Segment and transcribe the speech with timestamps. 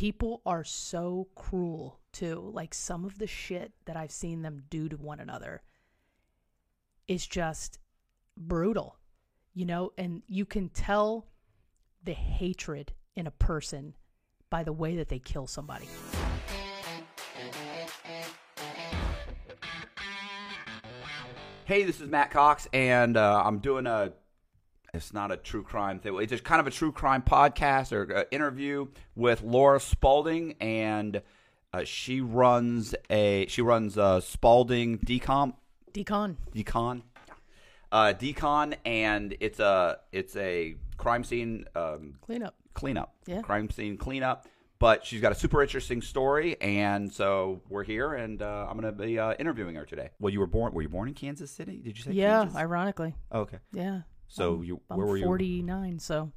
[0.00, 2.50] people are so cruel too.
[2.54, 5.60] Like some of the shit that I've seen them do to one another
[7.06, 7.78] is just
[8.34, 8.96] brutal,
[9.52, 11.26] you know, and you can tell
[12.02, 13.94] the hatred in a person
[14.48, 15.86] by the way that they kill somebody.
[21.66, 24.14] Hey, this is Matt Cox, and uh, I'm doing a.
[24.92, 26.16] It's not a true crime thing.
[26.20, 31.22] It's just kind of a true crime podcast or uh, interview with Laura Spalding, and
[31.72, 35.54] uh, she runs a she runs a Spalding Decomp
[35.92, 36.36] Decon.
[36.54, 37.02] Decon,
[37.92, 42.54] uh, Decon, and it's a it's a crime scene um, Cleanup.
[42.74, 43.42] cleanup, Yeah.
[43.42, 44.46] crime scene cleanup.
[44.80, 48.92] But she's got a super interesting story, and so we're here, and uh, I'm going
[48.96, 50.08] to be uh, interviewing her today.
[50.18, 50.72] Well, you were born.
[50.72, 51.82] Were you born in Kansas City?
[51.84, 52.12] Did you say?
[52.12, 52.56] Yeah, Kansas?
[52.56, 53.14] ironically.
[53.30, 53.58] Oh, okay.
[53.74, 54.00] Yeah.
[54.30, 55.24] So I'm- you, I'm where were you?
[55.24, 56.32] 49, so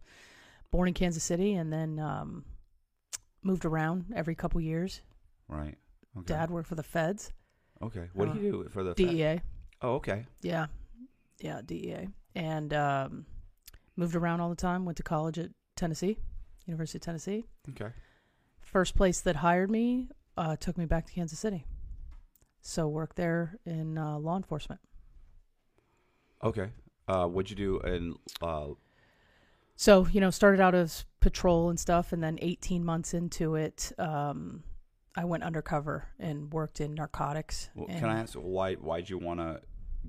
[0.72, 2.44] born in Kansas City and then um,
[3.42, 5.02] moved around every couple years.
[5.48, 5.78] Right.
[6.18, 6.34] Okay.
[6.34, 7.32] Dad worked for the feds,
[7.82, 8.10] Okay.
[8.14, 9.42] What uh, do you do for the DEA.
[9.82, 10.26] Oh, okay.
[10.42, 10.68] Yeah.
[11.40, 12.08] Yeah, DEA.
[12.36, 13.26] And um,
[13.96, 14.86] moved around all the time.
[14.86, 16.18] Went to college at Tennessee,
[16.66, 17.46] University of Tennessee.
[17.70, 17.92] Okay.
[18.62, 20.08] First place that hired me
[20.38, 21.66] uh, took me back to Kansas City.
[22.62, 24.80] So worked there in uh, law enforcement.
[26.44, 26.70] Okay.
[27.08, 28.16] Uh, what'd you do in?
[28.42, 28.70] Uh,
[29.76, 33.92] So, you know, started out as patrol and stuff, and then 18 months into it,
[33.98, 34.64] um,
[35.16, 37.70] I went undercover and worked in narcotics.
[37.76, 38.76] well, and can I ask why?
[38.76, 39.62] Why'd you want to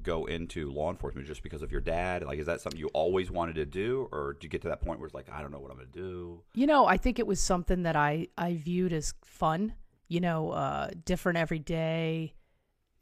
[0.02, 1.26] go into law enforcement?
[1.26, 2.24] Just because of your dad?
[2.24, 4.80] Like, is that something you always wanted to do, or did you get to that
[4.82, 6.42] point where it's like, I don't know what I'm going to do?
[6.54, 9.74] You know, I think it was something that I, I viewed as fun,
[10.08, 12.34] you know, uh, different every day,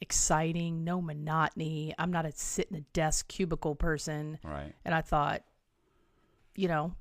[0.03, 1.95] exciting, no monotony.
[1.99, 4.39] I'm not a sit in a desk cubicle person.
[4.45, 4.75] Right.
[4.85, 5.43] And I thought,
[6.57, 6.95] you know,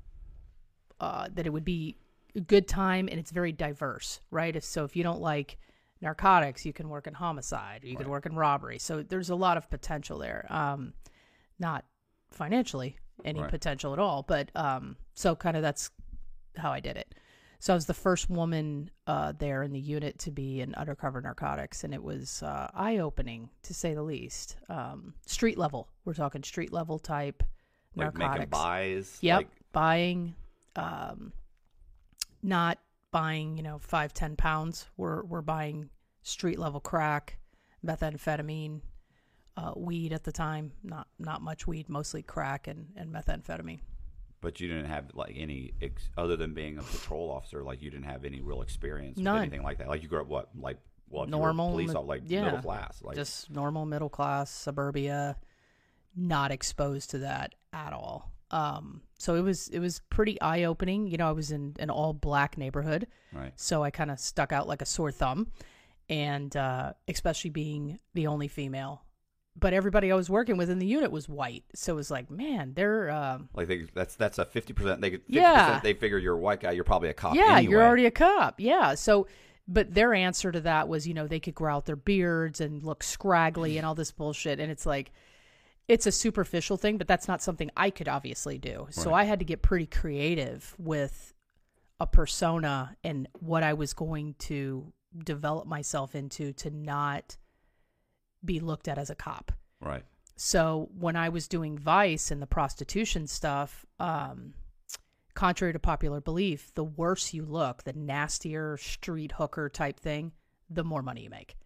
[0.99, 1.97] uh, that it would be
[2.35, 4.55] a good time and it's very diverse, right?
[4.55, 5.57] If, so if you don't like
[5.99, 8.79] narcotics, you can work in homicide, or you can work in robbery.
[8.79, 10.45] So there's a lot of potential there.
[10.49, 10.93] Um,
[11.59, 11.85] not
[12.31, 13.49] financially any Right.
[13.49, 15.91] potential at all, but um, so kind of that's
[16.55, 17.13] how I did it.
[17.61, 21.21] So I was the first woman uh, there in the unit to be in undercover
[21.21, 24.57] narcotics, and it was uh, eye opening to say the least.
[24.67, 27.43] Um, street level, we're talking street level type
[27.95, 28.49] Like making narcotics.
[28.49, 29.17] buys.
[29.21, 30.33] Yep, Like, buying,
[30.75, 31.33] um,
[32.41, 32.79] not
[33.11, 34.87] buying, you know, five ten pounds.
[34.97, 35.91] We're we're buying
[36.23, 37.37] street level crack,
[37.85, 38.81] methamphetamine,
[39.55, 40.71] uh, weed at the time.
[40.83, 43.81] Not not much weed, mostly crack and and methamphetamine.
[44.41, 47.63] But you didn't have like any ex- other than being a patrol officer.
[47.63, 49.33] Like you didn't have any real experience None.
[49.35, 49.87] with anything like that.
[49.87, 50.49] Like you grew up what?
[50.59, 50.77] Like
[51.09, 52.45] well, if you were Normal, police, officer, like yeah.
[52.45, 53.01] middle class.
[53.03, 55.37] Like Just normal middle class suburbia,
[56.15, 58.31] not exposed to that at all.
[58.49, 61.07] Um, so it was it was pretty eye opening.
[61.07, 63.07] You know, I was in an all black neighborhood.
[63.33, 63.53] right.
[63.55, 65.47] so I kind of stuck out like a sore thumb,
[66.09, 69.03] and uh, especially being the only female.
[69.59, 72.31] But everybody I was working with in the unit was white, so it was like,
[72.31, 75.01] man, they're um, Like they, that's that's a fifty percent.
[75.01, 75.79] They 50% Yeah.
[75.83, 76.71] They figure you're a white guy.
[76.71, 77.35] You're probably a cop.
[77.35, 77.71] yeah, anyway.
[77.71, 78.95] you're already a cop, yeah.
[78.95, 79.27] So,
[79.67, 82.81] but their answer to that was, you know, they could grow out their beards and
[82.81, 85.11] look scraggly and all this bullshit, and it's like.
[85.87, 88.87] It's a superficial thing, but that's not something I could obviously do.
[88.91, 91.33] So I had to get pretty creative with
[92.01, 94.91] a persona and what I was going to
[95.23, 97.37] develop myself into to not
[98.43, 99.51] be looked at as a cop.
[99.81, 100.03] right.
[100.35, 104.55] So when I was doing Vice and the prostitution stuff, um,
[105.35, 110.31] contrary to popular belief, the worse you look, the nastier street hooker type thing,
[110.67, 111.57] the more money you make.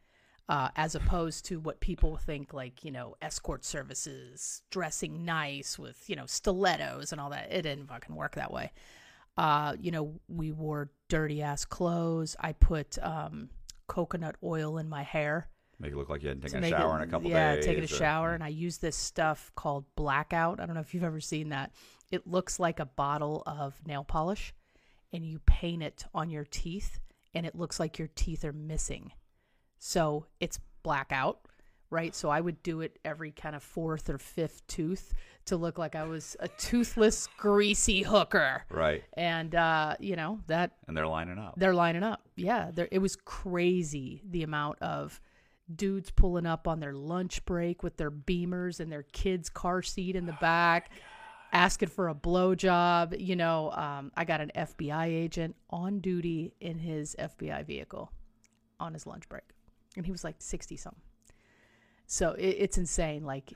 [0.49, 6.07] Uh, as opposed to what people think, like, you know, escort services, dressing nice with,
[6.09, 7.51] you know, stilettos and all that.
[7.51, 8.73] It didn't fucking work that way.
[9.37, 12.35] Uh, you know, we wore dirty ass clothes.
[12.39, 13.49] I put um,
[13.87, 15.47] coconut oil in my hair
[15.79, 17.65] Make it look like you hadn't taken a shower it- in a couple yeah, days.
[17.65, 20.59] Yeah, taking a or- shower, and I use this stuff called blackout.
[20.59, 21.71] I don't know if you've ever seen that.
[22.11, 24.53] It looks like a bottle of nail polish,
[25.11, 26.99] and you paint it on your teeth,
[27.33, 29.11] and it looks like your teeth are missing.
[29.79, 31.39] So it's blackout,
[31.89, 32.15] right?
[32.15, 35.13] So I would do it every kind of fourth or fifth tooth
[35.45, 38.63] to look like I was a toothless, greasy hooker.
[38.69, 39.03] Right.
[39.13, 41.55] And uh, you know that And they're lining up.
[41.57, 42.21] they're lining up.
[42.35, 45.19] Yeah, it was crazy the amount of
[45.73, 50.15] dudes pulling up on their lunch break with their beamers and their kid's car seat
[50.15, 50.91] in the back,
[51.51, 53.19] asking for a blowjob.
[53.19, 58.11] You know, um, I got an FBI agent on duty in his FBI vehicle
[58.79, 59.43] on his lunch break,
[59.95, 61.01] and he was like sixty something.
[62.07, 63.25] So it, it's insane.
[63.25, 63.53] Like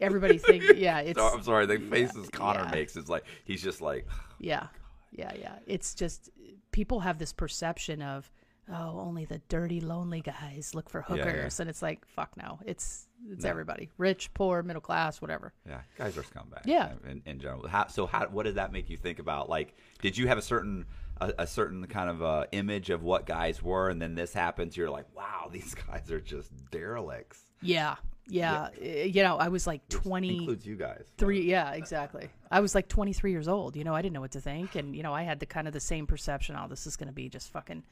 [0.00, 1.66] everybody think, yeah, it's I'm sorry.
[1.66, 2.70] The faces Connor yeah.
[2.70, 4.06] makes is like he's just like
[4.38, 4.66] Yeah.
[5.12, 5.54] Yeah, yeah.
[5.66, 6.30] It's just
[6.72, 8.30] people have this perception of
[8.72, 11.24] oh only the dirty lonely guys look for Yeah, yeah.
[11.24, 13.50] hookers and it's like fuck no it's it's No.
[13.50, 16.62] everybody rich poor middle class whatever Yeah, guys are scumbags.
[16.64, 16.92] Yeah.
[17.08, 17.66] in, in general.
[17.68, 19.48] How, so, how what did that make you think about?
[19.50, 20.86] Like, did you have a certain
[21.20, 24.74] a, a certain kind of uh, image of what guys were, and then this happens?
[24.74, 27.44] You're like, wow, these guys are just derelicts.
[27.62, 27.96] yeah
[28.32, 31.04] yeah, Uh, you know i was like Which 20 includes you guys.
[31.18, 34.30] three yeah exactly i was like 23 years old you know i didn't know what
[34.32, 36.86] to think and you know i had the kind of the same perception oh this
[36.86, 37.82] is going to be just fucking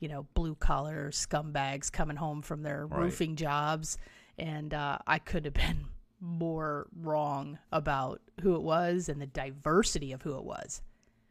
[0.00, 3.00] you know blue collar scumbags coming home from their Right.
[3.02, 3.98] roofing jobs
[4.38, 5.86] and uh, i could have been
[6.20, 10.82] more wrong about who it was and the diversity of who it was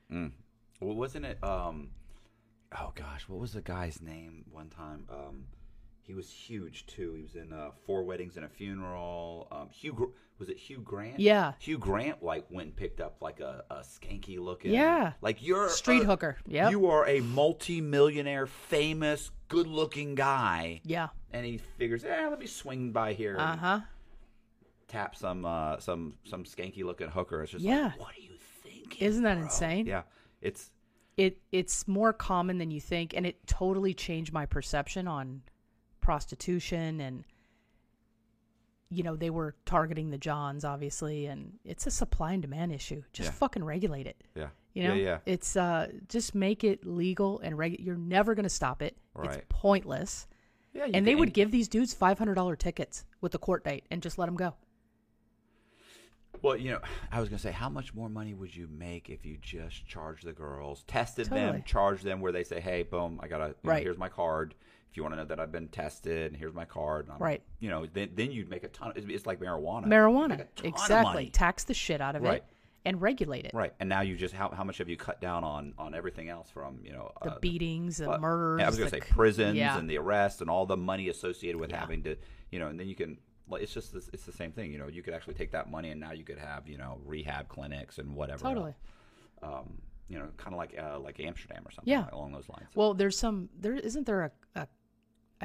[0.09, 0.31] Well,
[0.95, 1.43] wasn't it?
[1.43, 1.89] Um,
[2.79, 4.45] oh gosh, what was the guy's name?
[4.51, 5.45] One time, um,
[6.07, 7.13] he was huge too.
[7.13, 9.47] He was in uh, Four Weddings and a Funeral.
[9.51, 10.05] Um, Hugh Gr-
[10.39, 11.19] was it Hugh Grant?
[11.19, 11.53] Yeah.
[11.59, 14.71] Hugh Grant like went and picked up like a, a skanky looking.
[14.73, 15.13] Yeah.
[15.21, 16.37] like you're Street a- hooker.
[16.47, 16.69] Yeah.
[16.69, 22.91] You are a multi-millionaire, famous, good-looking guy, yeah and he figures, eh, let me swing
[22.91, 23.81] by here uh-huh
[24.87, 27.43] tap some uh, some some skanky-looking hooker.
[27.43, 27.87] It's just Yeah.
[27.87, 28.31] like, what are you
[28.63, 29.05] thinking?
[29.05, 29.43] Isn't that bro?
[29.43, 29.85] insane?
[29.85, 30.03] Yeah,
[30.41, 30.71] it's
[31.17, 35.41] it it's more common than you think and it totally changed my perception on
[36.11, 37.25] prostitution and
[38.89, 43.03] you know they were targeting the johns obviously and it's a supply and demand issue
[43.11, 43.33] just Yeah.
[43.33, 45.17] fucking regulate it yeah, you know yeah, yeah.
[45.25, 49.27] it's uh just make it legal and reg- you're never going to stop it right.
[49.35, 50.27] it's pointless
[50.73, 54.01] Yeah, and they can- would give these dudes $500 tickets with the court date and
[54.01, 54.53] just let them go
[56.41, 56.79] Well, you know,
[57.11, 60.23] I was gonna say, how much more money would you make if you just charged
[60.25, 61.51] the girls, tested Totally.
[61.51, 63.83] them, charged them where they say, "Hey, boom, I you know, Right.
[63.83, 64.53] here's my card.
[64.97, 67.41] You want to know that I've been tested, and here's my card." and I'm- Right.
[67.59, 68.91] You know, then then you'd make a ton.
[68.95, 69.85] It's, it's like marijuana.
[69.85, 72.37] marijuana Make a ton of exactly tax the shit out of Right.
[72.37, 72.45] it
[72.85, 75.43] and regulate it Right, and now you just how how much have you cut down
[75.43, 78.77] on on everything else from you know the uh, beatings the uh, murders I was
[78.77, 79.77] gonna say prisons yeah.
[79.77, 81.79] and the arrests and all the money associated with Yeah.
[81.81, 82.15] having to,
[82.51, 83.17] you know, and then you can.
[83.49, 84.87] Like, it's just this, it's the same thing, you know.
[84.87, 87.97] You could actually take that money and now you could have you know rehab clinics
[87.97, 88.43] and whatever.
[88.43, 88.73] Totally.
[89.41, 91.89] Um, you know, kind of like uh, like Amsterdam or something.
[91.91, 92.05] Yeah.
[92.11, 92.69] along those lines.
[92.75, 93.49] Well, there's some.
[93.59, 94.67] There isn't there a, a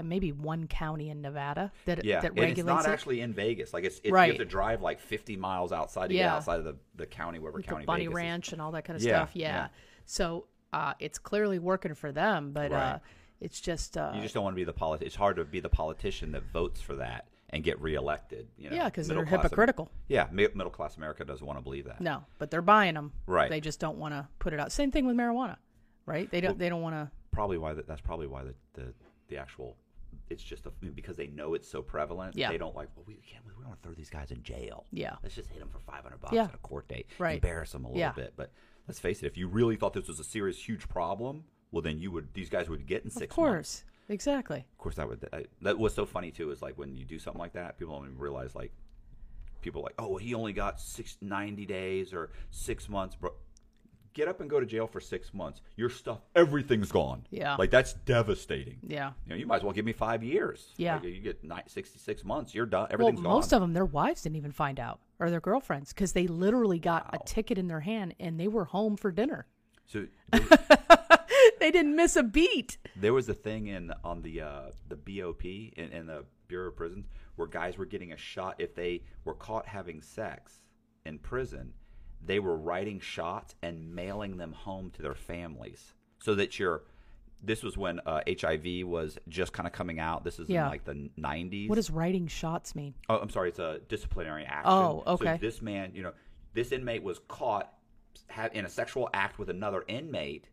[0.02, 2.88] maybe one county in Nevada that yeah, that and it's not it.
[2.90, 3.74] actually in Vegas.
[3.74, 6.36] Like it's, it's you have to drive like 50 miles outside to get Yeah.
[6.36, 8.16] outside of the, the county, wherever county the Bunny Vegas is.
[8.16, 9.30] Ranch and all that kind of Yeah, stuff.
[9.34, 9.48] Yeah.
[9.48, 9.68] yeah.
[10.06, 12.98] So uh, it's clearly working for them, but uh,
[13.40, 15.60] it's just uh, You just don't want to be the politi- It's hard to be
[15.60, 18.48] the politician that votes for that and get reelected.
[18.56, 19.90] You know, yeah, because they're hypocritical.
[20.08, 22.00] yeah, middle class America doesn't want to believe that.
[22.00, 23.12] No, but they're buying them.
[23.26, 23.50] Right.
[23.50, 24.72] They just don't want to put it out.
[24.72, 25.56] Same thing with marijuana,
[26.06, 26.30] right?
[26.30, 26.52] They don't.
[26.52, 27.10] Well- they don't want to.
[27.32, 28.94] Probably why that, that's probably why the, the
[29.28, 29.76] the actual
[30.32, 32.37] it's just a, because they know it's so prevalent.
[32.37, 32.50] Yeah.
[32.50, 32.88] They don't like.
[32.96, 33.44] Well, we can't.
[33.46, 34.87] We don't want to throw these guys in jail.
[34.90, 35.14] Yeah.
[35.23, 36.44] Let's just hit them for five hundred bucks Yeah.
[36.44, 37.06] at a court date.
[37.19, 37.34] Right.
[37.34, 38.12] Embarrass them a little Yeah.
[38.12, 38.32] bit.
[38.37, 38.50] But
[38.88, 39.26] let's face it.
[39.26, 42.34] If you really thought this was a serious, huge problem, well, then you would.
[42.34, 43.31] These guys would get in six months.
[43.32, 44.58] Of course, exactly.
[44.58, 45.29] Of course, that would.
[45.32, 46.50] I, that was so funny too.
[46.50, 48.73] Is like when you do something like that, people don't even realize like
[49.61, 53.31] people are like, oh, well, he only got six, 90 days or six months, bro.
[54.14, 55.62] Get up and go to jail for six months.
[55.76, 57.26] Your stuff, everything's gone.
[57.31, 57.56] Yeah.
[57.56, 58.79] like that's devastating.
[58.87, 59.12] Yeah.
[59.25, 60.73] You know, you might as well give me five years.
[60.76, 60.97] Yeah.
[60.97, 62.55] Like, you get nine, 66 months.
[62.55, 62.88] You're done.
[62.91, 63.25] Everything's gone.
[63.25, 63.56] Well, most gone.
[63.59, 67.05] of them, their wives didn't even find out, or their girlfriends, because they literally got
[67.12, 67.20] Wow.
[67.23, 69.47] a ticket in their hand and they were home for dinner.
[69.87, 70.06] so
[71.59, 72.79] they didn't miss a beat.
[72.97, 76.76] there was a thing in on the uh, the BOP in, in the Bureau of
[76.76, 80.61] Prisons where guys were getting a shot if they were caught having sex
[81.07, 81.73] in prison.
[82.25, 86.83] They were writing shots and mailing them home to their families, so that you're.
[87.45, 90.23] This was when uh, HIV was just kind of coming out.
[90.23, 90.67] This is Yeah.
[90.67, 91.69] in like the '90s.
[91.69, 92.95] What does writing shots mean?
[93.09, 93.49] Oh, I'm sorry.
[93.49, 94.71] It's a disciplinary action.
[94.73, 95.38] Oh, So okay.
[95.38, 96.12] this man, you know,
[96.55, 97.73] this inmate was caught
[98.52, 100.45] in a sexual act with another inmate,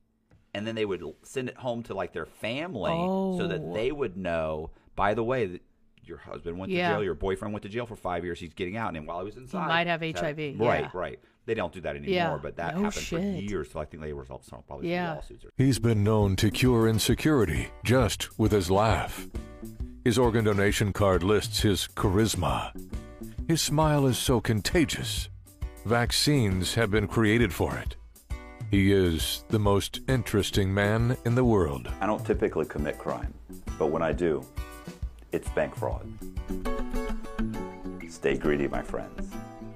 [0.55, 2.89] and then they would send it home to like their family
[3.37, 3.73] so that Oh.
[3.75, 4.71] they would know.
[4.95, 5.59] By the way,
[6.03, 6.89] your husband went Yeah.
[6.89, 7.03] to jail.
[7.03, 8.39] Your boyfriend went to jail for five years.
[8.39, 10.89] He's getting out, and while he was inside, might have HIV, Right, yeah.
[10.95, 11.19] right.
[11.49, 12.37] They don't do that anymore, Yeah.
[12.39, 13.71] but that No happened for years.
[13.71, 15.07] So I think they were also probably Yeah.
[15.07, 15.45] some lawsuits.
[15.45, 19.27] Or, He's been known to cure insecurity just with his laugh.
[20.05, 22.71] His organ donation card lists his charisma.
[23.47, 25.29] His smile is so contagious.
[25.85, 27.95] Vaccines have been created for it.
[28.69, 31.89] He is the most interesting man in the world.
[31.99, 33.33] I don't typically commit crime,
[33.79, 34.45] but when I do,
[35.31, 36.05] it's bank fraud.
[38.07, 39.33] Stay greedy, my friends.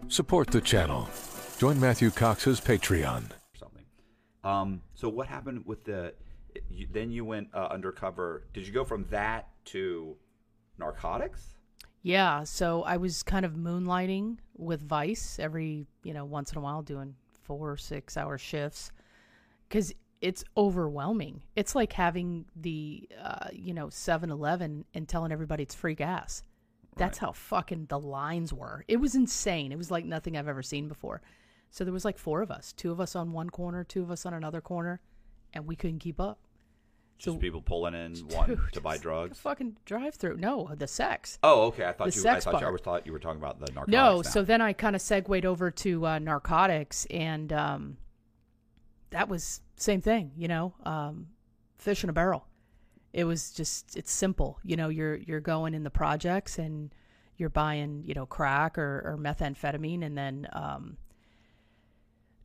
[0.08, 1.10] Support the channel.
[1.57, 3.24] Join Matthew Cox's Patreon.
[3.57, 3.86] something.
[4.43, 6.13] Um, so what happened with the?
[6.69, 8.43] You, then you went uh, undercover.
[8.53, 10.15] Did you go from that to
[10.77, 11.55] narcotics?
[12.01, 16.62] Yeah, so I was kind of moonlighting with Vice every, you know, once in a
[16.62, 18.91] while doing four, or six hour shifts.
[19.69, 21.43] Because it's overwhelming.
[21.55, 26.43] It's like having the uh, you know 7-Eleven and telling everybody it's free gas.
[26.95, 28.86] That's how fucking the lines were.
[28.88, 29.72] It was insane.
[29.72, 31.22] It was like nothing I've ever seen before.
[31.74, 34.12] So there was like four of us, two of us on one corner, two of
[34.12, 35.01] us on another corner,
[35.53, 36.38] and we couldn't keep up.
[37.18, 39.39] Just So- people pulling in wanting Dude, to buy it's like a drugs.
[39.39, 40.38] fucking drive through.
[40.38, 41.39] No, the sex.
[41.42, 41.86] Oh, okay.
[41.86, 42.30] I thought The you.
[42.30, 43.92] I thought you, I was thought you were talking about the narcotics.
[43.92, 44.22] No, now.
[44.22, 47.98] so then I kind of segued over to uh, narcotics, and um,
[49.10, 50.32] that was same thing.
[50.38, 51.30] You know, um,
[51.80, 52.46] fish in a barrel.
[53.13, 54.60] It was just it's simple.
[54.63, 56.94] You know, you're you're going in the projects and
[57.38, 60.98] you're buying you know crack or, or methamphetamine, and then um,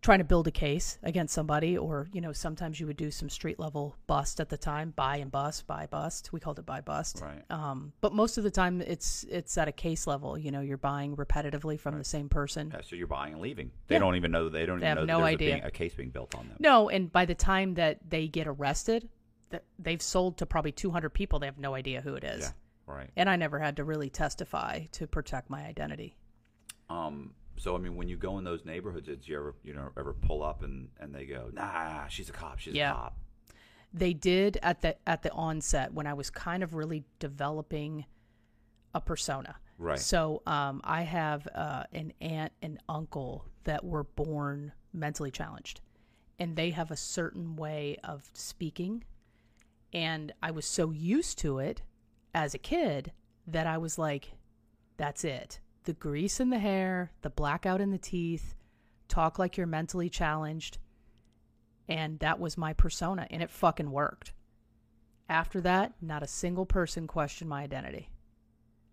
[0.00, 3.28] trying to build a case against somebody, or you know sometimes you would do some
[3.28, 6.32] street level bust at the time, buy and bust, buy bust.
[6.32, 7.20] We called it buy bust.
[7.20, 7.42] Right.
[7.50, 10.38] Um, but most of the time, it's it's at a case level.
[10.38, 12.70] You know, you're buying repetitively from the same person.
[12.72, 13.70] Yeah, so you're buying and leaving.
[13.88, 14.00] They Yeah.
[14.00, 14.48] don't even know.
[14.48, 15.48] They don't They even have know no idea.
[15.48, 16.56] A, being, a case being built on them.
[16.60, 19.08] No, and by the time that they get arrested,
[19.50, 21.38] that they've sold to probably 200 people.
[21.38, 22.42] They have no idea who it is.
[22.44, 22.94] Yeah.
[22.94, 23.10] Right.
[23.16, 26.16] And I never had to really testify to protect my identity.
[26.88, 27.34] Um.
[27.58, 30.12] So I mean, when you go in those neighborhoods, did you ever you know ever
[30.12, 32.58] pull up and and they go, Nah, she's a cop.
[32.58, 32.92] She's Yeah.
[32.92, 33.18] a cop.
[33.92, 38.04] They did at the at the onset when I was kind of really developing
[38.94, 39.56] a persona.
[39.78, 39.98] Right.
[39.98, 45.80] So um, I have uh, an aunt and uncle that were born mentally challenged,
[46.38, 49.04] and they have a certain way of speaking.
[49.92, 51.82] And I was so used to it
[52.34, 53.12] as a kid
[53.46, 54.32] that I was like,
[54.96, 55.60] that's it.
[55.88, 58.54] The grease in the hair, the blackout in the teeth,
[59.08, 60.76] talk like you're mentally challenged.
[61.88, 64.34] And that was my persona, and it fucking worked.
[65.30, 68.10] After that, not a single person questioned my identity.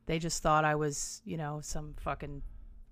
[0.05, 2.41] They just thought I was, you know, some fucking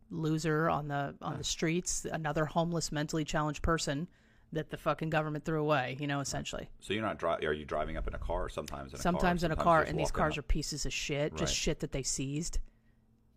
[0.10, 4.10] loser on the on the streets, another homeless, mentally challenged person
[4.52, 5.96] that the fucking government threw away.
[5.98, 6.70] You know, essentially.
[6.82, 7.48] So you're not driving.
[7.48, 8.50] Are you driving up in a car?
[8.50, 9.46] Sometimes in a sometimes car.
[9.46, 11.40] in a car, and these cars are pieces of shit, Right.
[11.40, 12.60] just shit that they seized.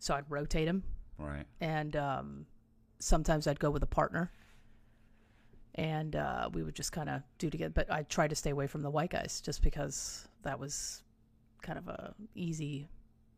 [0.06, 0.84] So I'd rotate them,
[1.18, 1.44] right.
[1.60, 2.46] and um,
[3.00, 4.30] sometimes I'd go with a partner,
[5.74, 7.72] and uh, we would just kind of do together.
[7.74, 11.02] But I tried to stay away from the white guys, just because that was
[11.60, 12.86] kind of a easy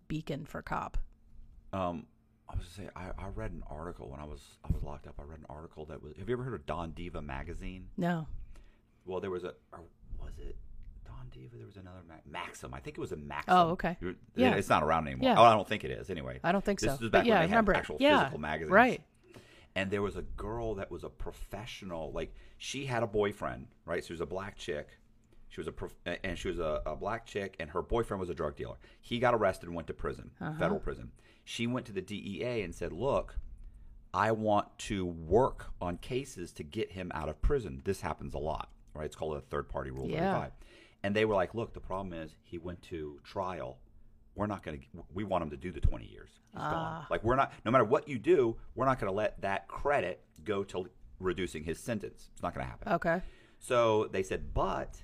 [0.09, 0.99] beacon for cop.
[1.73, 2.05] Um,
[2.51, 5.07] I was gonna say I, I read an article when I was I was locked
[5.07, 5.15] up.
[5.19, 6.19] I read an article that was.
[6.19, 7.89] Have you ever heard of Don Diva magazine?
[7.97, 8.27] No,
[9.07, 9.81] Well, there was a, or
[10.21, 10.55] was it
[11.29, 11.57] Diva?
[11.57, 12.75] There was another Mac, Maxim.
[12.75, 13.55] I think it was a Maxim.
[13.55, 13.97] Oh, okay.
[14.01, 14.55] You're- Yeah.
[14.55, 15.29] it's not around anymore.
[15.29, 15.39] Yeah.
[15.39, 16.11] Oh, I don't think it is.
[16.11, 17.05] Anyway, I don't think this so.
[17.05, 17.77] is But yeah, when I they remember it.
[17.77, 19.03] had actual Yeah, physical magazines, right.
[19.77, 22.11] And there was a girl that was a professional.
[22.13, 24.05] Like she had a boyfriend, right?
[24.05, 24.89] She was a black chick.
[25.51, 28.29] She was a prof- and she was a, a black chick, and her boyfriend was
[28.29, 28.77] a drug dealer.
[29.01, 30.59] He got arrested and went to prison, Uh-huh.
[30.59, 31.13] federal prison.
[31.45, 33.37] She went to the DEA and said, "Look,
[34.13, 37.81] I want to work on cases to get him out of prison.
[37.85, 39.07] This happens a lot, right?
[39.07, 40.33] It's called a third party rule Yeah.
[40.35, 40.53] 35.
[41.03, 43.79] And they were like, look, the problem is he went to trial.
[44.35, 46.31] We're not going to, we want him to do the 20 years.
[46.53, 46.71] He's Ah.
[46.71, 47.07] gone.
[47.11, 50.25] Like, we're not, no matter what you do, we're not going to let that credit
[50.45, 50.89] go to
[51.21, 52.31] reducing his sentence.
[52.33, 52.93] It's not going to happen.
[52.93, 53.23] okay,
[53.59, 55.03] So they said, but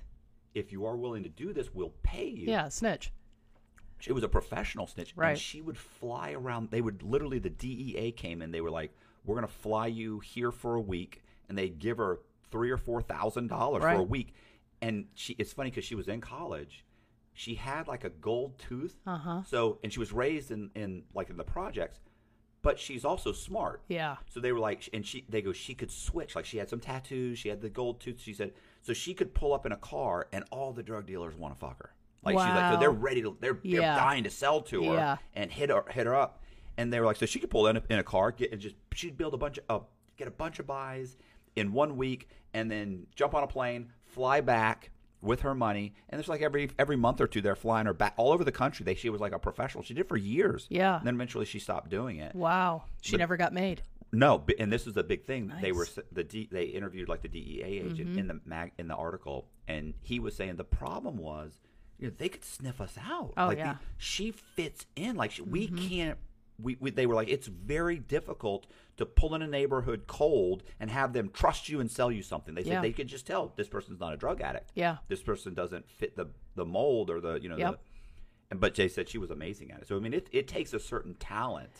[0.53, 2.47] if you are willing to do this, we'll pay you.
[2.49, 3.11] yeah, snitch.
[3.99, 5.31] She was a professional snitch, Right.
[5.31, 6.69] and she would fly around.
[6.71, 8.51] They would literally the DEA came in.
[8.51, 12.19] They were like, "We're gonna fly you here for a week," and they give her
[12.51, 14.33] three or four thousand dollars for a week.
[14.87, 16.85] And she, it's funny because she was in college.
[17.33, 18.95] She had like a gold tooth.
[19.05, 19.41] Uh huh.
[19.47, 21.99] So, and she was raised in in like in the projects,
[22.61, 23.81] but she's also smart.
[23.87, 24.15] Yeah.
[24.29, 26.35] So they were like, and she, they go, she could switch.
[26.35, 28.19] Like she had some tattoos, she had the gold tooth.
[28.21, 31.35] She said, so she could pull up in a car, and all the drug dealers
[31.35, 31.93] want to fuck her.
[32.23, 35.17] Like she's like, so they're ready to, they're, they're dying to sell to her Yeah.
[35.35, 36.41] and hit her, hit her up.
[36.77, 38.59] And they were like, so she could pull in a, in a car, get and
[38.59, 39.85] just she'd build a bunch of, uh,
[40.17, 41.17] get a bunch of buys
[41.55, 44.89] in one week, and then jump on a plane, fly back
[45.21, 45.93] with her money.
[46.09, 48.51] And it's like every every month or two, they're flying her back all over the
[48.51, 48.83] country.
[48.83, 49.83] They she was like a professional.
[49.83, 50.67] She did for years.
[50.69, 50.97] Yeah.
[50.97, 52.33] And then eventually she stopped doing it.
[52.35, 53.81] Wow, she But- never got made.
[54.11, 55.51] No, and this is the big thing.
[55.61, 56.01] They were Mm-hmm.
[56.13, 59.93] the D, they interviewed like the DEA agent in the mag in the article, and
[60.03, 61.59] he was saying the problem was,
[61.99, 63.33] you know, they could sniff us out.
[63.35, 63.73] Oh, like yeah.
[63.73, 63.83] Mm-hmm.
[63.97, 65.15] she fits in.
[65.17, 66.17] Like she, we can't.
[66.61, 70.89] We, we they were like it's very difficult to pull in a neighborhood cold and
[70.89, 72.55] have them trust you and sell you something.
[72.55, 72.81] They said Yeah.
[72.81, 74.71] they could just tell this person's not a drug addict.
[74.75, 74.97] Yeah.
[75.09, 77.71] this person doesn't fit the the mold or the you know Yep.
[77.73, 77.79] the.
[78.51, 79.87] And but Jay said she was amazing at it.
[79.87, 81.71] So I mean, it it takes a certain talent.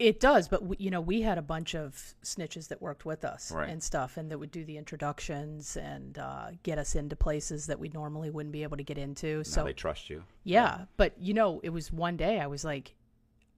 [0.00, 3.24] It does, but we, you know, we had a bunch of snitches that worked with
[3.24, 3.68] us Right.
[3.68, 7.80] and stuff, and that would do the introductions and uh, get us into places that
[7.80, 9.38] we normally wouldn't be able to get into.
[9.38, 10.22] Now So they trust you.
[10.44, 12.94] yeah, but you know, it was one day I was like,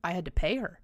[0.02, 0.80] I had to pay her,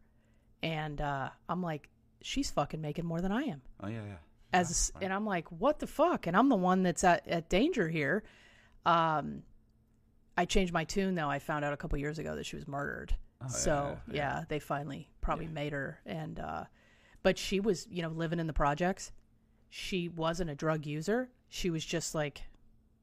[0.62, 1.88] and uh, I'm like,
[2.22, 3.62] she's fucking making more than I am.
[3.82, 4.16] Oh yeah, yeah.
[4.52, 6.26] as and I'm like, what the fuck?
[6.26, 8.24] And I'm the one that's at, at danger here.
[8.84, 9.42] Um,
[10.36, 11.30] I changed my tune though.
[11.30, 13.14] I found out a couple years ago that she was murdered.
[13.48, 16.00] so yeah, yeah, they finally probably made her.
[16.06, 16.64] And uh,
[17.22, 19.12] but she was, you know, living in the projects.
[19.68, 21.28] She wasn't a drug user.
[21.48, 22.42] She was just like,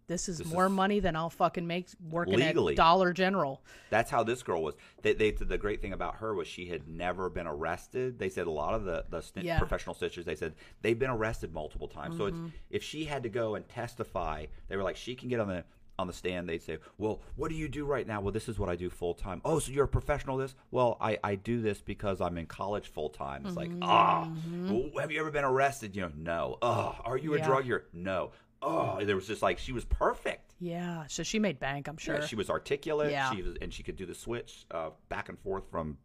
[0.08, 2.74] this is This more is- money than I'll fucking make working Legally.
[2.74, 3.62] at Dollar General.
[3.90, 4.76] That's how this girl was.
[5.02, 8.20] They, they, the great thing about her was she had never been arrested.
[8.20, 9.58] They said a lot of the, the Yeah.
[9.60, 12.18] professional snitchers, they said they've been arrested multiple times.
[12.18, 12.46] So Mm-hmm.
[12.48, 15.48] it's, if she had to go and testify, they were like, she can get on
[15.48, 15.64] the
[16.00, 16.50] on the stand.
[16.50, 18.20] They'd say, well, what do you do right now?
[18.20, 19.42] Well, this is what I do full time.
[19.46, 20.56] Oh, so you're a professional this?
[20.72, 23.46] Well, I, I do this because I'm in college full time.
[23.46, 23.84] It's like, Mm-hmm.
[23.84, 24.28] ah,
[24.70, 25.96] well, have you ever been arrested?
[25.96, 26.58] You know, no.
[26.64, 27.46] Oh, are you a Yeah.
[27.46, 27.86] drug user?
[27.94, 28.32] No.
[28.64, 30.54] Oh, there was just like, she was perfect.
[30.60, 31.88] Yeah, so she made bank.
[31.88, 32.16] I'm sure.
[32.16, 33.12] Yeah, she was articulate.
[33.12, 33.32] Yeah.
[33.32, 35.98] She was, and she could do the switch uh, back and forth from,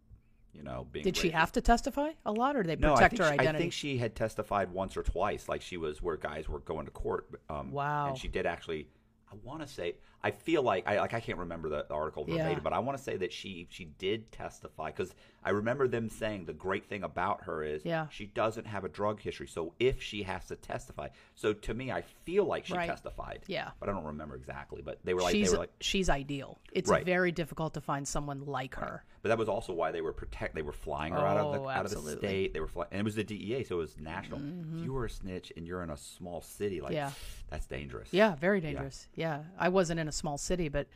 [0.53, 1.05] you know, being.
[1.05, 3.57] Did she have to testify a lot, or did they protect think, her she, identity?
[3.57, 6.87] I think she had testified once or twice, like she was where guys were going
[6.87, 7.29] to court.
[7.49, 8.09] Um, Wow.
[8.09, 8.89] And she did actually.
[9.31, 9.97] I want to say.
[10.23, 12.39] I feel like I like I can't remember the article Yeah.
[12.39, 16.09] verbatim, but I want to say that she she did testify because I remember them
[16.11, 18.09] saying the great thing about her is Yeah.
[18.11, 19.47] she doesn't have a drug history.
[19.47, 22.89] So if she has to testify, so to me I feel like she Right.
[22.89, 23.45] testified.
[23.47, 23.71] Yeah.
[23.79, 24.83] but I don't remember exactly.
[24.83, 26.59] But they were like she's they were like she's ideal.
[26.73, 27.05] It's Right.
[27.07, 29.05] very difficult to find someone like her.
[29.23, 30.55] But that was also why they were protect.
[30.55, 32.53] They were flying her out of the Oh, out of the state.
[32.55, 34.39] They were flying, and it was the DEA, so it was national.
[34.41, 34.79] Mm-hmm.
[34.79, 37.11] If you were a snitch and you're in a small city, like Yeah.
[37.51, 38.13] that's dangerous.
[38.13, 39.09] Yeah, very dangerous.
[39.17, 39.43] Yeah.
[39.59, 40.87] I wasn't in a small city, but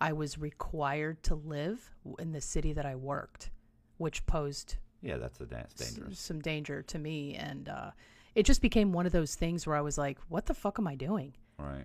[0.00, 3.50] I was required to live in the city that I worked,
[3.98, 6.18] which posed yeah, that's a s- dangerous.
[6.18, 7.34] some danger to me.
[7.34, 7.90] And uh,
[8.34, 10.86] it just became one of those things where I was like, what the fuck am
[10.88, 11.34] I doing?
[11.58, 11.84] Right.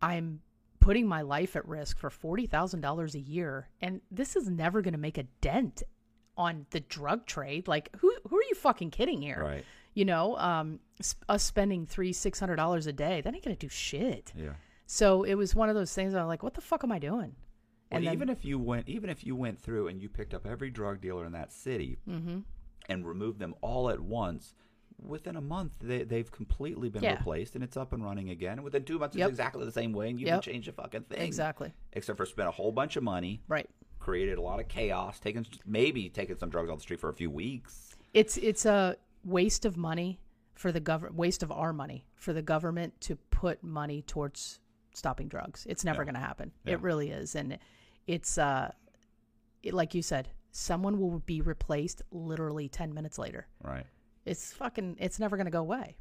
[0.00, 0.40] I'm
[0.80, 3.68] putting my life at risk for $40,000 a year.
[3.82, 5.82] And this is never going to make a dent
[6.38, 7.68] on the drug trade.
[7.68, 9.42] Like, who, who are you fucking kidding here?
[9.44, 9.64] Right.
[9.92, 13.56] You know, um, s- us spending three, six hundred dollars a day, that ain't gonna
[13.56, 14.32] do shit.
[14.36, 14.50] Yeah.
[14.92, 16.16] So it was one of those things.
[16.16, 17.36] I'm like, what the fuck am I doing?
[17.36, 20.34] Well, And then- even if you went, even if you went through and you picked
[20.34, 22.40] up every drug dealer in that city Mm-hmm.
[22.88, 24.56] and removed them all at once,
[25.00, 27.18] within a month they they've completely been Yeah.
[27.18, 28.54] replaced and it's up and running again.
[28.54, 29.28] And within two months, Yep.
[29.28, 30.42] it's exactly the same way, and you Yep.
[30.42, 31.20] didn't change a fucking thing.
[31.20, 31.72] Exactly.
[31.92, 33.70] Except for spend a whole bunch of money, Right.
[34.00, 37.14] created a lot of chaos, taking maybe taking some drugs off the street for a
[37.14, 37.94] few weeks.
[38.12, 40.18] It's it's a waste of money
[40.52, 44.58] for the government, waste of our money for the government to put money towards
[44.94, 45.66] stopping drugs.
[45.68, 46.06] It's never Yeah.
[46.06, 46.52] going to happen.
[46.64, 46.74] Yeah.
[46.74, 47.58] It really is, and
[48.06, 48.72] it's uh,
[49.62, 53.46] it, like you said, someone will be replaced literally ten minutes later.
[53.62, 53.86] Right.
[54.26, 54.96] It's fucking.
[55.00, 55.96] It's never going to go away.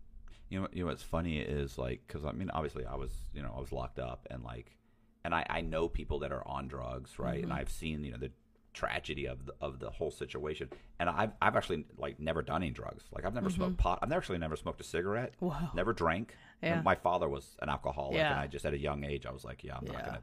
[0.49, 3.41] You know, you know what's funny is like because I mean, obviously, I was you
[3.41, 4.75] know I was locked up and like,
[5.23, 7.43] and I I know people that are on drugs, right?
[7.43, 8.32] And I've seen you know the
[8.73, 12.71] tragedy of the, of the whole situation, and I've I've actually like never done any
[12.71, 13.03] drugs.
[13.12, 13.99] Like I've never smoked pot.
[14.01, 15.34] I've actually never smoked a cigarette.
[15.39, 15.71] Wow.
[15.75, 16.36] Never drank.
[16.62, 18.32] And my father was an alcoholic, Yeah.
[18.32, 20.21] and I just at a young age I was like, yeah, I'm not gonna,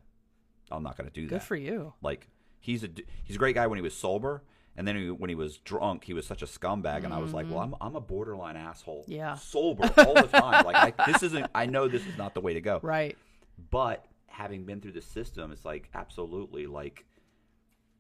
[0.71, 1.31] I'm not gonna do that.
[1.37, 1.93] Good for you.
[2.03, 2.29] Like
[2.61, 2.89] he's a
[3.25, 4.43] he's a great guy when he was sober,
[4.77, 7.05] and then he, when he was drunk, he was such a scumbag.
[7.05, 9.03] And I was like, well, I'm I'm a borderline asshole.
[9.03, 9.13] Mm-hmm.
[9.13, 9.35] Yeah.
[9.37, 10.65] sober all the time.
[10.65, 11.47] like I, this isn't.
[11.55, 12.81] I know this is not the way to go.
[12.83, 13.17] Right.
[13.71, 17.07] But having been through the system, it's like absolutely like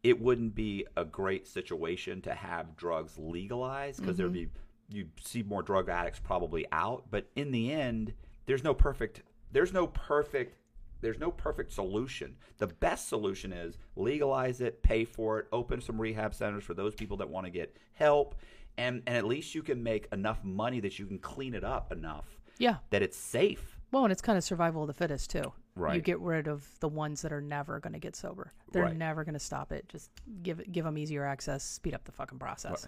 [0.06, 4.52] it wouldn't be a great situation to have drugs legalized because there'd mm-hmm.
[4.88, 7.06] be you'd see more drug addicts probably out.
[7.10, 8.12] But in the end,
[8.46, 9.22] there's no perfect.
[9.50, 10.58] There's no perfect.
[11.00, 12.36] There's no perfect solution.
[12.58, 16.94] The best solution is legalize it, pay for it, open some rehab centers for those
[16.94, 18.36] people that want to get help,
[18.78, 21.90] and and at least you can make enough money that you can clean it up
[21.90, 22.76] enough Yeah.
[22.90, 23.75] that it's safe.
[23.92, 25.52] Well, and it's kind of survival of the fittest too.
[25.74, 25.94] Right.
[25.96, 28.52] You get rid of the ones that are never going to get sober.
[28.72, 28.96] They're Right.
[28.96, 29.88] never going to stop it.
[29.88, 30.10] Just
[30.42, 32.86] give give them easier access, speed up the fucking process.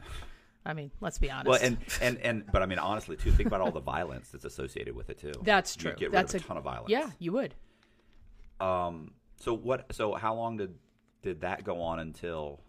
[0.67, 1.49] I mean, let's be honest.
[1.49, 4.45] Well, and and and but I mean honestly too, think about all the violence that's
[4.45, 5.33] associated with it too.
[5.43, 5.93] that's You true.
[5.93, 6.91] get rid that's of a, ton of violence.
[6.91, 7.55] Yeah, you would.
[8.61, 9.13] Um.
[9.37, 9.93] So what?
[9.95, 10.75] So how long did
[11.23, 12.61] did that go on until?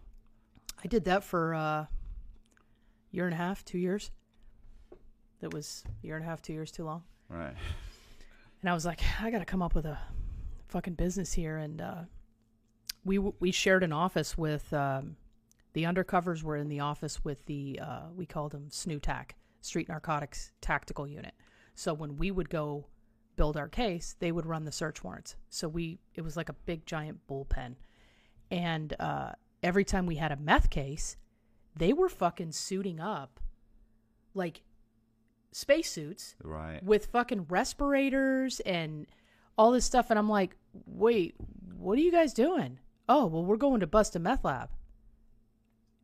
[0.82, 1.88] I did that for a
[3.10, 4.10] year and a half, two years.
[5.40, 7.02] That was a year and a half, two years too long.
[7.28, 7.54] Right.
[8.60, 9.98] And I was like, I got to come up with a
[10.68, 11.56] fucking business here.
[11.56, 12.02] And uh,
[13.04, 15.16] we we shared an office with um,
[15.72, 20.52] the undercovers were in the office with the uh, we called them SNUTAC, Street Narcotics
[20.60, 21.34] Tactical Unit.
[21.74, 22.86] So when we would go
[23.36, 25.36] build our case, they would run the search warrants.
[25.48, 27.76] So we it was like a big giant bullpen,
[28.50, 31.16] and uh, every time we had a meth case,
[31.76, 33.40] they were fucking suiting up
[34.34, 34.62] like
[35.52, 36.82] spacesuits Right.
[36.82, 39.06] with fucking respirators and
[39.58, 40.10] all this stuff.
[40.10, 41.34] And I'm like, wait,
[41.76, 42.78] what are you guys doing?
[43.08, 44.70] Oh, well, we're going to bust a meth lab.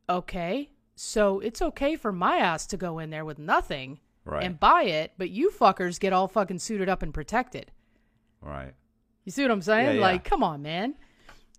[0.09, 0.69] Okay.
[0.95, 4.43] So it's okay for my ass to go in there with nothing Right.
[4.43, 7.71] and buy it, but you fuckers get all fucking suited up and protected.
[8.41, 8.73] Right.
[9.23, 9.85] You see what I'm saying?
[9.87, 10.01] Yeah, yeah.
[10.01, 10.95] Like, come on, man.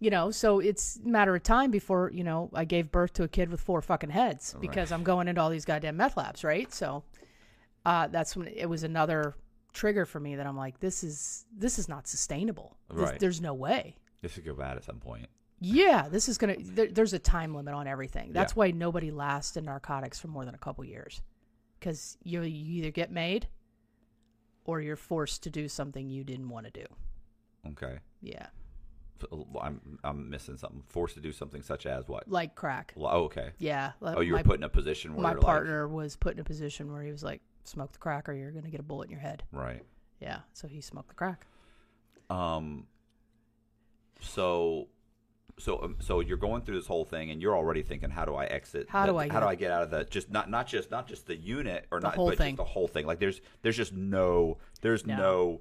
[0.01, 3.23] You know, so it's a matter of time before, you know, I gave birth to
[3.25, 6.45] a kid with four fucking heads because I'm going into all these goddamn meth labs,
[6.45, 6.73] right?
[6.73, 7.03] So
[7.87, 9.35] uh, that's when it was another
[9.73, 12.77] trigger for me that I'm like, this is this is not sustainable.
[12.91, 13.19] This- Right.
[13.21, 13.97] there's no way.
[14.23, 15.27] This could go bad at some point.
[15.61, 16.57] Yeah, this is gonna.
[16.59, 18.33] There, there's a time limit on everything.
[18.33, 18.57] That's Yeah.
[18.59, 21.21] why nobody lasts in narcotics for more than a couple years,
[21.79, 23.49] because you you either get made,
[24.65, 26.87] or you're forced to do something you didn't want to do.
[27.71, 27.99] Okay.
[28.21, 28.47] Yeah,
[29.61, 30.83] I'm I'm missing something.
[30.87, 32.29] Forced to do something such as what?
[32.29, 32.93] like crack.
[32.97, 33.51] Well, Oh, okay.
[33.59, 33.93] Yeah.
[34.01, 36.35] like Oh, you were my, put in a position where my like- partner was put
[36.35, 38.85] in a position where he was like, "Smoke the crack, or you're gonna get a
[38.85, 39.85] bullet in your head." right.
[40.21, 40.41] Yeah.
[40.53, 41.47] So he smoked the crack.
[42.31, 42.87] Um.
[44.21, 44.89] So,
[45.59, 48.35] so um, so you're going through this whole thing, and you're already thinking, how do
[48.35, 48.89] I exit?
[48.89, 49.49] How the- do I How get do out?
[49.51, 50.11] I get out of that?
[50.11, 52.57] Just not not just not just the unit or The not, whole but thing.
[52.57, 53.07] just the whole thing.
[53.07, 55.17] Like there's there's just no there's No.
[55.17, 55.61] no,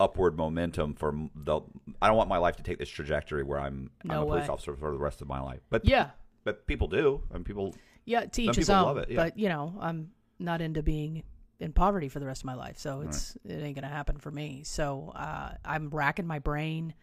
[0.00, 1.60] upward momentum for the.
[2.00, 4.42] I don't want my life to take this trajectory where I'm I'm No a police
[4.44, 4.48] way.
[4.54, 5.60] officer for the rest of my life.
[5.68, 6.10] But Yeah.
[6.44, 7.74] but people do, and people
[8.06, 8.24] Yeah.
[8.24, 8.84] To Some each his own.
[8.84, 9.16] love it, yeah.
[9.16, 11.24] But you know, I'm not into being
[11.60, 14.30] in poverty for the rest of my life, so it's it ain't gonna happen for
[14.30, 14.62] me.
[14.64, 16.94] So uh, I'm racking my brain,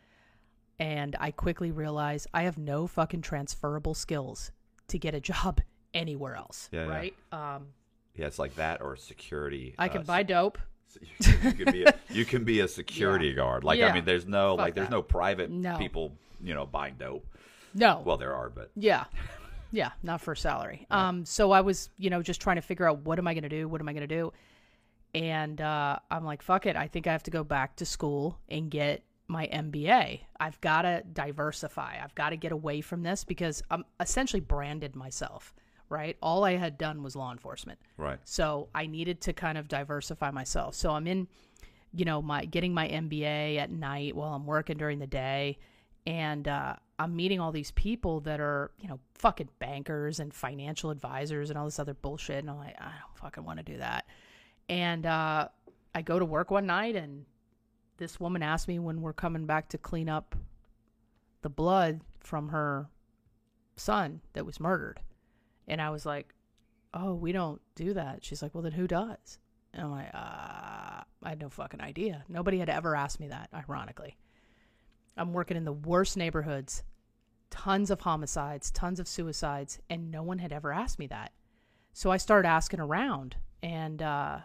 [0.79, 4.51] and I quickly realize I have no fucking transferable skills
[4.89, 5.61] to get a job
[5.93, 6.69] anywhere else.
[6.71, 6.89] Yeah, yeah.
[6.91, 7.15] right?
[7.31, 7.67] Um,
[8.15, 9.75] yeah, it's like that or security.
[9.77, 10.57] I uh, can buy dope.
[11.01, 13.65] You can, you can be a, you can be a security guard.
[13.65, 13.87] Like Yeah.
[13.89, 14.95] I mean, there's no Fuck like there's that.
[14.95, 15.77] no private No.
[15.77, 17.25] people you know buying dope.
[17.73, 18.01] No.
[18.05, 19.03] Well, there are, but Yeah.
[19.71, 20.85] Yeah, not for salary.
[20.91, 23.43] Um so I was, you know, just trying to figure out what am I going
[23.43, 23.67] to do?
[23.67, 24.31] What am I going to do?
[25.13, 26.75] And uh I'm like, fuck it.
[26.75, 30.21] I think I have to go back to school and get my MBA.
[30.39, 31.97] I've got to diversify.
[32.03, 35.55] I've got to get away from this because I'm essentially branded myself,
[35.89, 36.15] right?
[36.21, 37.79] All I had done was law enforcement.
[37.97, 38.19] right.
[38.23, 40.75] So I needed to kind of diversify myself.
[40.75, 41.27] So I'm in,
[41.91, 45.57] you know, my getting my MBA at night while I'm working during the day,
[46.05, 50.91] and uh, I'm meeting all these people that are, you know, fucking bankers and financial
[50.91, 52.37] advisors and all this other bullshit.
[52.37, 54.05] And I'm like, I don't fucking want to do that.
[54.69, 55.49] And uh,
[55.93, 57.25] I go to work one night, and
[57.97, 60.35] this woman asked me when we're coming back to clean up
[61.41, 62.89] the blood from her
[63.75, 65.01] son that was murdered.
[65.67, 66.33] And I was like,
[66.93, 68.23] oh, we don't do that.
[68.23, 69.37] She's like, well, then who does?
[69.73, 72.23] And I'm like, uh, I had no fucking idea.
[72.29, 74.17] Nobody had ever asked me that, ironically.
[75.17, 76.83] I'm working in the worst neighborhoods,
[77.49, 81.31] tons of homicides, tons of suicides, and no one had ever asked me that.
[81.93, 84.39] So I started asking around, and uh,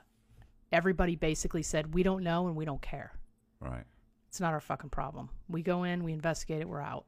[0.70, 3.12] everybody basically said, we don't know and we don't care.
[3.60, 3.84] Right.
[4.28, 5.30] It's not our fucking problem.
[5.48, 7.06] We go in, we investigate it, we're out.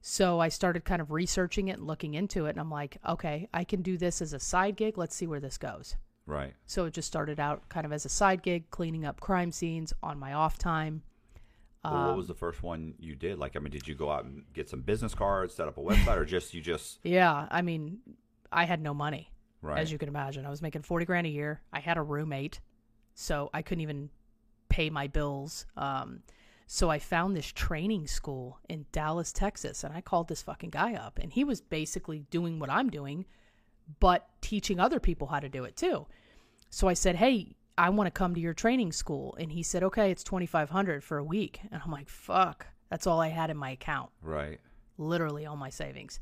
[0.00, 3.48] So I started kind of researching it and looking into it, and I'm like, okay,
[3.52, 4.98] I can do this as a side gig.
[4.98, 5.96] Let's see where this goes.
[6.26, 6.52] Right.
[6.66, 9.94] So it just started out kind of as a side gig, cleaning up crime scenes
[10.02, 11.02] on my off time.
[11.84, 13.38] Well, Um, what was the first one you did?
[13.38, 15.80] Like, I mean, did you go out and get some business cards, set up a
[15.80, 17.98] website, or just you just Yeah, I mean,
[18.50, 19.78] I had no money, right?
[19.78, 20.44] as you can imagine.
[20.44, 21.62] I was making 40 grand a year.
[21.72, 22.60] I had a roommate,
[23.14, 24.10] so I couldn't even
[24.68, 25.66] pay my bills.
[25.76, 26.22] Um,
[26.66, 30.94] so I found this training school in Dallas, Texas, and I called this fucking guy
[30.94, 33.24] up, and he was basically doing what I'm doing,
[34.00, 36.06] but teaching other people how to do it too.
[36.70, 39.82] So I said, "Hey, I want to come to your training school," and he said,
[39.82, 43.56] "Okay, it's 2,500 for a week," and I'm like, "Fuck." That's all I had in
[43.56, 44.58] my account right.
[44.96, 46.20] literally all my savings.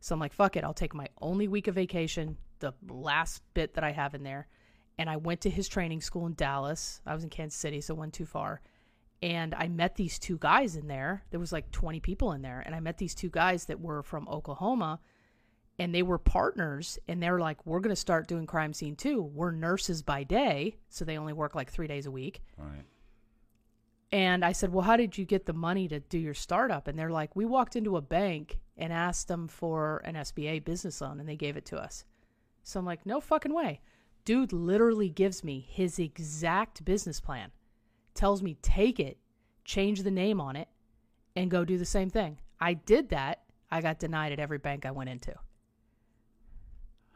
[0.00, 3.74] So I'm like, fuck it, I'll take my only week of vacation, the last bit
[3.74, 4.46] that I have in there.
[4.98, 7.00] And I went to his training school in Dallas.
[7.04, 8.62] I was in Kansas City, so it wasn't too far.
[9.22, 11.24] And I met these two guys in there.
[11.30, 12.62] There was like 20 people in there.
[12.64, 15.00] And I met these two guys that were from Oklahoma
[15.78, 16.98] and they were partners.
[17.08, 19.22] And they're like, we're going to start doing crime scene too.
[19.22, 20.76] We're nurses by day.
[20.88, 22.42] So they only work like three days a week.
[22.58, 22.84] Right.
[24.12, 26.88] And I said, Well, how did you get the money to do your startup?
[26.88, 31.00] And they're like, We walked into a bank and asked them for an SBA business
[31.00, 32.04] loan and they gave it to us.
[32.62, 33.80] So I'm like, No fucking way.
[34.24, 37.50] Dude literally gives me his exact business plan,
[38.14, 39.18] tells me, Take it,
[39.64, 40.68] change the name on it,
[41.34, 42.38] and go do the same thing.
[42.60, 43.42] I did that.
[43.70, 45.34] I got denied at every bank I went into.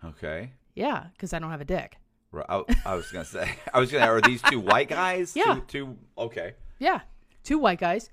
[0.05, 0.53] Okay.
[0.75, 1.97] Yeah, because I don't have a dick.
[2.33, 3.57] I, oh, I was gonna say.
[3.75, 4.07] I was gonna.
[4.07, 5.35] Are these two white guys?
[5.35, 5.55] Yeah.
[5.55, 5.63] Two.
[5.67, 6.55] two okay.
[6.79, 7.01] Yeah,
[7.43, 8.09] two white guys.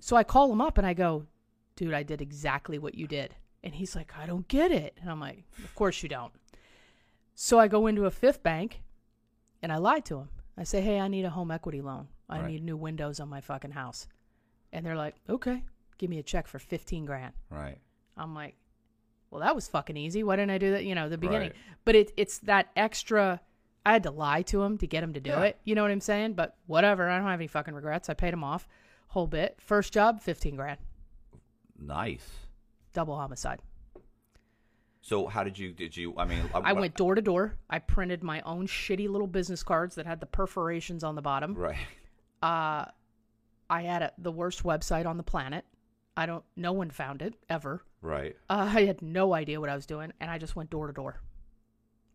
[0.00, 1.26] So I call him up and I go,
[1.76, 3.34] dude, I did exactly what you did.
[3.64, 4.96] And he's like, I don't get it.
[5.00, 6.32] And I'm like, of course you don't.
[7.34, 8.80] So I go into a fifth bank
[9.62, 10.28] and I lie to him.
[10.56, 12.08] I say, hey, I need a home equity loan.
[12.28, 12.50] I Right.
[12.52, 14.06] need new windows on my fucking house.
[14.72, 15.64] And they're like, okay,
[15.98, 17.32] give me a check for 15 grand.
[17.50, 17.78] Right.
[18.16, 18.54] I'm like,
[19.30, 20.22] well, that was fucking easy.
[20.22, 20.84] Why didn't I do that?
[20.84, 21.50] You know, the beginning.
[21.50, 21.56] Right.
[21.84, 23.40] But it, it's that extra.
[23.86, 25.42] I had to lie to him to get him to do Yeah.
[25.44, 25.58] it.
[25.64, 26.34] You know what I'm saying?
[26.34, 27.08] But whatever.
[27.08, 28.08] I don't have any fucking regrets.
[28.08, 28.68] I paid him off.
[29.08, 29.56] Whole bit.
[29.60, 30.78] First job, 15 grand.
[31.78, 32.28] Nice.
[32.92, 33.60] Double homicide.
[35.00, 35.72] So how did you?
[35.72, 36.14] Did you?
[36.18, 37.56] I mean, uh, I went door to door.
[37.70, 41.54] I printed my own shitty little business cards that had the perforations on the bottom.
[41.54, 41.76] right.
[42.42, 42.84] Uh,
[43.70, 45.64] I had a, the worst website on the planet.
[46.18, 46.42] I don't.
[46.56, 47.84] No one found it ever.
[48.02, 48.34] Right.
[48.50, 50.92] Uh, I had no idea what I was doing, and I just went door to
[50.92, 51.20] door.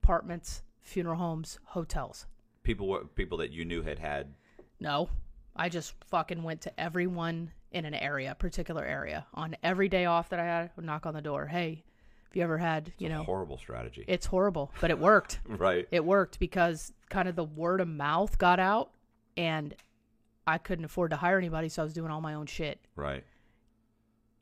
[0.04, 2.26] Apartments, funeral homes, hotels.
[2.64, 4.34] People were people that you knew had had.
[4.82, 5.08] No,
[5.56, 9.26] I just fucking went to everyone in an area, particular area.
[9.36, 11.46] On every day off that I had, I would knock on the door.
[11.46, 11.86] Hey,
[12.26, 12.92] have you ever had?
[12.98, 14.04] You know, horrible strategy.
[14.06, 15.40] it's horrible, but it worked.
[15.48, 15.88] right.
[15.92, 18.92] it worked because kind of the word of mouth got out,
[19.38, 19.74] and
[20.46, 22.86] I couldn't afford to hire anybody, so I was doing all my own shit.
[22.98, 23.24] right.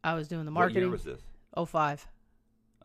[0.03, 0.91] I was doing the What year marketing.
[0.91, 1.21] was this?
[1.55, 2.07] Oh five,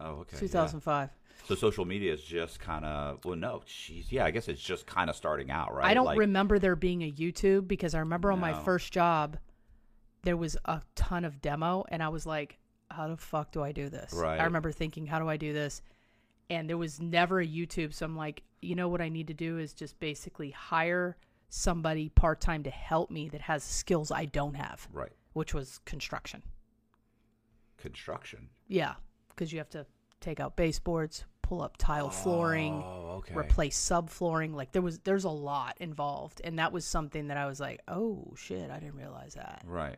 [0.00, 0.37] Oh, okay.
[0.37, 0.40] yeah.
[0.40, 1.11] 2005.
[1.44, 4.87] So social media is just kind of well, no, jeez, yeah, I guess it's just
[4.87, 5.87] kind of starting out, right?
[5.87, 9.37] I don't Like, remember there being a YouTube because I remember on my first job
[10.22, 12.59] there was a ton of demo and I was like,
[12.90, 14.12] how the fuck do I do this?
[14.12, 14.40] Right.
[14.40, 15.83] I remember thinking, how do I do this?
[16.50, 19.35] And there was never a YouTube, so I'm like, you know what I need to
[19.35, 21.16] do is just basically hire
[21.48, 25.79] somebody part time to help me that has skills I don't have, right which was
[25.85, 26.42] construction.
[27.87, 28.49] Construction.
[28.68, 28.94] Yeah,
[29.29, 29.87] because you have to
[30.20, 33.35] take out baseboards, pull up tile flooring, Oh, okay.
[33.35, 34.55] replace subflooring.
[34.55, 37.81] Like there was there's a lot involved, and that was something that I was like,
[37.88, 39.62] oh shit, I didn't realize that.
[39.66, 39.96] Right.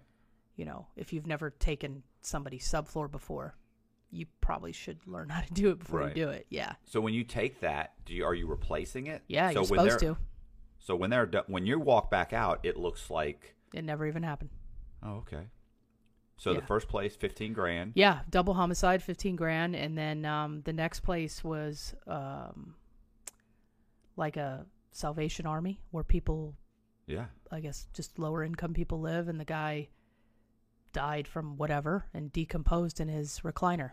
[0.57, 3.55] You know, if you've never taken somebody's subfloor before,
[4.11, 6.16] you probably should learn how to do it before Right.
[6.16, 6.46] you do it.
[6.51, 9.22] Yeah, So when you take that, do you are you replacing it?
[9.29, 10.16] yeah, so you're when supposed to.
[10.81, 14.51] So when they're when you walk back out, it looks like It never even happened.
[15.03, 15.46] oh okay.
[16.38, 17.92] So the first place, fifteen grand.
[17.94, 22.74] Yeah, double homicide, fifteen grand, and then um, the next place was um,
[24.16, 26.55] like a Salvation Army where people
[27.07, 27.27] Yeah.
[27.51, 29.88] I guess just lower income people live, and the guy
[30.92, 33.90] died from whatever and decomposed in his recliner.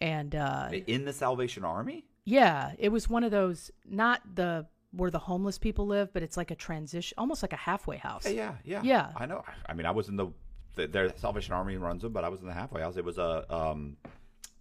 [0.00, 2.06] And uh, In the Salvation Army.
[2.24, 6.36] yeah, it was one of those not the where the homeless people live, but it's
[6.36, 8.24] like a transition, almost like a halfway house.
[8.26, 8.82] Yeah, yeah, yeah.
[8.82, 9.12] Yeah.
[9.16, 9.44] I know.
[9.66, 10.26] I mean, I was in the,
[10.74, 12.96] the their Salvation Army runs them, but I was in the halfway house.
[12.96, 13.96] It was a um,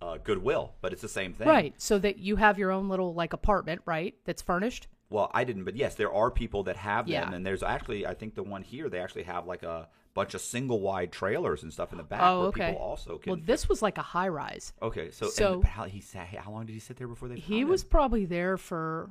[0.02, 1.48] uh, Goodwill, but it's the same thing.
[1.48, 4.16] Right, so that you have your own little like apartment, right?
[4.26, 4.88] That's furnished.
[5.10, 7.34] Well, I didn't, but yes, there are people that have them, Yeah.
[7.34, 10.42] and there's actually, I think the one here, they actually have like a bunch of
[10.42, 12.68] single wide trailers and stuff in the back oh, where okay.
[12.68, 13.32] people also can.
[13.32, 14.72] well, this was like a high rise.
[14.82, 16.28] okay, so, so- and how he sat?
[16.28, 17.36] How long did he sit there before they?
[17.36, 17.90] He was him?
[17.90, 19.10] probably there for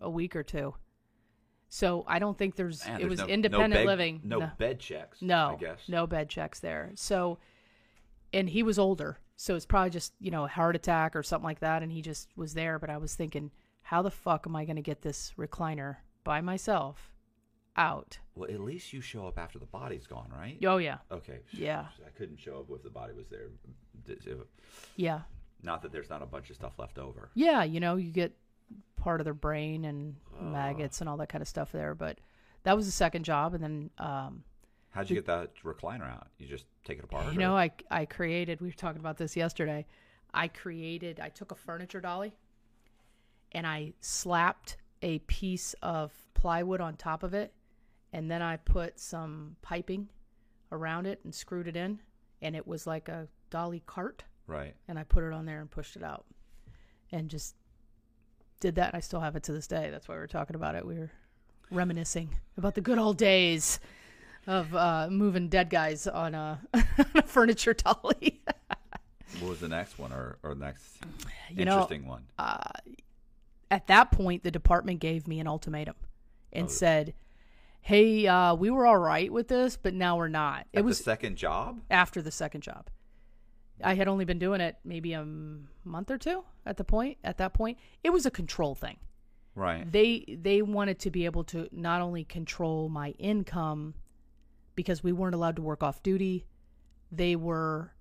[0.00, 0.74] a week or two.
[1.74, 4.20] So I don't think there's Man, it there's was no- no independent bed- living.
[4.22, 5.20] No, bed checks.
[5.20, 5.88] No, I guess.
[5.88, 6.92] no bed checks there.
[6.94, 7.38] So,
[8.32, 11.44] and he was older, so it's probably just you know a heart attack or something
[11.44, 12.78] like that, and he just was there.
[12.78, 13.50] But I was thinking,
[13.82, 17.10] how the fuck am I going to get this recliner by myself
[17.76, 18.18] out?
[18.36, 20.58] Well, at least you show up after the body's gone, right?
[20.64, 21.40] Oh yeah, Okay.
[21.50, 21.86] Yeah.
[22.06, 23.48] I couldn't show up if the body was there.
[24.96, 25.22] yeah,
[25.64, 27.30] Not that there's not a bunch of stuff left over.
[27.34, 27.64] yeah.
[27.64, 28.32] You know, you get
[28.96, 31.94] part of their brain and maggots and all that kind of stuff there.
[31.94, 32.18] But
[32.62, 34.44] that was the second job, and then um,
[34.90, 36.28] How'd you get that recliner out?
[36.38, 37.26] You just take it apart?
[37.26, 38.60] You or- know, I I created.
[38.60, 39.86] We were talking about this yesterday.
[40.32, 41.20] I created.
[41.20, 42.34] I took a furniture dolly,
[43.52, 47.52] and I slapped a piece of plywood on top of it,
[48.12, 50.08] and then I put some piping
[50.72, 52.00] around it and screwed it in,
[52.42, 54.24] and it was like a dolly cart.
[54.46, 54.74] right.
[54.88, 56.24] And I put it on there and pushed it out,
[57.12, 57.54] and just
[58.64, 58.88] did that.
[58.94, 59.90] And I still have it to this day.
[59.90, 60.86] That's why we were talking about it.
[60.86, 61.10] We were
[61.70, 63.78] reminiscing about the good old days
[64.46, 68.40] of uh, moving dead guys on a, on a furniture dolly.
[69.40, 70.84] What was the next one, or or next
[71.50, 72.22] You know, interesting one?
[73.68, 75.96] At that point, the department gave me an ultimatum
[76.52, 76.70] and Oh.
[76.70, 77.14] said,
[77.80, 81.04] "Hey, uh, we were all right with this, but now we're not." It was the
[81.04, 81.80] second job.
[81.90, 82.90] after the second job.
[83.82, 85.26] I had only been doing it maybe a
[85.84, 87.18] month or two at the point.
[87.24, 88.96] At that point, it was a control thing.
[89.56, 89.90] Right.
[89.90, 93.94] they they wanted to be able to not only control my income
[94.74, 96.44] because we weren't allowed to work off duty
[97.12, 97.92] they were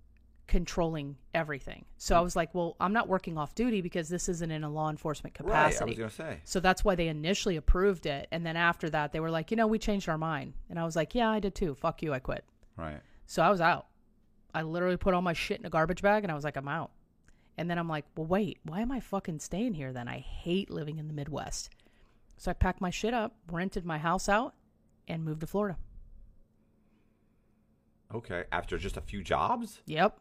[0.47, 4.49] controlling everything so i was like well i'm not working off duty because this isn't
[4.49, 5.91] in a law enforcement capacity.
[5.91, 5.99] Right.
[5.99, 6.39] I was gonna say.
[6.43, 9.57] so that's why they initially approved it and then after that they were like you
[9.57, 12.13] know we changed our mind and i was like yeah i did too fuck you
[12.13, 12.43] i quit
[12.75, 12.99] Right.
[13.27, 13.85] so I was out.
[14.53, 16.67] I literally put all my shit in a garbage bag and I was like, I'm
[16.67, 16.91] out.
[17.57, 20.07] And then I'm like, well, wait, why am I fucking staying here then?
[20.07, 21.69] I hate living in the Midwest.
[22.37, 24.53] So I packed my shit up, rented my house out,
[25.07, 25.77] and moved to Florida.
[28.13, 28.43] Okay.
[28.51, 29.81] After just a few jobs.
[29.85, 30.17] Yep.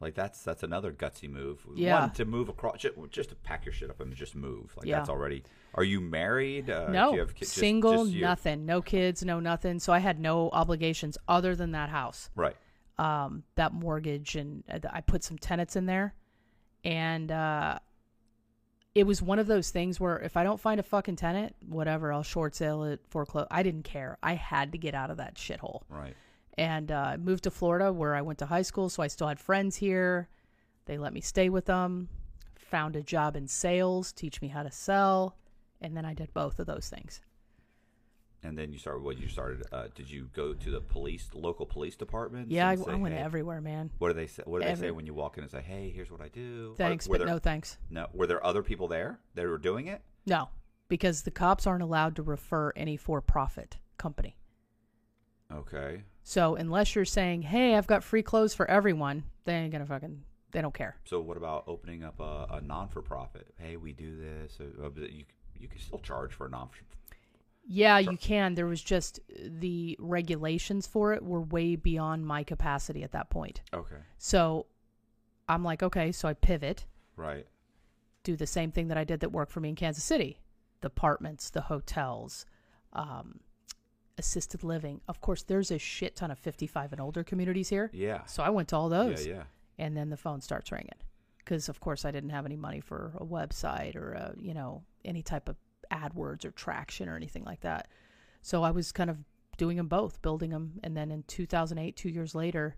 [0.00, 1.64] Like that's that's another gutsy move.
[1.76, 2.00] Yeah.
[2.00, 4.72] One, to move across, just, just to pack your shit up and just move.
[4.76, 4.96] Like Yeah.
[4.98, 5.44] that's already.
[5.74, 6.68] Are you married?
[6.68, 8.22] Uh, do no, you have ki- just- single, just you?
[8.22, 9.78] nothing, no kids, no nothing.
[9.78, 12.56] So I had no obligations other than that house, Right.
[12.98, 16.14] Um, that mortgage, and uh, I put some tenants in there,
[16.84, 17.78] and uh,
[18.94, 22.12] it was one of those things where if I don't find a fucking tenant, whatever,
[22.12, 23.46] I'll short sale it, foreclose.
[23.50, 24.18] I didn't care.
[24.22, 25.82] I had to get out of that shithole.
[25.88, 26.14] Right.
[26.58, 29.28] and uh, I moved to Florida where I went to high school, so I still
[29.28, 30.28] had friends here.
[30.84, 32.08] They let me stay with them.
[32.70, 35.36] Found a job in sales, teach me how to sell,
[35.80, 37.20] and then I did both of those things.
[38.44, 39.04] And then you started.
[39.04, 39.62] What you started?
[39.70, 42.50] Uh, did you go to the police, local police department?
[42.50, 43.90] Yeah, I, say, I went hey, everywhere, man.
[43.98, 44.42] What do they say?
[44.44, 46.74] What do they say when you walk in and say, "Hey, here's what I do"?
[46.76, 47.78] Thanks, but there, no thanks.
[47.88, 48.08] No.
[48.12, 50.02] Were there other people there that were doing it?
[50.26, 50.48] No,
[50.88, 54.36] because the cops aren't allowed to refer any for-profit company.
[55.52, 56.02] Okay.
[56.24, 60.20] So unless you're saying, "Hey, I've got free clothes for everyone," they ain't gonna fucking.
[60.50, 60.96] They don't care.
[61.04, 63.54] So what about opening up a, a non-for-profit?
[63.56, 64.58] Hey, we do this.
[64.58, 65.24] You
[65.58, 66.68] you can still charge for a non.
[67.64, 68.54] Yeah, you can.
[68.54, 73.62] There was just the regulations for it were way beyond my capacity at that point.
[73.72, 73.96] Okay.
[74.18, 74.66] So
[75.48, 77.46] I'm like, okay, so I pivot, Right.
[78.24, 80.38] do the same thing that I did that worked for me in Kansas City
[80.80, 82.44] the apartments, the hotels,
[82.92, 83.38] um,
[84.18, 85.00] assisted living.
[85.08, 87.88] Of course, there's a shit ton of 55 and older communities here.
[87.92, 88.24] Yeah.
[88.26, 89.24] So I went to all those.
[89.26, 89.34] Yeah.
[89.34, 89.42] Yeah.
[89.78, 90.90] And then the phone starts ringing.
[91.38, 94.82] Because, of course, I didn't have any money for a website or, a, you know,
[95.04, 95.56] any type of
[95.92, 97.88] AdWords or traction or anything like that.
[98.40, 99.18] So I was kind of
[99.56, 100.80] doing them both, building them.
[100.82, 102.76] And then in 2008, two years later,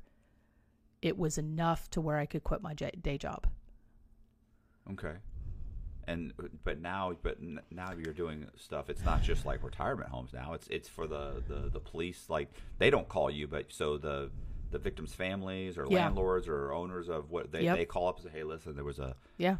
[1.00, 3.46] it was enough to where I could quit my day job.
[4.92, 5.14] Okay.
[6.06, 8.90] And but now but n- now you're doing stuff.
[8.90, 10.52] It's not just like retirement homes now.
[10.52, 12.26] It's it's for the the the police.
[12.28, 14.30] Like they don't call you, but so the
[14.70, 16.04] the victims' families or Yeah.
[16.04, 17.76] landlords or owners of what they, Yep.
[17.78, 19.56] they call up and say, hey, listen, there was a Yeah,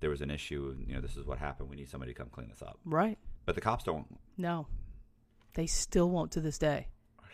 [0.00, 0.74] there was an issue.
[0.76, 1.68] And, you know, this is what happened.
[1.68, 2.78] We need somebody to come clean this up.
[2.84, 3.18] right.
[3.44, 4.06] But the cops don't.
[4.36, 4.66] No.
[5.54, 6.88] They still won't to this day.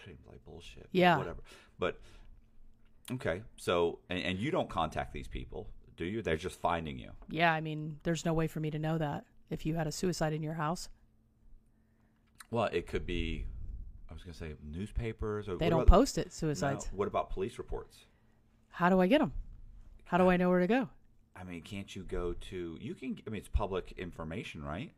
[0.05, 0.87] Seems like bullshit.
[0.93, 1.17] Yeah.
[1.17, 1.41] Whatever.
[1.79, 1.99] But
[3.11, 6.21] okay, so and, and you don't contact these people, do you?
[6.23, 7.11] They're just finding you.
[7.31, 9.93] Yeah, I mean, there's no way for me to know that if you had a
[9.93, 10.89] suicide in your house.
[12.51, 13.47] Well, it could be.
[14.11, 15.49] I was going to say newspapers.
[15.49, 16.89] Or They don't about- post it, No, suicides.
[16.93, 18.05] what about police reports?
[18.69, 19.33] How do I get them?
[20.05, 20.89] How do I know where to go?
[21.37, 22.79] I mean, can't you go to?
[22.81, 23.19] You can.
[23.27, 24.93] I mean, it's public information, right?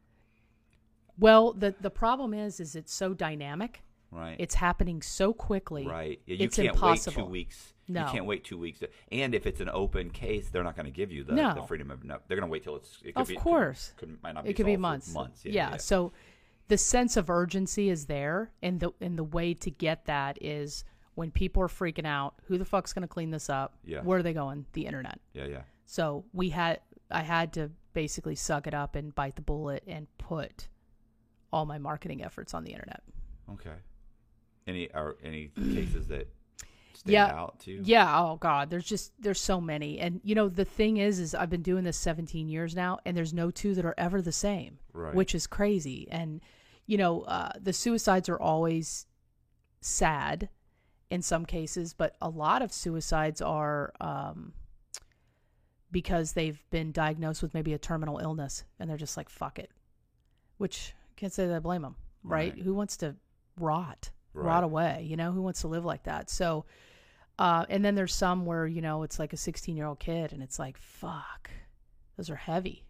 [1.18, 3.82] Well, the the problem is is it's so dynamic.
[4.12, 4.36] Right.
[4.38, 5.86] It's happening so quickly.
[5.86, 6.20] right.
[6.26, 7.22] Yeah, You it's can't impossible.
[7.22, 7.74] wait two weeks.
[7.88, 8.06] No.
[8.06, 8.80] You can't wait two weeks.
[9.10, 11.54] And if it's an open case, they're not going to give you the, No.
[11.54, 12.18] the freedom of no.
[12.28, 12.98] They're going to wait till it's.
[13.04, 13.92] It could Of be, could- course.
[13.96, 15.12] Could, might not be it could be months.
[15.12, 15.44] Months.
[15.44, 15.52] Yeah.
[15.52, 15.76] yeah, yeah.
[15.78, 16.12] So
[16.68, 20.84] the sense of urgency is there, and the and the way to get that is
[21.14, 22.34] when people are freaking out.
[22.46, 23.74] Who the fuck's going to clean this up?
[23.84, 24.02] Yeah.
[24.02, 24.66] Where are they going?
[24.72, 25.18] The internet.
[25.32, 25.46] yeah.
[25.46, 25.62] Yeah.
[25.86, 30.06] So we had I had to basically suck it up and bite the bullet and
[30.18, 30.68] put
[31.52, 33.02] all my marketing efforts on the internet.
[33.52, 33.76] Okay.
[34.66, 36.28] Any are any cases that
[36.94, 37.26] stand Yeah.
[37.26, 37.80] out to you?
[37.84, 40.00] Yeah, oh god, there's just there's so many.
[40.00, 43.16] And you know, the thing is is I've been doing this 17 years now and
[43.16, 45.14] there's no two that are ever the same, Right.
[45.14, 46.08] which is crazy.
[46.10, 46.40] And
[46.86, 49.06] you know, uh, the suicides are always
[49.80, 50.48] sad
[51.10, 54.52] in some cases, but a lot of suicides are um
[55.90, 59.70] because they've been diagnosed with maybe a terminal illness and they're just like fuck it.
[60.58, 62.52] Which can't say that I blame them, right?
[62.54, 62.62] Right.
[62.62, 63.16] Who wants to
[63.58, 64.10] rot?
[64.32, 64.46] Right.
[64.46, 65.06] rot away.
[65.08, 66.28] You know, who wants to live like that?
[66.28, 66.66] So,
[67.38, 70.32] uh, and then there's some where you know it's like a 16 year old kid,
[70.32, 71.50] and it's like, fuck,
[72.16, 72.84] those are heavy.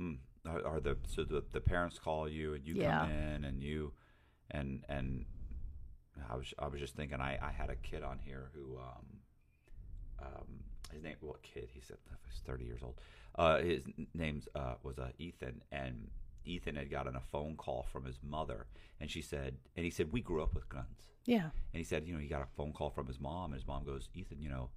[0.00, 0.18] Mm.
[0.46, 3.00] Are, are the so the, the parents call you and you Yeah.
[3.00, 3.92] come in and you
[4.50, 5.26] and and
[6.30, 9.19] I was I was just thinking I, I had a kid on here who um
[10.22, 10.46] um
[10.92, 11.96] his name what kid he said
[12.30, 12.94] he's thirty years old
[13.36, 13.82] uh his
[14.14, 16.08] name's uh was uh, Ethan and
[16.44, 18.66] Ethan had gotten a phone call from his mother
[19.00, 22.06] and she said and he said we grew up with guns Yeah, and he said,
[22.06, 24.40] you know, he got a phone call from his mom, and his mom goes, Ethan,
[24.40, 24.70] you know,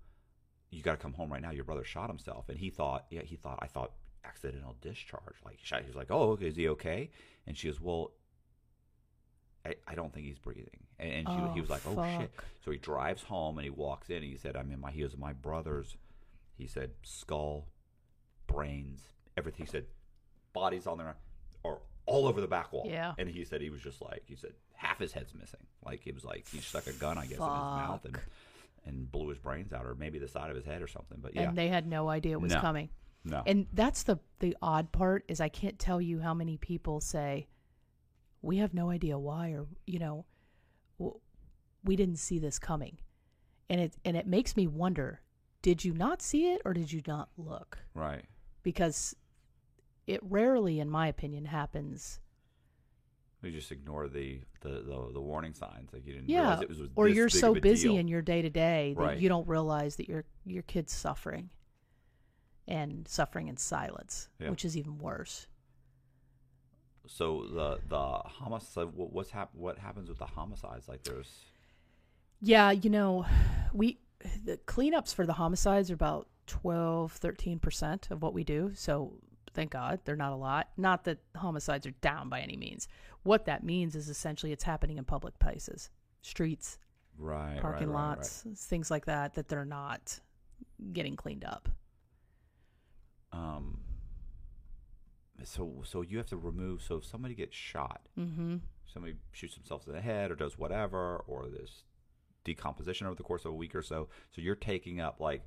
[0.72, 1.52] you got to come home right now.
[1.52, 3.92] Your brother shot himself, and he thought, yeah, he thought, I thought
[4.26, 5.38] accidental discharge.
[5.46, 5.82] Like shot.
[5.82, 7.10] he was like, oh, okay, is he okay?
[7.48, 8.12] And she goes, well,
[9.66, 10.70] I, I don't think he's breathing.
[11.00, 12.32] And, and she, he Oh, was like, oh shit.
[12.66, 14.18] So he drives home and he walks in.
[14.18, 15.96] and He said, I'm in my he was my brother's.
[16.58, 17.68] He said skull,
[18.48, 19.02] brains,
[19.38, 19.66] everything.
[19.66, 19.86] He said
[20.54, 21.16] bodies on there
[21.66, 22.86] are all over the back wall.
[22.88, 23.14] Yeah.
[23.18, 25.62] And he said he was just like he said half his head's missing.
[25.86, 28.18] Like it was like he stuck a gun, I guess, in his mouth and
[28.86, 31.20] and blew his brains out, or maybe the side of his head or something.
[31.22, 32.60] But yeah, and they had no idea it was No.
[32.60, 32.90] coming.
[33.24, 37.00] no, And that's the the odd part is I can't tell you how many people
[37.00, 37.48] say
[38.44, 40.26] we have no idea why or you know
[41.84, 42.98] we didn't see this coming.
[43.70, 45.22] and it and it makes me wonder:
[45.62, 47.80] Did you not see it, or did you not look?
[47.96, 48.26] Right.
[48.62, 49.16] Because
[50.08, 52.20] it rarely, in my opinion, happens.
[53.42, 55.92] You just ignore the, the, the, the warning signs.
[55.92, 57.98] Like you didn't Yeah, realize it was, was or you're so busy deal.
[57.98, 59.20] in your day to day that Right.
[59.20, 61.50] you don't realize that your your kid's suffering,
[62.68, 64.50] and suffering in silence, Yeah.
[64.50, 65.48] which is even worse.
[67.08, 68.00] So the the
[68.30, 68.94] homicide.
[68.94, 70.88] what- What's hap- What happens with the homicides?
[70.88, 71.46] Like there's
[72.42, 73.26] Yeah, you know,
[73.74, 74.00] we
[74.46, 78.72] the cleanups for the homicides are about 12, 13% of what we do.
[78.74, 79.20] So
[79.54, 80.70] thank God they're not a lot.
[80.78, 82.88] Not that homicides are down by any means.
[83.24, 85.90] What that means is essentially it's happening in public places,
[86.22, 86.78] streets,
[87.18, 88.18] right parking right, right, right.
[88.18, 90.20] lots, things like that, that they're not
[90.94, 91.68] getting cleaned up.
[93.32, 93.83] Um.
[95.46, 96.82] So so you have to remove.
[96.82, 98.58] So if somebody gets shot, Mm-hmm.
[98.86, 101.84] somebody shoots themselves in the head or does whatever, or there's
[102.44, 104.10] decomposition over the course of a week or so.
[104.32, 105.44] So you're taking up like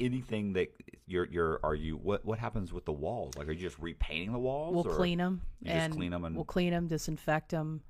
[0.00, 0.68] anything that
[1.06, 3.34] you're you're are you what what happens with the walls?
[3.36, 4.74] Like are you just repainting the walls?
[4.74, 7.82] We'll or clean them and clean 'em and- we'll clean them, disinfect them.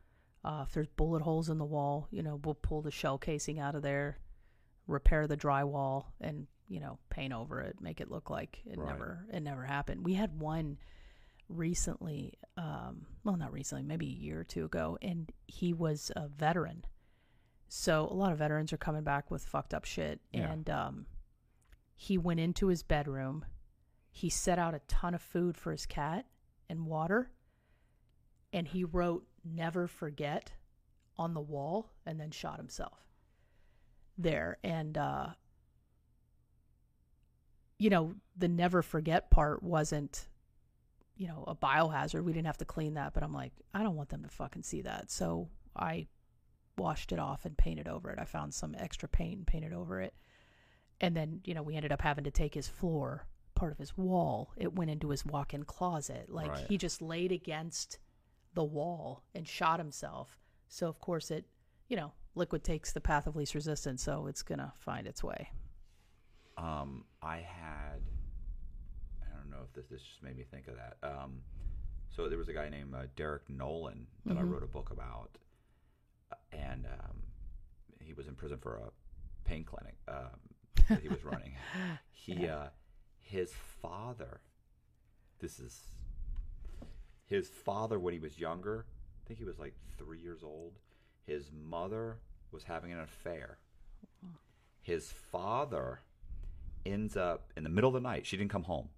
[0.44, 3.58] Uh, if there's bullet holes in the wall, you know, we'll pull the shell casing
[3.58, 4.18] out of there,
[4.86, 8.88] repair the drywall, and you know, paint over it, make it look like it Right.
[8.88, 10.04] never it never happened.
[10.04, 10.76] We had one
[11.48, 16.28] recently, um, well, not recently, maybe a year or two ago, and he was a
[16.28, 16.84] veteran.
[17.68, 20.50] So a lot of veterans are coming back with fucked up shit, Yeah.
[20.52, 21.06] and um,
[21.94, 23.44] he went into his bedroom.
[24.10, 26.26] He set out a ton of food for his cat
[26.68, 27.30] and water,
[28.52, 30.52] and he wrote "Never forget"
[31.16, 33.06] on the wall, and then shot himself
[34.16, 34.58] there.
[34.62, 35.28] And uh,
[37.78, 40.28] you know, the "never forget" part wasn't,
[41.16, 42.24] you know, a biohazard.
[42.24, 44.62] We didn't have to clean that, but I'm like, I don't want them to fucking
[44.62, 46.06] see that, so I
[46.76, 48.18] washed it off and painted over it.
[48.18, 50.14] I found some extra paint and painted over it.
[51.00, 53.96] And then, you know, we ended up having to take his floor, part of his
[53.96, 54.52] wall.
[54.56, 56.26] It went into his walk in closet.
[56.28, 56.66] Like Right.
[56.68, 57.98] he just laid against
[58.54, 60.38] the wall and shot himself.
[60.68, 61.44] So, of course, it,
[61.88, 64.02] you know, liquid takes the path of least resistance.
[64.02, 65.50] So it's going to find its way.
[66.56, 68.00] Um, I had,
[69.22, 70.96] I don't know if this this just made me think of that.
[71.02, 71.40] Um,
[72.14, 74.50] so there was a guy named uh, Derek Nolan that I Mhm.
[74.50, 75.36] wrote a book about,
[76.30, 77.22] uh, and um,
[78.00, 78.90] he was in prison for a
[79.48, 80.38] pain clinic um,
[80.88, 81.54] that he was running.
[82.12, 82.68] He, uh,
[83.18, 84.40] his father,
[85.40, 85.88] this is
[87.26, 88.86] his father when he was younger.
[89.24, 90.74] I think he was like three years old.
[91.26, 92.18] His mother
[92.52, 93.58] was having an affair.
[94.82, 96.00] His father
[96.84, 98.26] ends up in the middle of the night.
[98.26, 98.90] She didn't come home.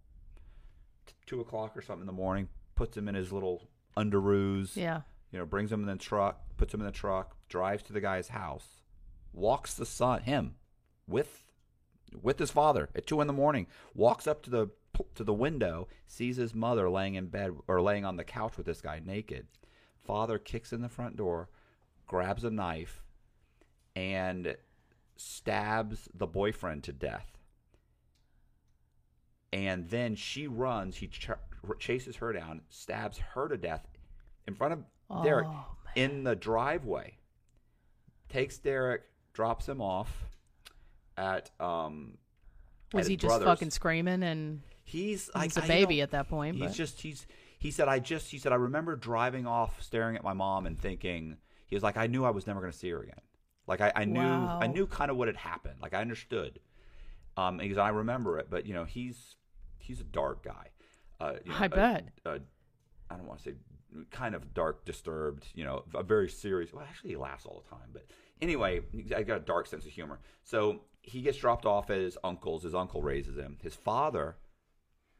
[1.26, 2.48] Two o'clock or something in the morning.
[2.74, 4.76] Puts him in his little underoos.
[4.76, 5.02] Yeah.
[5.32, 6.40] You know, brings him in the truck.
[6.56, 7.36] Puts him in the truck.
[7.48, 8.66] Drives to the guy's house.
[9.32, 10.54] Walks the son, him,
[11.06, 11.42] with
[12.22, 13.66] with his father at two in the morning.
[13.94, 14.68] Walks up to the
[15.14, 15.88] to the window.
[16.06, 19.46] Sees his mother laying in bed or laying on the couch with this guy naked.
[20.04, 21.48] Father kicks in the front door,
[22.06, 23.02] grabs a knife,
[23.96, 24.56] and
[25.16, 27.35] stabs the boyfriend to death
[29.56, 30.96] and then she runs.
[30.96, 31.30] He ch-
[31.78, 33.86] chases her down, stabs her to death
[34.46, 37.16] in front of Derek Oh, in the driveway.
[38.28, 39.02] Takes Derek,
[39.32, 40.26] drops him off
[41.16, 42.18] at um.
[42.92, 43.46] at Was his he just brother's.
[43.46, 46.56] fucking screaming and He's like he's a I baby at that point?
[46.56, 47.26] He's but- just he's
[47.58, 50.78] he said I just he said I remember driving off, staring at my mom and
[50.78, 53.20] thinking he was like I knew I was never going to see her again.
[53.66, 55.76] Like I, I knew I knew kind of what had happened.
[55.82, 56.60] Like I understood.
[57.38, 59.35] Um, because I remember it, but you know he's
[59.86, 60.68] he's a dark guy.
[61.20, 62.08] Uh, you know, I a- bet.
[62.24, 63.54] I don't want to say
[64.10, 65.46] kind of dark, disturbed.
[65.54, 66.72] You know, a very serious.
[66.72, 67.88] Well, actually, he laughs all the time.
[67.92, 68.06] But
[68.40, 68.80] anyway,
[69.14, 70.20] I got a dark sense of humor.
[70.42, 72.64] So he gets dropped off at his uncle's.
[72.64, 73.58] His uncle raises him.
[73.62, 74.36] His father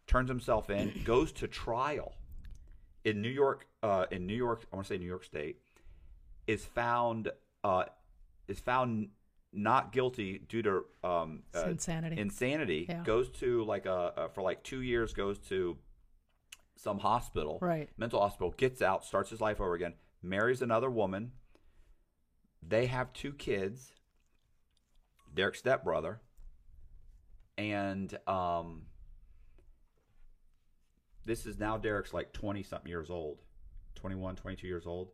[0.06, 2.14] turns himself in, goes to trial
[3.04, 3.66] in New York.
[3.82, 5.58] Uh, in New York, I want to say New York State,
[6.46, 7.30] is found
[7.62, 7.84] uh,
[8.48, 9.08] is found
[9.56, 12.18] not guilty due to um, uh, insanity.
[12.20, 13.02] Insanity Yeah.
[13.02, 15.76] goes to like a, a for like two years goes to
[16.76, 17.88] some hospital, Right.
[17.96, 18.50] Mental hospital.
[18.56, 19.94] Gets out, starts his life over again.
[20.22, 21.32] Marries another woman.
[22.62, 23.92] They have two kids.
[25.34, 26.20] Derek's stepbrother,
[27.58, 28.82] and um,
[31.24, 33.38] this is now Derek's like 20 something years old,
[33.96, 35.10] 21, 22 years old.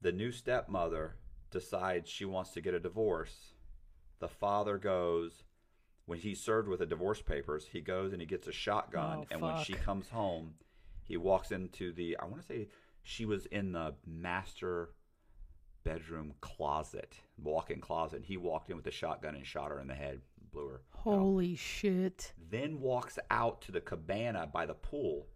[0.00, 1.16] The new stepmother
[1.50, 3.51] decides she wants to get a divorce.
[4.22, 5.42] The father goes,
[6.06, 9.18] when he's served with the divorce papers, he goes and he gets a shotgun.
[9.22, 10.54] Oh, and when she comes home,
[11.02, 12.68] he walks into the, I want to say
[13.02, 14.90] she was in the master
[15.82, 18.22] bedroom closet, walk-in closet.
[18.24, 20.20] He walked in with a shotgun and shot her in the head,
[20.52, 20.82] blew her.
[20.94, 21.00] out.
[21.00, 22.32] Holy shit.
[22.48, 25.26] Then walks out to the cabana by the pool,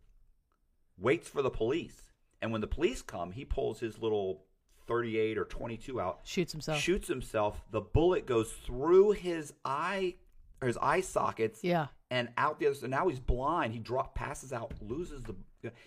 [0.96, 4.45] waits for the police, and when the police come, he pulls his little
[4.86, 6.80] 38 or 22 out, Shoots himself.
[6.80, 7.60] shoots himself.
[7.70, 10.14] The bullet goes through his eye,
[10.60, 11.88] or his eye sockets, Yeah.
[12.10, 12.74] and out the other.
[12.76, 13.72] So now he's blind.
[13.72, 15.34] He drop passes out, loses the.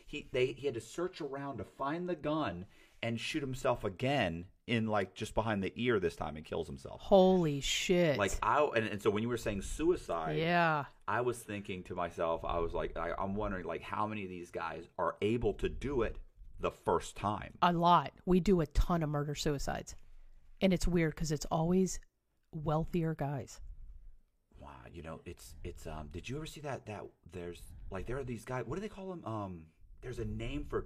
[0.06, 2.66] He they he had to search around to find the gun
[3.02, 7.00] and shoot himself again in like just behind the ear this time and kills himself.
[7.00, 8.18] Holy shit.
[8.18, 10.84] Like I and, and so when you were saying suicide, yeah.
[11.08, 14.30] I was thinking to myself, I was like, I, I'm wondering like how many of
[14.30, 16.18] these guys are able to do it
[16.60, 17.54] the first time.
[17.62, 18.12] A lot.
[18.26, 19.96] We do a ton of murder suicides.
[20.62, 22.00] And it's weird because it's always
[22.54, 23.62] wealthier guys.
[24.60, 28.18] Wow, you know, it's it's um did you ever see that that there's like there
[28.18, 29.24] are these guys, what do they call them?
[29.26, 29.62] Um
[30.02, 30.86] there's a name for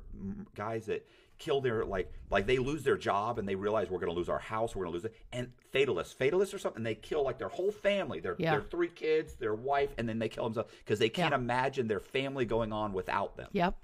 [0.55, 1.07] guys that
[1.37, 4.29] kill their like like they lose their job and they realize we're going to lose
[4.29, 5.15] our house, we're going to lose it.
[5.31, 8.51] And fatalists, fatalists or something, they kill like their whole family, their Yeah.
[8.51, 11.37] their three kids, their wife and then they kill themselves because they can't Yeah.
[11.37, 13.49] imagine their family going on without them.
[13.53, 13.75] Yep.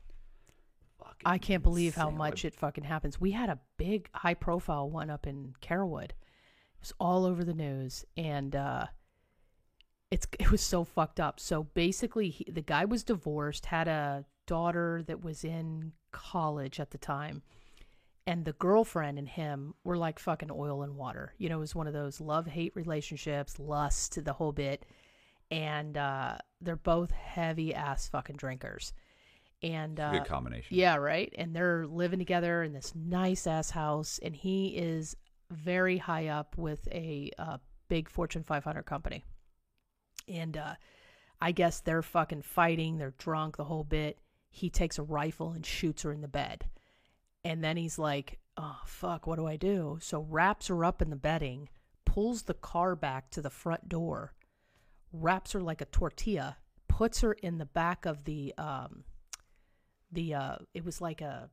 [1.24, 3.20] Fucking I can't believe how much it fucking happens.
[3.20, 6.11] We had a big high profile one up in Carrollwood.
[6.11, 8.86] It was all over the news and uh
[10.11, 11.39] it's it was so fucked up.
[11.39, 16.91] So basically he, the guy was divorced, had a daughter that was in college at
[16.91, 17.43] the time.
[18.26, 21.34] And the girlfriend and him were like fucking oil and water.
[21.38, 24.86] You know, it was one of those love hate relationships, lust, the whole bit.
[25.49, 28.93] And uh, they're both heavy ass fucking drinkers.
[29.62, 30.78] And uh, Good combination.
[30.78, 31.34] yeah, right.
[31.38, 35.18] And they're living together in this nice ass house, and he is
[35.51, 37.57] very high up with a uh,
[37.89, 39.26] big Fortune 500 company.
[40.28, 40.76] And uh,
[41.41, 42.97] I guess they're fucking fighting.
[42.97, 44.20] They're drunk, the whole bit.
[44.49, 46.66] He takes a rifle and shoots her in the bed.
[47.43, 49.97] And then he's like, oh, fuck, what do I do?
[50.01, 51.70] So wraps her up in the bedding,
[52.05, 54.34] pulls the car back to the front door,
[55.12, 56.57] wraps her like a tortilla,
[56.88, 59.03] puts her in the back of the, um,
[60.12, 61.49] the, uh, it was like a,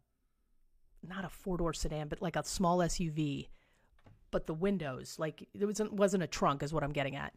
[1.06, 3.48] not a four door sedan, but like a small SUV,
[4.30, 7.34] but the windows, like there wasn't, wasn't a trunk, is what I'm getting at.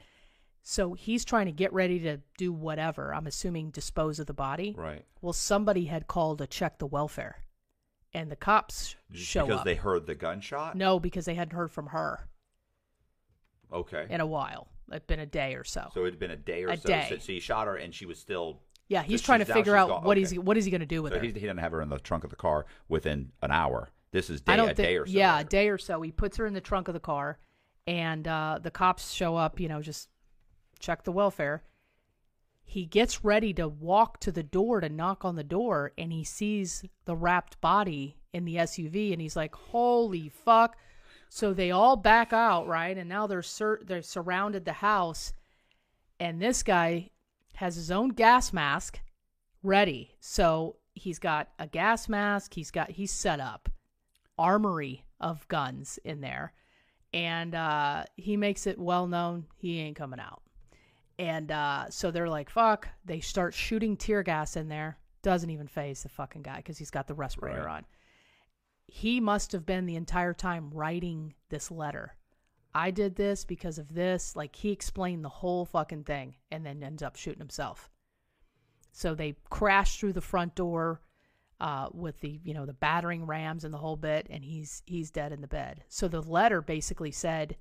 [0.61, 3.13] So he's trying to get ready to do whatever.
[3.13, 4.75] I'm assuming dispose of the body.
[4.77, 5.05] Right.
[5.21, 7.43] Well, somebody had called to check the welfare,
[8.13, 9.65] and the cops Just show because up.
[9.65, 10.75] they heard the gunshot?
[10.75, 12.27] no, because they hadn't heard from her
[13.71, 14.07] Okay.
[14.09, 14.67] in a while.
[14.89, 15.89] It'd been a day or so.
[15.93, 16.87] So it had been a day or A so.
[16.87, 17.07] day.
[17.09, 18.61] So he shot her, and she was still.
[18.89, 20.27] Yeah, he's trying to figure out gone- what okay.
[20.27, 21.23] he's what is he going to do with So her.
[21.25, 23.89] he, he didn't have her in the trunk of the car within an hour.
[24.11, 24.87] This is day, I don't a think.
[24.87, 25.11] day or so.
[25.13, 26.01] yeah, a day or so.
[26.01, 27.37] He puts her in the trunk of the car,
[27.87, 29.59] and uh, the cops show up.
[29.59, 30.09] You know, just
[30.79, 31.63] check the welfare.
[32.63, 36.23] He gets ready to walk to the door to knock on the door, and he
[36.23, 40.75] sees the wrapped body in the SUV, and he's like, "Holy fuck!"
[41.29, 42.97] So they all back out, right?
[42.97, 45.33] And now they're sur- they're surrounded the house,
[46.19, 47.09] and this guy
[47.59, 49.01] has his own gas mask
[49.63, 50.15] ready.
[50.21, 52.53] So he's got a gas mask.
[52.53, 53.67] He's got he's set up
[54.37, 56.53] armory of guns in there,
[57.13, 60.41] and uh, he makes it well known he ain't coming out.
[61.17, 64.97] And uh, so they're like, "Fuck!" They start shooting tear gas in there.
[65.21, 67.75] Doesn't even faze the fucking guy because he's got the respirator Right.
[67.79, 67.85] on.
[68.87, 72.15] He must have been the entire time writing this letter.
[72.79, 74.35] I did this because of this.
[74.35, 77.89] Like he explained the whole fucking thing, and then ends up shooting himself.
[78.91, 81.01] So they crash through the front door
[81.59, 85.11] uh, with the you know the battering rams and the whole bit, and he's he's
[85.11, 85.83] dead in the bed.
[85.89, 87.57] So the letter basically said,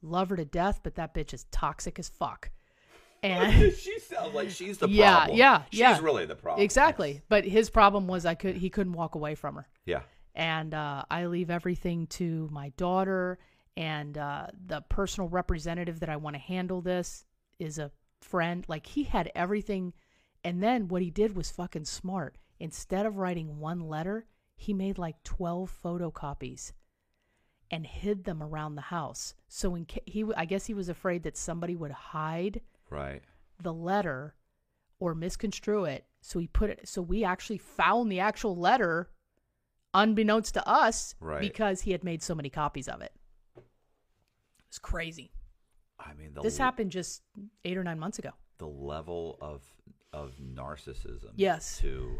[0.00, 2.50] "Love her to death, but that bitch is toxic as fuck."
[3.24, 5.38] And she sounds like she's the yeah, problem.
[5.38, 6.62] yeah, she's yeah, really the problem.
[6.62, 7.22] Exactly.
[7.28, 10.02] But his problem was I could he couldn't walk away from her Yeah.
[10.36, 13.38] and uh, I leave everything to my daughter
[13.76, 17.24] and uh, the personal representative that I want to handle this
[17.58, 18.64] is a friend.
[18.68, 19.92] Like he had everything,
[20.44, 22.38] and then what he did was fucking smart.
[22.58, 26.72] Instead of writing one letter, he made like twelve photocopies
[27.70, 29.34] and hid them around the house.
[29.48, 33.22] So in ca- he, I guess he was afraid that somebody would hide Right.
[33.60, 34.34] the letter
[35.00, 36.06] or misconstrue it.
[36.22, 36.88] So he put it.
[36.88, 39.10] So we actually found the actual letter,
[39.94, 41.40] unbeknownst to us, Right.
[41.40, 43.12] because he had made so many copies of it.
[44.68, 45.32] It's crazy.
[45.98, 47.22] I mean, the this l- happened just
[47.64, 48.30] eight or nine months ago.
[48.58, 49.62] the level of
[50.12, 51.30] of narcissism.
[51.36, 51.78] Yes.
[51.80, 52.18] To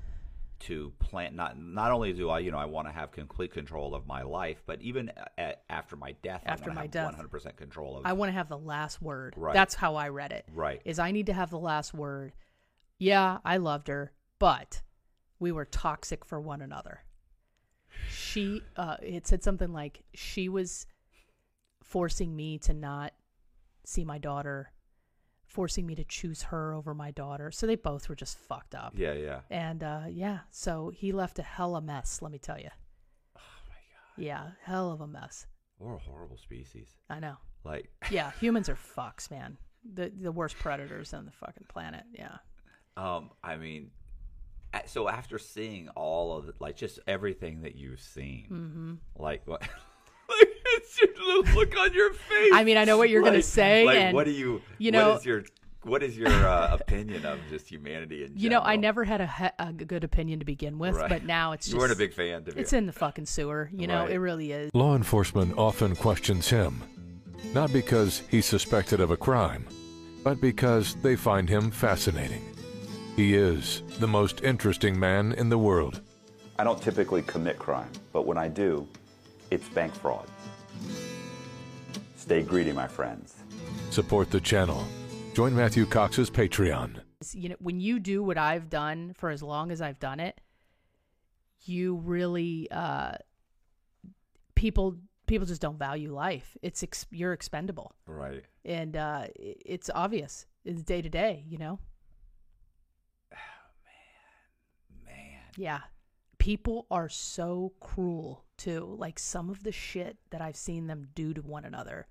[0.58, 3.94] to plant not not only do I you know I want to have complete control
[3.94, 7.04] of my life, but even a, after my death, After I my want death.
[7.06, 8.06] one hundred percent control of.
[8.06, 9.34] I want to have the last word.
[9.36, 9.52] Right.
[9.52, 10.46] That's how I read it.
[10.54, 10.80] Right.
[10.86, 12.32] Is I need to have the last word.
[12.98, 14.80] Yeah, I loved her, but
[15.38, 17.00] we were toxic for one another.
[18.10, 20.86] she uh it said something like she was
[21.86, 23.12] forcing me to not
[23.84, 24.72] see my daughter
[25.46, 28.92] forcing me to choose her over my daughter so they both were just fucked up
[28.96, 29.40] Yeah, yeah.
[29.48, 32.70] and uh yeah so he left a hell of a mess let me tell you
[33.36, 34.24] Oh my god.
[34.24, 35.46] yeah hell of a mess
[35.78, 36.88] We're a horrible species.
[37.08, 39.56] i know Like, yeah humans are fucks man
[39.94, 42.38] the the worst predators on the fucking planet yeah
[42.98, 43.90] um, I mean,
[44.86, 49.22] so after seeing all of it, like just everything that you've seen, mm-hmm.
[49.22, 49.60] like what?
[51.00, 52.50] like your look on your face.
[52.52, 54.62] I mean, I know what you're gonna say, Like, and, what do you?
[54.78, 55.44] you know- is your
[55.82, 58.42] what is your uh, opinion of just humanity in general?
[58.42, 61.08] you know i never had a, he- a good opinion to begin with Right.
[61.08, 62.60] but now it's just You weren't a big fan, did you?
[62.60, 64.10] it's in the fucking sewer you know Right.
[64.10, 66.82] it really is Law enforcement often questions him,
[67.54, 69.64] not because he's suspected of a crime,
[70.24, 72.42] but because they find him fascinating.
[73.14, 76.00] He is the most interesting man in the world.
[76.58, 78.88] I don't typically commit crime, but when I do,
[79.52, 80.26] it's bank fraud.
[82.16, 83.34] Stay greedy, my friends.
[83.90, 84.84] Support the channel.
[85.34, 87.00] Join Matthew Cox's Patreon.
[87.32, 90.38] you know when you do what i've done for as long as i've done it
[91.64, 93.12] you really uh
[94.54, 94.96] people
[95.26, 98.44] people just don't value life it's ex- you're expendable right.
[98.66, 101.78] and uh it's obvious it's day to day you know
[103.32, 103.36] Oh
[103.84, 105.40] man, Man.
[105.56, 105.80] yeah
[106.46, 108.94] people are so cruel too.
[108.98, 112.06] Like some of the shit that i've seen them do to one another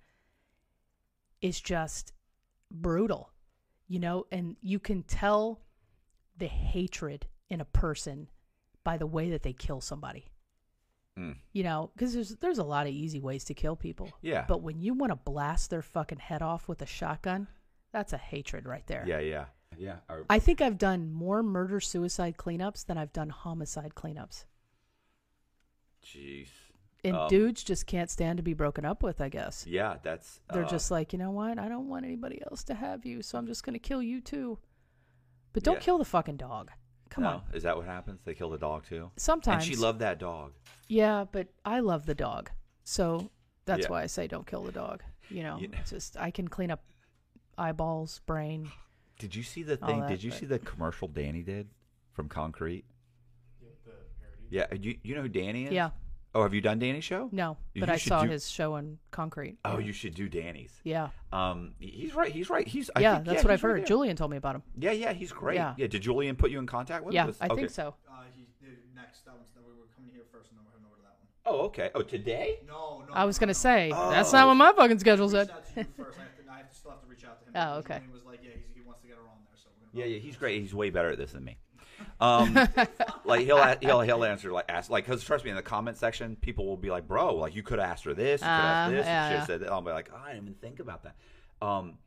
[1.42, 2.12] is just
[2.70, 3.32] brutal
[3.88, 4.26] you know?
[4.32, 5.62] And you can tell
[6.38, 8.28] the hatred in a person
[8.84, 10.32] by the way that they kill somebody.
[11.18, 11.38] Mm.
[11.54, 14.10] you know because there's there's a lot of easy ways to kill people.
[14.22, 14.44] Yeah.
[14.50, 17.48] but when you want to blast their fucking head off with a shotgun
[17.94, 19.06] that's a hatred right there.
[19.08, 19.46] Yeah, yeah,
[19.78, 19.98] yeah.
[20.10, 24.46] Or- I think I've done more murder suicide cleanups than I've done homicide cleanups.
[26.04, 26.48] Jeez.
[27.04, 29.66] And Um, dudes just can't stand to be broken up with, I guess.
[29.68, 30.42] Yeah, that's.
[30.52, 31.60] They're uh, just like, you know what?
[31.60, 34.22] I don't want anybody else to have you, so I'm just going to kill you
[34.22, 34.58] too.
[35.54, 35.82] But don't Yeah.
[35.82, 36.72] kill the fucking dog.
[37.10, 37.44] Come no, on.
[37.54, 38.22] Is that what happens?
[38.24, 39.12] They kill the dog too.
[39.18, 39.66] Sometimes.
[39.66, 40.54] And she loved that dog.
[40.88, 42.50] Yeah, but I love the dog.
[42.84, 43.30] So
[43.66, 43.90] that's Yeah.
[43.90, 45.04] why I say don't kill the dog.
[45.30, 46.84] You know, You- it's just I can clean up
[47.58, 48.72] eyeballs, brain.
[49.20, 50.02] Did you see the thing?
[50.02, 51.68] that, did you but- see the commercial Danny did
[52.14, 52.86] from Concrete?
[54.50, 55.72] Yeah, you you know who Danny is?
[55.72, 55.90] Yeah.
[56.36, 57.30] Oh, have you done Danny's show?
[57.32, 59.58] No, You but I saw do- his show on concrete.
[59.64, 60.72] Oh, you should do Danny's.
[60.84, 61.08] Yeah.
[61.32, 62.30] Um, he's right.
[62.32, 62.68] He's right.
[62.68, 63.80] He's I yeah, think- that's what I've heard.
[63.80, 63.86] there.
[63.88, 64.64] Julian told me about him.
[64.78, 65.56] Yeah, yeah, he's great.
[65.56, 65.74] Yeah.
[65.78, 65.88] Yeah.
[65.88, 67.16] Did Julian put you in contact with him?
[67.16, 67.56] Yeah, Was- I okay.
[67.56, 67.96] think so.
[68.10, 69.24] Uh, he did next.
[69.26, 71.16] That one's that we were coming here first, and then we're heading over to that
[71.18, 71.62] one.
[71.62, 71.90] Oh, okay.
[71.96, 72.60] Oh, today?
[72.68, 73.14] No, no.
[73.14, 73.54] I was no, gonna no.
[73.54, 74.38] say that's Oh.
[74.38, 75.48] not what my fucking schedule I said.
[75.48, 76.20] reached out to you first.
[76.20, 77.52] I, have to, I have to still have to reach out to him.
[77.56, 77.94] Oh, okay.
[77.96, 78.75] Julian was like, yeah, he's,
[79.96, 80.62] Yeah, yeah, he's great.
[80.62, 81.58] He's way better at this than me.
[82.20, 82.54] Um,
[83.26, 86.36] like he'll he'll he'll answer like ask like because trust me in the comment section
[86.36, 88.66] people will be like bro like you could have asked her this you could have
[88.66, 89.72] asked Uh, this yeah, have said that.
[89.72, 91.16] I'll be like oh, I didn't even think about that.
[91.66, 91.98] Um,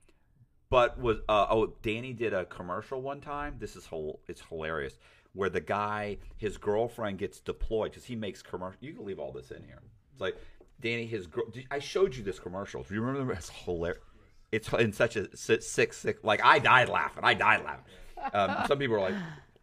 [0.69, 3.57] but was uh, oh Danny did a commercial one time.
[3.59, 4.99] This is whole it's hilarious
[5.33, 8.79] where the guy his girlfriend gets deployed because he makes commercial.
[8.81, 9.81] You can leave all this in here.
[10.13, 10.37] It's like
[10.81, 11.45] Danny his girl.
[11.71, 12.83] I showed you this commercial.
[12.83, 13.33] Do you remember?
[13.33, 14.03] It's hilarious.
[14.53, 16.19] It's in such a si- sick, sick.
[16.25, 17.25] Like I died laughing.
[17.25, 17.85] I died laughing.
[18.33, 19.15] Um, some people are like,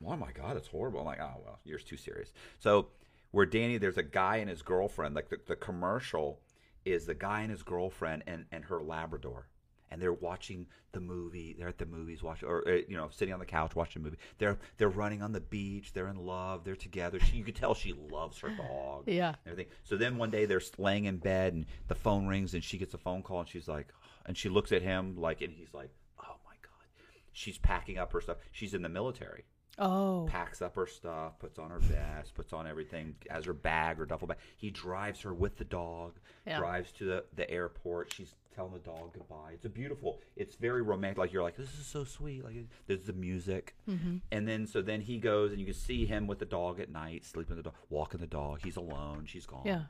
[0.06, 2.88] "Oh my god, it's horrible." I'm like, "Oh well, yours too serious." So
[3.32, 5.16] where Danny, there's a guy and his girlfriend.
[5.16, 6.40] Like the, the commercial
[6.86, 9.48] is the guy and his girlfriend and and her Labrador,
[9.90, 11.56] and they're watching the movie.
[11.58, 14.06] They're at the movies watching, or uh, you know, sitting on the couch watching a
[14.06, 14.18] movie.
[14.38, 15.94] They're they're running on the beach.
[15.94, 16.64] They're in love.
[16.64, 17.20] They're together.
[17.20, 19.34] She, you could tell she loves her dog Yeah.
[19.48, 19.72] everything.
[19.84, 22.94] So then one day they're laying in bed and the phone rings and she gets
[22.94, 23.88] a phone call and she's like,
[24.26, 26.88] and she looks at him like, and he's like, oh my god.
[27.32, 28.38] She's packing up her stuff.
[28.52, 29.46] She's in the military.
[29.78, 34.00] Oh, Packs up her stuff, puts on her vest, puts on everything, has her bag
[34.00, 34.38] or duffel bag.
[34.56, 36.14] He drives her with the dog,
[36.48, 36.60] Yeah.
[36.60, 38.14] drives to the, the airport.
[38.14, 39.52] She's telling the dog goodbye.
[39.54, 40.22] It's a beautiful.
[40.38, 41.18] It's very romantic.
[41.18, 42.46] Like you're like, this is so sweet.
[42.46, 42.56] Like
[42.88, 44.18] there's the music, Mm-hmm.
[44.32, 46.90] and then so then he goes and you can see him with the dog at
[46.90, 48.62] night, sleeping with the dog, walking the dog.
[48.64, 49.24] He's alone.
[49.26, 49.64] She's gone.
[49.66, 49.82] Yeah.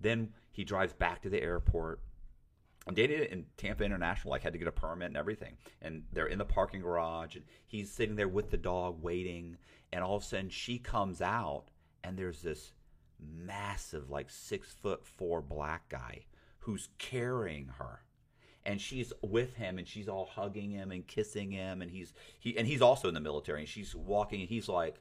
[0.00, 2.00] Then he drives back to the airport.
[2.86, 5.56] And Danny in Tampa International like had to get a permit and everything.
[5.80, 9.56] And they're in the parking garage and he's sitting there with the dog waiting.
[9.92, 11.64] And all of a sudden she comes out
[12.02, 12.72] and there's this
[13.18, 16.26] massive, like six foot four black guy
[16.60, 18.00] who's carrying her.
[18.66, 22.56] And she's with him and she's all hugging him and kissing him and he's he
[22.56, 25.00] and he's also in the military and she's walking and he's like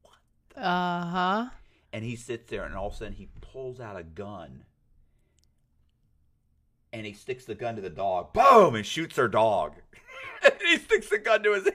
[0.00, 0.14] "What?"
[0.56, 1.50] uh huh.
[1.92, 4.64] and he sits there and all of a sudden he pulls out a gun
[6.92, 9.74] and he sticks the gun to the dog boom and shoots her dog
[10.44, 11.74] and he sticks the gun to his and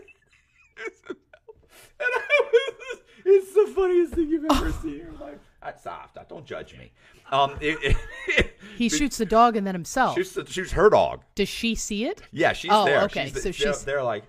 [1.99, 6.29] I was, it's the funniest thing you've ever seen in your life I, stop, stop,
[6.29, 6.91] don't judge me.
[7.31, 7.97] Um, it,
[8.29, 10.15] it, He shoots the dog and then himself.
[10.15, 11.23] shoots, the- shoots her dog.
[11.35, 12.21] Does she see it?
[12.31, 13.01] Yeah, she's Oh, there.
[13.01, 14.23] okay, She's, so they're, she's- they're like,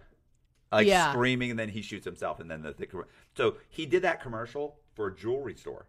[0.73, 1.13] like Yeah.
[1.13, 2.89] screaming, and then he shoots himself, and then the, the
[3.37, 5.87] so he did that commercial for a jewelry store.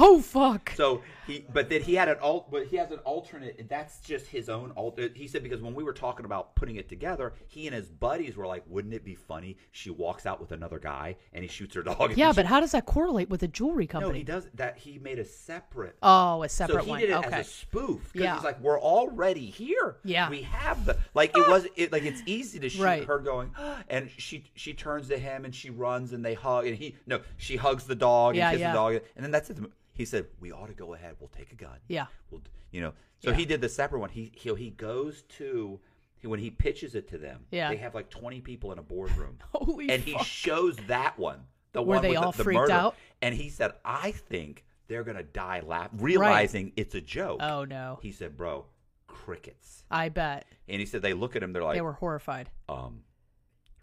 [0.00, 0.72] Oh fuck.
[0.76, 4.00] So he, but then he had an alt, but he has an alternate, and that's
[4.00, 4.98] just his own alt.
[4.98, 7.88] Uh, he said because when we were talking about putting it together, he and his
[7.88, 9.58] buddies were like, "Wouldn't it be funny?
[9.72, 12.72] She walks out with another guy, and he shoots her dog." yeah, but how does
[12.72, 14.12] that correlate with a jewelry company?
[14.12, 14.78] no, he does that.
[14.78, 15.96] He made a separate.
[16.02, 17.00] Oh, a separate so he one.
[17.00, 17.36] did it okay.
[17.40, 18.34] as a spoof Yeah.
[18.36, 19.96] he's like, "We're already here.
[20.04, 20.30] Yeah.
[20.30, 21.50] we have the like it ah.
[21.50, 23.04] was it like it's easy to shoot Right.
[23.04, 23.50] her going,
[23.88, 27.20] and she she turns to him and she runs and they hug and he no
[27.36, 28.72] she hugs the dog Yeah, and kisses yeah.
[28.72, 29.58] the dog and then that's it.
[29.98, 31.16] He said, "We ought to go ahead.
[31.20, 31.78] We'll take a gun.
[31.88, 32.06] Yeah.
[32.30, 32.40] We'll
[32.70, 33.36] you know." So Yeah.
[33.36, 34.08] he did the separate one.
[34.10, 35.78] He he he goes to.
[36.22, 37.68] When he pitches it to them, Yeah.
[37.70, 41.40] they have like twenty people in a boardroom, Holy and he shows that one,
[41.72, 42.72] the Were one they with all the, the freaked murder.
[42.72, 42.96] out?
[43.22, 48.00] And he said, "I think they're gonna die laughing, realizing it's a joke." Oh no.
[48.02, 48.64] He said, "Bro,
[49.06, 51.52] crickets." I bet And he said they look at him.
[51.52, 52.50] They're like, they were horrified.
[52.68, 53.02] um,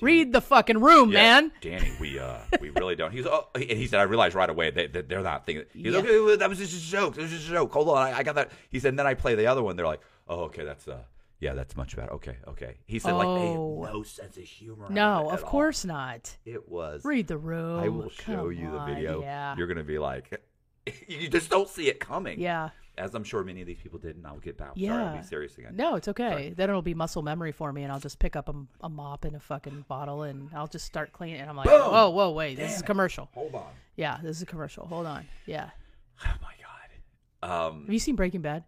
[0.02, 1.52] Read the fucking room, yeah, man.
[1.62, 4.70] Danny, we uh, we really don't." He's oh, and he said, "I realized right away
[4.72, 6.00] that, that they're not thinking." He's Yeah.
[6.00, 7.16] like, "Okay, that was just a joke.
[7.16, 7.72] That was just a joke.
[7.72, 9.76] Hold on, I, I got that." He said, and then I play the other one.
[9.78, 11.04] They're like, "Oh, okay, that's uh."
[11.42, 12.12] Yeah, that's much better.
[12.14, 12.78] Okay, okay.
[12.86, 13.84] He said, like, they Oh.
[13.84, 14.88] have no sense of humor.
[14.90, 15.50] No, of all.
[15.50, 16.36] course not.
[16.46, 17.04] It was.
[17.04, 17.82] Read the room.
[17.82, 19.22] I will show Come you the on, video.
[19.22, 19.54] Yeah.
[19.58, 20.42] You're going to be like,
[21.10, 22.40] you just don't see it coming.
[22.40, 22.70] yeah.
[22.98, 24.70] As I'm sure many of these people did, and I'll get back.
[24.70, 25.12] Sorry, Yeah.
[25.12, 25.76] I'll be serious again.
[25.76, 26.30] No, it's okay.
[26.30, 26.50] Sorry.
[26.52, 29.26] Then it'll be muscle memory for me, and I'll just pick up a, a mop
[29.26, 31.42] and a fucking bottle, and I'll just start cleaning.
[31.42, 31.82] And I'm like, Boom!
[31.92, 32.86] whoa, whoa, wait, this Damn is it.
[32.86, 33.30] commercial.
[33.34, 33.68] Hold on.
[33.98, 34.86] Yeah, this is a commercial.
[34.88, 35.26] Hold on.
[35.46, 35.70] Yeah.
[36.24, 37.68] Oh my god.
[37.68, 37.82] Um.
[37.86, 38.64] Have you seen Breaking Bad?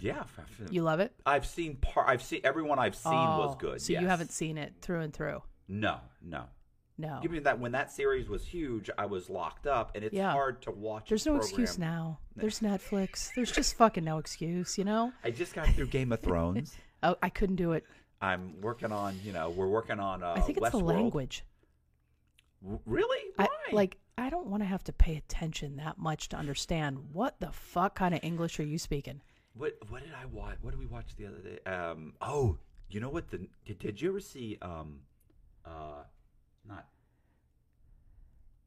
[0.00, 0.24] Yeah.
[0.70, 1.12] You love it?
[1.24, 2.08] I've seen part.
[2.08, 3.80] I've seen everyone I've seen was Oh, good.
[3.80, 4.02] So yes.
[4.02, 5.40] you haven't seen it through and through?
[5.68, 6.44] No, no.
[7.00, 7.20] No.
[7.22, 10.32] Give me that when that series was huge, I was locked up, and it's Yeah.
[10.32, 11.08] hard to watch.
[11.08, 11.48] There's no program.
[11.48, 12.18] excuse now.
[12.34, 13.30] There's Netflix.
[13.36, 15.12] There's just fucking no excuse, you know?
[15.22, 16.76] I just got through Game of Thrones.
[17.00, 17.84] Oh, I couldn't do it.
[18.20, 19.20] I'm working on.
[19.22, 20.24] You know, we're working on.
[20.24, 20.86] Uh, I think it's the Westworld.
[20.86, 21.44] language.
[22.60, 23.30] Really?
[23.36, 23.46] Why?
[23.70, 27.38] I, like, I don't want to have to pay attention that much to understand what
[27.38, 29.20] the fuck kind of English are you speaking?
[29.54, 30.56] What what did I watch?
[30.60, 31.58] What did we watch the other day?
[31.70, 32.58] Um, oh,
[32.90, 33.28] you know what?
[33.30, 34.58] The did, did you ever see?
[34.60, 35.00] Um,
[35.64, 36.02] uh,
[36.68, 36.86] not,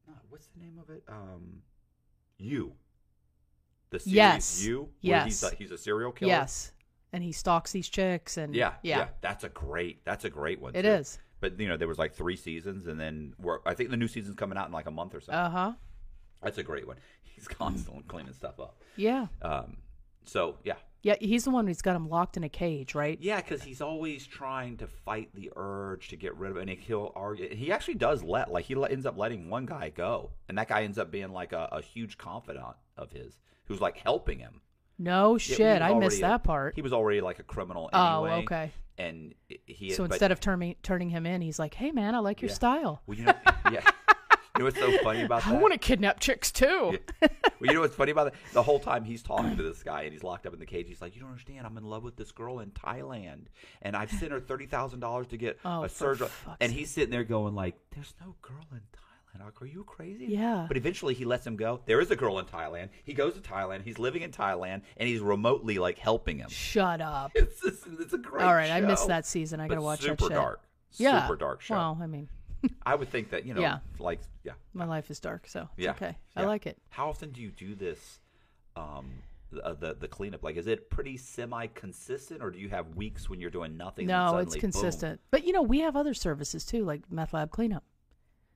[0.06, 1.02] not what's the name of it?
[1.08, 1.62] Um,
[2.38, 2.72] you.
[3.90, 4.64] The series Yes.
[4.64, 4.88] you.
[5.02, 5.52] where He's Yes.
[5.52, 6.30] a, he's a serial killer.
[6.30, 6.72] Yes.
[7.12, 9.08] And he stalks these chicks and Yeah, yeah.
[9.20, 10.02] That's a great.
[10.04, 10.74] That's a great one.
[10.74, 10.88] It too.
[10.88, 11.18] is.
[11.40, 14.08] But you know, there was like three seasons, and then we're, I think the new
[14.08, 15.32] season's coming out in like a month or so.
[15.32, 15.72] Uh-huh.
[16.42, 16.96] That's a great one.
[17.22, 18.80] He's constantly cleaning stuff up.
[18.96, 19.26] Yeah.
[19.42, 19.76] Um,
[20.24, 23.18] so yeah, Yeah, he's the one who's got him locked in a cage, right?
[23.20, 26.78] Yeah, because he's always trying to fight the urge to get rid of it, and
[26.78, 27.52] he'll argue.
[27.54, 30.84] He actually does let, like, he ends up letting one guy go, and that guy
[30.84, 34.60] ends up being like a, a huge confidant of his, who's like helping him.
[34.98, 36.74] No shit, was I missed a- that part.
[36.76, 38.70] He was already like a criminal Oh, okay.
[38.98, 39.34] And
[39.66, 39.90] he.
[39.90, 42.50] so but- instead of turning turning him in, he's like, "Hey man, I like your
[42.50, 42.54] Yeah.
[42.54, 43.02] style.
[43.06, 43.34] well, you know,
[43.72, 43.80] yeah.
[44.56, 45.54] You know what's so funny about that?
[45.54, 47.28] I want to kidnap chicks too." Yeah.
[47.58, 48.34] well, you know what's funny about it?
[48.52, 50.88] The whole time he's talking to this guy and he's locked up in the cage,
[50.88, 51.66] he's like, "You don't understand.
[51.66, 53.46] I'm in love with this girl in Thailand,
[53.80, 56.28] and I've sent her thirty thousand dollars to get Oh, a surgery."
[56.60, 59.00] And he's sitting there going, "Like, there's no girl in Thailand.
[59.60, 60.66] Are you crazy?" Yeah.
[60.68, 61.80] But eventually, he lets him go.
[61.86, 62.90] There is a girl in Thailand.
[63.04, 63.82] He goes to Thailand.
[63.82, 66.50] He's living in Thailand, and he's remotely like helping him.
[66.50, 67.32] Shut up.
[67.36, 68.44] It's just, it's a great.
[68.44, 69.60] All right, I missed that season.
[69.60, 70.32] I gotta watch super that shit.
[70.34, 70.60] dark.
[70.96, 71.22] Yeah.
[71.22, 71.74] Super dark show.
[71.74, 72.28] Well, I mean,
[72.86, 73.78] I would think that you know, Yeah.
[73.98, 75.90] like, yeah, my life is dark, so it's Yeah.
[75.92, 76.16] okay.
[76.36, 76.78] I like it.
[76.90, 78.20] How often do you do this?
[78.76, 79.10] Um,
[79.50, 80.42] the, the the cleanup.
[80.42, 84.04] Like, is it pretty semi consistent, or do you have weeks when you're doing nothing?
[84.04, 84.60] and No, it's suddenly, boom?
[84.72, 85.20] consistent.
[85.30, 87.84] But you know, we have other services too, like meth lab cleanup,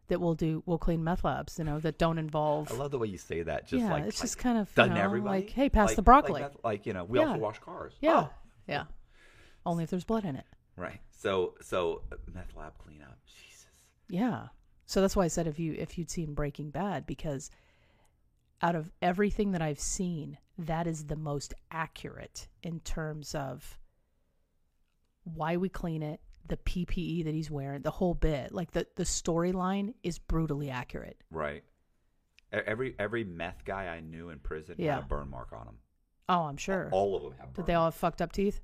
[0.08, 0.62] that we'll do.
[0.64, 1.58] We'll clean meth labs.
[1.58, 2.72] You know, that don't involve.
[2.72, 3.66] I love the way you say that.
[3.68, 5.40] Just Yeah, like it's like, just kind of, you done know, everybody.
[5.42, 6.40] like, hey, pass Like- the broccoli.
[6.42, 7.26] Like, like, you know, we Yeah.
[7.28, 7.92] also wash cars.
[8.00, 8.30] yeah, Oh,
[8.66, 8.84] yeah.
[9.66, 10.46] Only if there's blood in it.
[10.76, 11.00] right.
[11.10, 13.18] So so uh, meth lab cleanup.
[14.08, 14.48] Yeah.
[14.86, 17.50] So that's why I said if you if you'd seen Breaking Bad because
[18.62, 23.78] out of everything that I've seen, that is the most accurate in terms of
[25.24, 28.52] why we clean it, the PPE that he's wearing, the whole bit.
[28.52, 31.18] Like the the storyline is brutally accurate.
[31.30, 31.64] Right.
[32.52, 34.94] Every every meth guy I knew in prison Yeah.
[34.96, 35.78] had a burn mark on him.
[36.28, 36.88] Oh, I'm sure.
[36.92, 37.54] All of them have.
[37.54, 38.60] Did they all have fucked up teeth?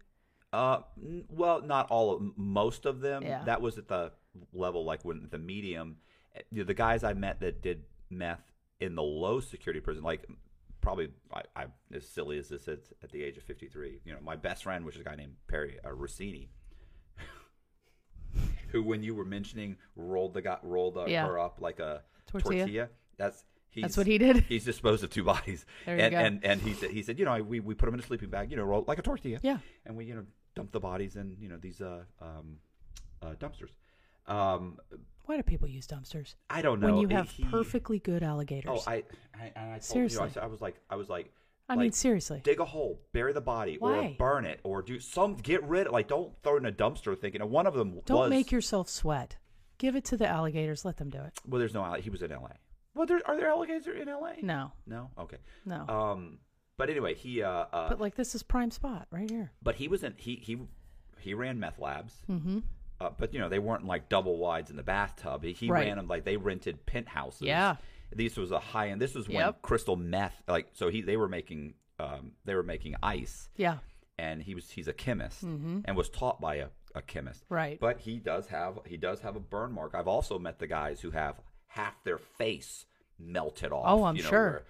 [0.53, 0.81] Uh,
[1.29, 3.23] well, not all of most of them.
[3.23, 3.43] Yeah.
[3.45, 4.13] That was at the
[4.53, 5.97] level like when the medium,
[6.37, 8.43] eh, you know, the guys I met that did meth
[8.81, 10.27] in the low security prison, like
[10.81, 14.01] probably I, I as silly as this is at the age of fifty three.
[14.05, 16.49] You know, my best friend, which is a guy named Perry uh, Rossini,
[18.69, 21.27] who when you were mentioning rolled the got rolled uh, Yeah.
[21.27, 22.59] her up like a Tortilla?
[22.61, 22.89] tortilla.
[23.19, 24.37] That's He's, That's what he did?
[24.51, 25.65] He's disposed of two bodies.
[25.87, 26.19] There you and, go.
[26.19, 28.29] and and he said he said you know we, we put them in a sleeping
[28.29, 29.39] bag you know roll, like a tortilla.
[29.43, 29.59] Yeah.
[29.87, 30.25] And we you know
[30.55, 32.59] dump the bodies in you know these uh um
[33.23, 33.71] uh, dumpsters.
[34.27, 34.79] Um,
[35.25, 36.35] Why do people use dumpsters?
[36.51, 36.87] I don't know.
[36.87, 38.71] When you have he- perfectly good alligators.
[38.73, 39.05] Oh, I,
[39.35, 40.29] I, I told, Seriously.
[40.29, 41.33] You know, I, I was like, I was like,
[41.69, 42.41] I mean, seriously.
[42.45, 44.17] dig a hole, bury the body, or Why?
[44.19, 45.87] burn it, or do some get rid.
[45.87, 47.19] Of like, don't throw it in a dumpster.
[47.19, 49.37] Thinking and one of them Don't was make yourself sweat.
[49.79, 50.85] Give it to the alligators.
[50.85, 51.41] Let them do it.
[51.47, 51.59] well.
[51.59, 51.91] There's no.
[51.95, 52.55] He was in L.A.
[52.95, 54.43] Well, there are there alligators in L.A.
[54.45, 55.11] No, No.
[55.19, 55.39] Okay.
[55.65, 55.87] no.
[55.89, 56.39] Um.
[56.77, 57.49] But anyway, he uh.
[57.73, 59.53] uh but like this is prime spot right here.
[59.63, 60.15] but he was in.
[60.19, 60.59] He he
[61.21, 62.15] he ran meth labs.
[62.29, 62.59] Mm-hmm.
[63.03, 65.43] Uh, but you know they weren't like double wides in the bathtub.
[65.43, 65.87] He, he Right.
[65.87, 67.43] ran them like they rented penthouses.
[67.43, 67.77] Yeah.
[68.15, 69.01] this was a high end.
[69.01, 69.63] This was when Yep.
[69.63, 70.35] crystal meth.
[70.47, 73.49] Like so he they were making um they were making ice.
[73.57, 73.79] Yeah.
[74.19, 77.45] and he was he's a chemist and was taught by a, a chemist.
[77.45, 77.55] Mm-hmm.
[77.55, 77.81] Right.
[77.81, 79.95] But he does have he does have a burn mark.
[79.95, 82.85] I've also met the guys who have half their face
[83.19, 83.85] melted off.
[83.87, 84.63] Oh, I'm you know, sure.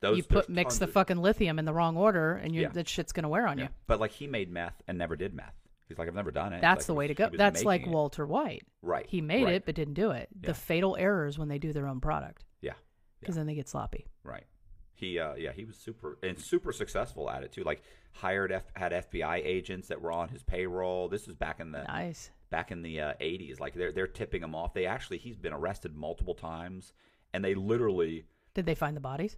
[0.00, 2.68] Those, you put mix the of- fucking lithium in the wrong order, and you Yeah.
[2.68, 3.64] that shit's gonna wear on Yeah.
[3.64, 3.70] you.
[3.88, 5.54] But like he made meth and never did meth.
[5.88, 6.60] He's like I've never done it.
[6.60, 7.36] That's like the way was- to go.
[7.36, 7.88] That's like it.
[7.88, 8.62] Walter White.
[8.82, 9.06] Right.
[9.08, 9.54] He made right.
[9.54, 10.28] it but didn't do it.
[10.40, 10.48] Yeah.
[10.48, 12.74] The fatal errors when they do their own product Yeah.
[13.20, 14.06] because then they get sloppy.
[14.22, 14.44] Right.
[14.92, 17.62] He uh yeah, he was super and super successful at it too.
[17.64, 17.82] Like
[18.12, 21.08] hired F, had FBI agents that were on his payroll.
[21.08, 22.30] This was back in the Nice.
[22.50, 23.60] back in the uh, 80s.
[23.60, 24.74] Like they're they're tipping him off.
[24.74, 26.92] They actually he's been arrested multiple times
[27.32, 29.36] and they literally Did they find the bodies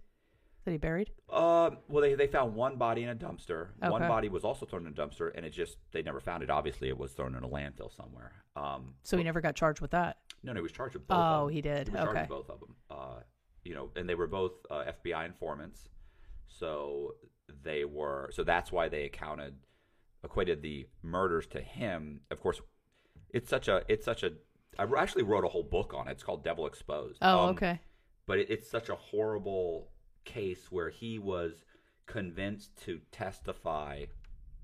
[0.65, 1.11] that he buried?
[1.29, 3.69] uh well they they found one body in a dumpster.
[3.79, 6.49] One body was also thrown in a dumpster and it just they never found it.
[6.49, 8.31] Obviously it was thrown in a landfill somewhere.
[8.55, 10.17] Um So he never got charged with that.
[10.43, 11.89] no, no, he was charged with both of Oh, he did.
[11.89, 12.25] He Okay.
[12.29, 12.75] both of them.
[12.89, 13.19] Uh,
[13.63, 15.87] you know, and they were both uh, FBI informants.
[16.47, 17.15] So
[17.63, 18.29] they were.
[18.33, 19.55] So that's why they accounted,
[20.23, 22.21] equated the murders to him.
[22.31, 22.59] Of course,
[23.29, 23.83] it's such a.
[23.87, 24.31] It's such a.
[24.79, 26.11] I actually wrote a whole book on it.
[26.13, 27.19] It's called Devil Exposed.
[27.21, 27.79] Oh, Um, okay.
[28.25, 29.91] But it, it's such a horrible
[30.23, 31.63] case where he was
[32.05, 34.05] convinced to testify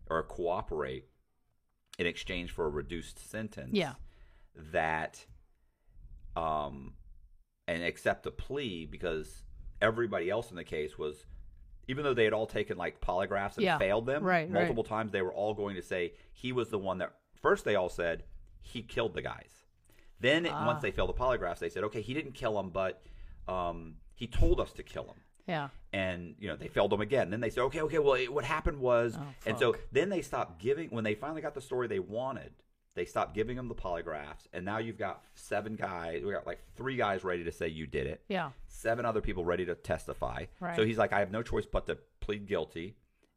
[0.10, 1.06] or cooperate
[2.00, 3.94] in exchange for a reduced sentence Yeah.
[4.72, 5.26] that
[6.36, 6.94] um
[7.68, 9.44] and accept a plea because
[9.82, 11.26] everybody else in the case was
[11.88, 14.52] even though they had all taken like polygraphs and Yeah, failed them right, right.
[14.52, 17.76] multiple times they were all going to say he was the one that first they
[17.76, 18.24] all said
[18.62, 19.52] he killed the guys
[20.20, 20.66] then it- Ah.
[20.66, 23.04] once they failed the polygraphs they said okay he didn't kill them but
[23.48, 25.70] um he told us to kill him Yeah.
[25.94, 27.30] and you know they failed them again.
[27.30, 30.22] Then they said, okay, okay, well, it, what happened was, Oh, and so then they
[30.22, 32.52] stopped giving when they finally got the story they wanted.
[32.96, 36.24] They stopped giving them the polygraphs, and now you've got seven guys.
[36.26, 38.22] We got like three guys ready to say you did it.
[38.28, 38.50] Yeah.
[38.68, 40.46] Seven other people ready to testify.
[40.60, 40.76] Right.
[40.76, 42.96] So he's like, I have no choice but to plead guilty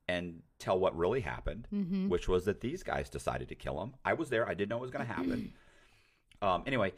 [0.09, 2.09] and tell what really happened, Mm-hmm.
[2.09, 3.93] which was that these guys decided to kill him.
[4.05, 4.49] I was there.
[4.49, 5.53] I didn't know it was going to happen.
[6.43, 6.93] um, anyway,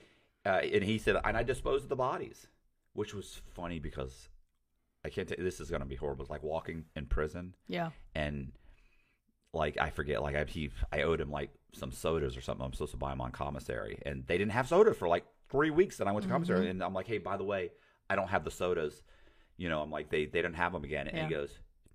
[0.47, 2.47] uh, and he said, and I disposed of the bodies,
[2.95, 4.29] which was funny because
[5.05, 5.28] I can't.
[5.28, 6.22] T- this is going to be horrible.
[6.22, 7.90] It's like walking in prison Yeah.
[8.14, 8.53] and
[9.53, 12.64] like I forget, like I he I owed him like some sodas or something.
[12.64, 15.70] I'm supposed to buy them on commissary, and they didn't have soda for like three
[15.70, 16.00] weeks.
[16.00, 16.70] And I went to commissary, Mm-hmm.
[16.70, 17.70] and I'm like, hey, by the way,
[18.09, 19.03] I don't have the sodas.
[19.59, 21.50] You know, I'm like they they didn't have them again, and he goes.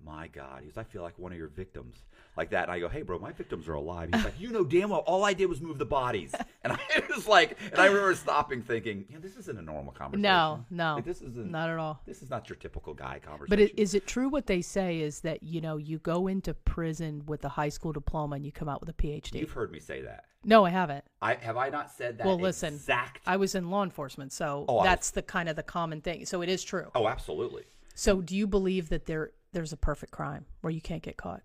[0.06, 0.78] My God, he goes.
[0.78, 2.04] I feel like one of your victims,
[2.38, 2.64] like that.
[2.64, 5.00] And I go, "Hey, bro, my victims are alive." He's like, "You know damn well,
[5.02, 6.34] all I did was move the bodies."
[6.64, 6.80] And I
[7.16, 10.22] was like, and I remember stopping, thinking, "Yeah, this isn't a normal conversation.
[10.24, 10.96] No, no.
[10.96, 12.02] Like, this isn't Not at all.
[12.06, 15.00] This is not your typical guy conversation." But it, is it true what they say
[15.00, 18.52] is that, you know, you go into prison with a high school diploma and you
[18.52, 19.36] come out with a PhD?
[19.40, 20.26] You've heard me say that.
[20.44, 21.06] No, I haven't.
[21.22, 22.28] I have I not said that.
[22.28, 23.22] well, listen, exact.
[23.26, 26.26] I was in law enforcement, so Oh, was- that's the kind of the common thing.
[26.26, 26.92] So it is true.
[26.96, 27.64] oh, absolutely.
[27.96, 31.42] So do you believe that there there's a perfect crime where you can't get caught?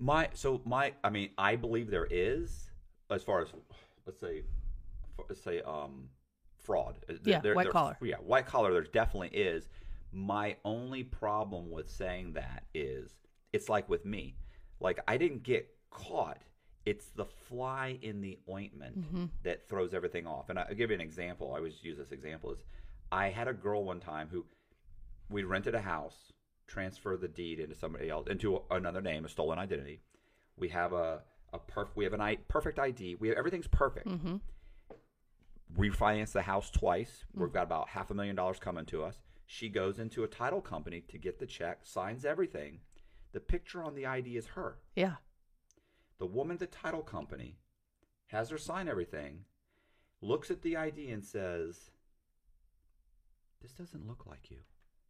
[0.00, 2.70] My so my I mean I believe there is
[3.10, 3.48] as far as
[4.06, 4.42] let's say
[5.28, 6.08] let's say um
[6.58, 6.96] fraud.
[7.08, 7.96] Uh, Yeah, white collar.
[8.02, 8.72] Yeah, white collar.
[8.72, 9.68] There definitely is.
[10.12, 13.10] My only problem with saying that is
[13.52, 14.36] it's like with me,
[14.80, 16.38] like I didn't get caught.
[16.86, 19.24] It's the fly in the ointment Mm-hmm.
[19.42, 20.48] that throws everything off.
[20.48, 21.52] And I'll give you an example.
[21.52, 22.64] I always use this example is
[23.12, 24.46] I had a girl one time who
[25.28, 26.32] we rented a house,
[26.70, 30.00] transferred the deed into somebody else into another name, a stolen identity.
[30.56, 33.16] We have a a perf- we have an I- perfect ID.
[33.16, 34.06] We have everything's perfect.
[34.06, 34.36] Mm-hmm.
[35.76, 37.24] Refinance the house twice.
[37.34, 39.20] We've got about half a million dollars coming to us.
[39.46, 42.80] She goes into a title company to get the check, signs everything.
[43.32, 44.78] The picture on the ID is her.
[44.94, 45.14] Yeah.
[46.18, 47.56] The woman at the title company
[48.28, 49.44] has her sign everything,
[50.20, 51.90] looks at the ID and says,
[53.60, 54.58] "This doesn't look like you."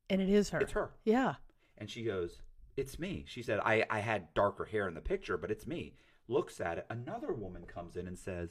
[0.08, 0.60] And it is her.
[0.60, 0.92] It's her.
[1.04, 1.34] Yeah.
[1.80, 2.42] And she goes,
[2.76, 3.24] It's me.
[3.26, 5.94] She said, I, I had darker hair in the picture, but it's me.
[6.28, 6.86] Looks at it.
[6.90, 8.50] Another woman comes in and says,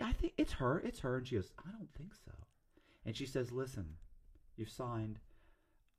[0.00, 0.78] I think it's her.
[0.80, 1.18] It's her.
[1.18, 2.32] And she goes, I don't think so.
[3.04, 3.86] And she says, Listen,
[4.56, 5.18] you've signed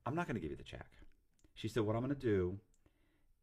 [0.07, 0.88] I'm not going to give you the check.
[1.55, 2.57] She said, What I'm going to do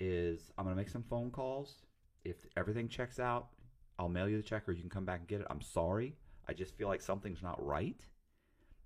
[0.00, 1.76] is I'm going to make some phone calls.
[2.24, 3.48] If everything checks out,
[3.98, 5.46] I'll mail you the check or you can come back and get it.
[5.50, 6.16] I'm sorry.
[6.48, 8.00] I just feel like something's not right.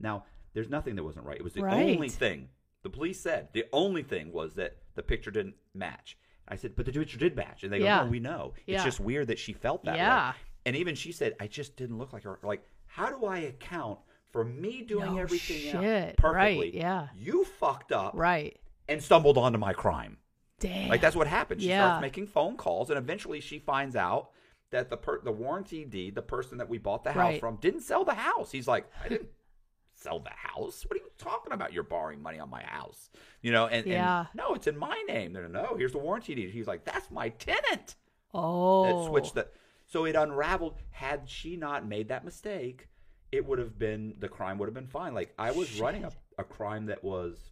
[0.00, 1.36] Now, there's nothing that wasn't right.
[1.38, 1.94] It was the Right.
[1.94, 2.48] only thing
[2.86, 3.48] the police said.
[3.52, 6.16] The only thing was that the picture didn't match.
[6.46, 7.64] I said, but the picture did match.
[7.64, 7.98] And they Yeah.
[7.98, 8.54] go, no, we know.
[8.66, 10.30] It's just weird that she felt that Yeah.
[10.30, 10.36] way.
[10.66, 12.38] And even she said, I just didn't look like her.
[12.44, 13.98] Like, how do I account
[14.30, 15.72] for me doing No everything
[16.16, 16.30] perfectly?
[16.30, 17.08] Right, yeah.
[17.16, 18.56] You fucked up Right.
[18.88, 20.18] and stumbled onto my crime.
[20.60, 20.88] Damn.
[20.88, 21.60] Like that's what happened.
[21.60, 21.86] She Yeah.
[21.88, 24.30] starts making phone calls, and eventually she finds out
[24.70, 27.40] that the per- the warranty deed, the person that we bought the house Right.
[27.40, 28.52] from, didn't sell the house.
[28.52, 29.28] He's like, I didn't
[29.96, 30.84] sell the house.
[30.88, 31.72] What are you talking about?
[31.72, 33.10] You're borrowing money on my house,
[33.42, 33.66] you know?
[33.66, 34.26] And, and Yeah.
[34.34, 35.32] no, it's in my name.
[35.32, 35.76] No, no, no.
[35.76, 36.50] Here's the warranty deed.
[36.50, 37.96] He's like, that's my tenant.
[38.34, 38.82] Oh.
[38.82, 39.48] That switched the.
[39.86, 40.74] So it unraveled.
[40.90, 42.88] Had she not made that mistake,
[43.32, 45.14] it would have been the crime would have been fine.
[45.14, 47.50] Like I was running a, a crime that was,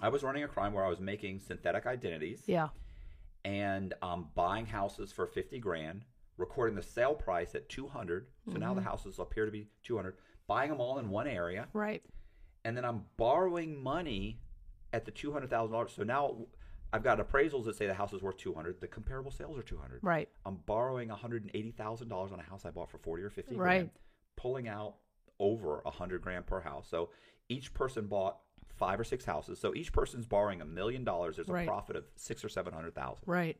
[0.00, 2.68] I was running a crime where I was making synthetic identities Yeah.
[3.44, 6.04] and um, buying houses for 50 grand,
[6.36, 8.26] recording the sale price at 200.
[8.52, 8.88] So now the Mm-hmm.
[8.88, 10.14] houses appear to be 200,
[10.46, 12.02] buying them all in one area, Right.
[12.64, 14.38] and then I'm borrowing money
[14.92, 15.90] at the $200,000.
[15.90, 16.36] So now
[16.92, 18.80] I've got appraisals that say the house is worth 200.
[18.80, 20.00] The comparable sales are 200.
[20.02, 20.28] Right.
[20.44, 23.78] I'm borrowing $180,000 on a house I bought for 40 or 50 Right.
[23.78, 23.90] grand,
[24.36, 24.96] pulling out
[25.38, 26.88] over a 100 grand per house.
[26.88, 27.10] So
[27.48, 28.38] each person bought
[28.68, 29.58] five or six houses.
[29.58, 31.36] So each person's borrowing a million dollars.
[31.36, 31.66] There's a Right.
[31.66, 33.58] profit of six or 700,000 Right.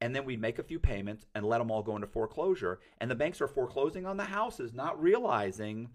[0.00, 2.80] And then we'd make a few payments and let them all go into foreclosure.
[3.00, 5.88] And the banks are foreclosing on the houses, not realizing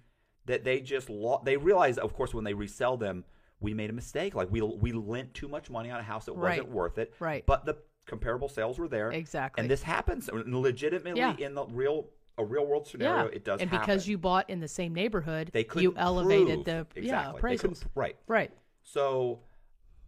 [0.45, 3.23] that they just lo- they realize, of course, when they resell them,
[3.59, 4.33] we made a mistake.
[4.33, 7.13] Like we we lent too much money on a house that wasn't worth it.
[7.19, 7.45] Right.
[7.45, 7.77] But the
[8.07, 9.11] comparable sales were there.
[9.11, 9.61] Exactly.
[9.61, 11.35] And this happens uh, legitimately Yeah.
[11.37, 13.25] in the real a real world scenario.
[13.25, 13.35] yeah.
[13.35, 13.61] It does.
[13.61, 13.85] And happen.
[13.85, 17.07] because you bought in the same neighborhood, they you elevated the exactly.
[17.07, 17.83] yeah appraisals.
[17.93, 18.15] right.
[18.27, 18.51] Right.
[18.81, 19.41] So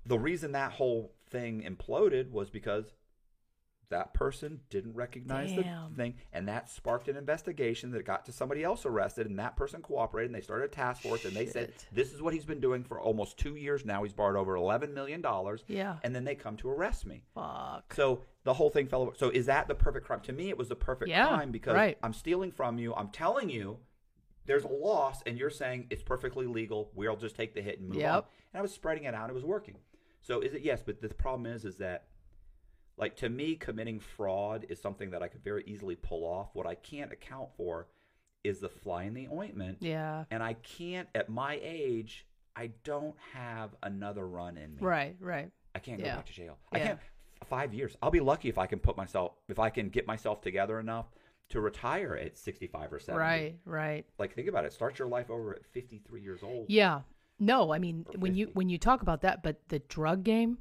[0.08, 2.86] the reason that whole thing imploded was because
[3.90, 5.92] that person didn't recognize Damn.
[5.92, 9.56] the thing, and that sparked an investigation that got to somebody else arrested, and that
[9.56, 12.46] person cooperated, and they started a task force, and they said, "This is what he's
[12.46, 14.04] been doing for almost two years now.
[14.04, 15.98] He's borrowed over eleven million dollars." Yeah.
[16.04, 17.24] and then they come to arrest me.
[17.36, 17.94] Fuck.
[17.94, 19.12] So the whole thing fell over.
[19.16, 20.22] So is that the perfect crime?
[20.22, 21.98] To me, it was the perfect Yeah, crime because right.
[22.04, 22.94] I'm stealing from you.
[22.94, 23.80] I'm telling you
[24.46, 26.92] there's a loss, and you're saying it's perfectly legal.
[26.96, 28.24] We'll just take the hit and move on.
[28.54, 29.30] And I was spreading it out.
[29.30, 29.76] It was working.
[30.22, 30.84] So is it yes?
[30.86, 32.08] But the problem is, is that
[32.98, 36.50] like to me, committing fraud is something that I could very easily pull off.
[36.54, 37.88] What I can't account for
[38.44, 39.78] is the fly in the ointment.
[39.82, 40.26] Yeah.
[40.30, 42.26] And I can't at my age.
[42.56, 44.82] I don't have another run in me.
[44.82, 45.16] Right.
[45.20, 45.50] Right.
[45.74, 46.18] I can't go Yeah.
[46.18, 46.58] back to jail.
[46.72, 47.00] I can't.
[47.46, 47.98] Five years.
[48.02, 51.08] I'll be lucky if I can put myself, if I can get myself together enough
[51.50, 53.20] to retire at 65 or 70.
[53.20, 53.56] Right.
[53.66, 54.06] Right.
[54.18, 54.72] Like, think about it.
[54.74, 56.68] Start your life over at 53 years old.
[56.70, 57.02] Yeah.
[57.40, 60.60] No, I mean when you when you talk about that, but the drug game,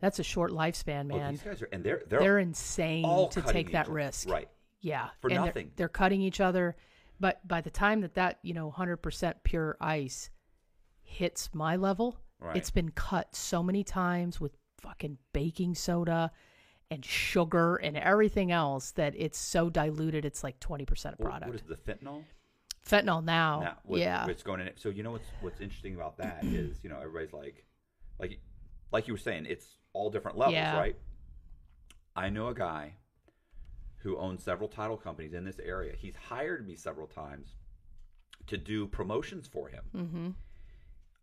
[0.00, 1.32] that's a short lifespan, Oh, man.
[1.32, 3.94] these guys are, and they're they're, they're insane to take that other.
[3.94, 4.28] risk.
[4.28, 4.48] Right.
[4.80, 5.08] Yeah.
[5.20, 5.70] For and they're- nothing.
[5.76, 6.76] They're, cutting each other,
[7.18, 10.30] but by the time that that you know 100% pure ice
[11.02, 12.56] hits my level, Right.
[12.56, 16.30] it's been cut so many times with fucking baking soda
[16.90, 20.24] and sugar and everything else that it's so diluted.
[20.24, 21.46] It's like 20% of product.
[21.50, 22.22] what is the fentanyl?
[22.88, 23.60] Fentanyl now.
[23.60, 24.24] Now, what- yeah.
[24.26, 24.78] What's going in it?
[24.78, 27.64] So you know what's what's interesting about that is you know everybody's like,
[28.20, 28.38] like,
[28.92, 30.78] like you were saying, it's all different levels, Yeah.
[30.78, 30.96] right?
[32.16, 32.94] I know a guy
[33.98, 35.94] who owns several title companies in this area.
[35.96, 37.54] He's hired me several times
[38.46, 39.84] to do promotions for him.
[39.94, 40.28] Mm-hmm.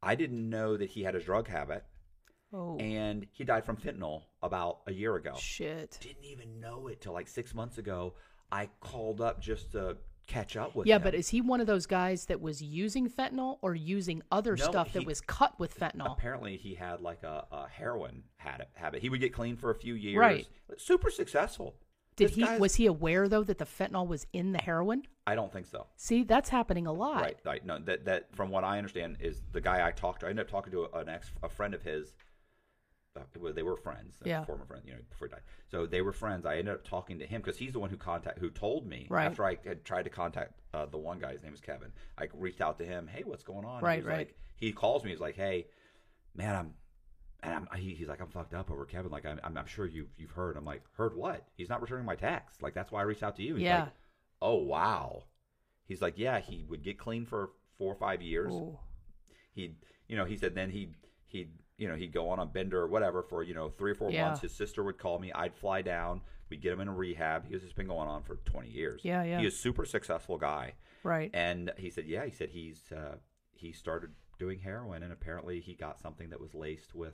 [0.04, 1.84] I didn't know that he had a drug habit,
[2.54, 5.34] Oh and he died from fentanyl about a year ago.
[5.40, 5.98] shit.
[6.02, 8.14] Didn't even know it till like six months ago.
[8.52, 9.98] I called up just to
[10.28, 11.04] catch up with Yeah, him.
[11.04, 14.64] but is he one of those guys that was using fentanyl or using other No,
[14.66, 16.12] stuff that was cut with fentanyl?
[16.14, 18.70] Apparently, he had like a, a heroin habit.
[18.74, 19.02] Habit.
[19.02, 20.18] He would get clean for a few years.
[20.18, 20.48] Right.
[20.78, 21.76] Super successful.
[22.16, 25.04] Did This he guy's- was he aware though that the fentanyl was in the heroin?
[25.28, 25.88] I don't think so.
[25.98, 27.22] See, that's happening a lot.
[27.22, 27.38] Right.
[27.44, 27.66] Right.
[27.66, 27.78] No.
[27.80, 30.28] That that from what I understand is the guy I talked to.
[30.28, 32.14] I ended up talking to an ex, a friend of his.
[33.40, 34.16] Well, they were friends.
[34.26, 34.44] Yeah.
[34.46, 34.84] Former friend.
[34.86, 35.42] You know, before he died.
[35.70, 36.46] So they were friends.
[36.46, 39.08] I ended up talking to him because he's the one who contact who told me
[39.10, 39.26] Right.
[39.26, 41.32] after I had tried to contact uh, the one guy.
[41.34, 41.92] His name is Kevin.
[42.18, 43.08] I reached out to him.
[43.08, 43.82] Hey, what's going on?
[43.82, 44.18] Right, He was right.
[44.20, 45.12] Like, he calls me.
[45.12, 45.68] He's like, Hey,
[46.36, 46.74] man, I'm.
[47.44, 49.12] And I'm, he, he's like, I'm fucked up over Kevin.
[49.12, 50.58] Like, I'm, I'm, I'm sure you've, you've heard.
[50.58, 51.46] I'm like, heard what?
[51.56, 52.64] He's not returning my text.
[52.64, 53.56] Like, that's why I reached out to you.
[53.56, 53.82] He's Yeah.
[53.84, 53.90] like,
[54.42, 55.26] oh, wow.
[55.86, 58.52] He's like, yeah, he would get clean for four or five years.
[59.54, 59.76] He'd,
[60.08, 60.96] you know, he said then he'd,
[61.28, 63.96] he'd, you know, he'd go on a bender or whatever for, you know, three or
[63.96, 64.28] four Yeah.
[64.28, 64.42] months.
[64.42, 65.32] His sister would call me.
[65.34, 66.22] I'd fly down.
[66.50, 67.46] We'd get him in a rehab.
[67.48, 69.02] He was just been going on for 20 years.
[69.04, 69.40] Yeah, yeah.
[69.40, 70.74] He is a super successful guy.
[71.04, 71.32] Right.
[71.34, 73.18] And he said, yeah, he said he's, uh,
[73.52, 77.14] he started doing heroin, and apparently he got something that was laced with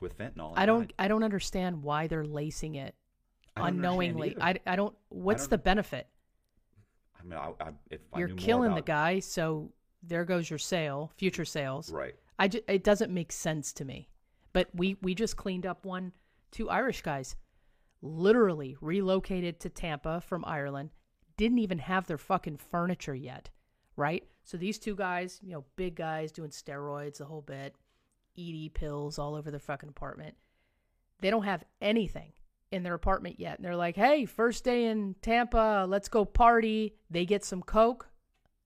[0.00, 0.52] with fentanyl.
[0.56, 0.92] I don't.
[0.98, 2.94] I don't understand why they're lacing it
[3.56, 4.36] I unknowingly.
[4.38, 6.08] I, I don't what's don't- the benefit?
[7.18, 9.72] I mean, I, I, if You're knew more killing the guy, so
[10.02, 11.90] there goes your sale, future sales.
[11.90, 12.14] right?
[12.38, 14.08] I it doesn't make sense to me.
[14.52, 16.12] But we we just cleaned up one
[16.50, 17.36] two Irish guys
[18.00, 20.90] literally relocated to Tampa from Ireland,
[21.36, 23.50] didn't even have their fucking furniture yet,
[23.96, 24.22] right?
[24.44, 27.74] So these two guys, you know, big guys doing steroids the whole bit,
[28.38, 30.34] ED pills all over their fucking apartment.
[31.20, 32.32] They don't have anything
[32.70, 33.56] in their apartment yet.
[33.56, 38.10] And they're like, "Hey, first day in Tampa, let's go party." They get some coke,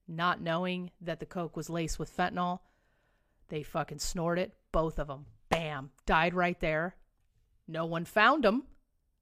[0.09, 2.61] not knowing that the coke was laced with fentanyl.
[3.49, 5.27] They fucking snort it, both of them.
[5.49, 6.97] Bam, died right there.
[7.67, 8.65] No one found them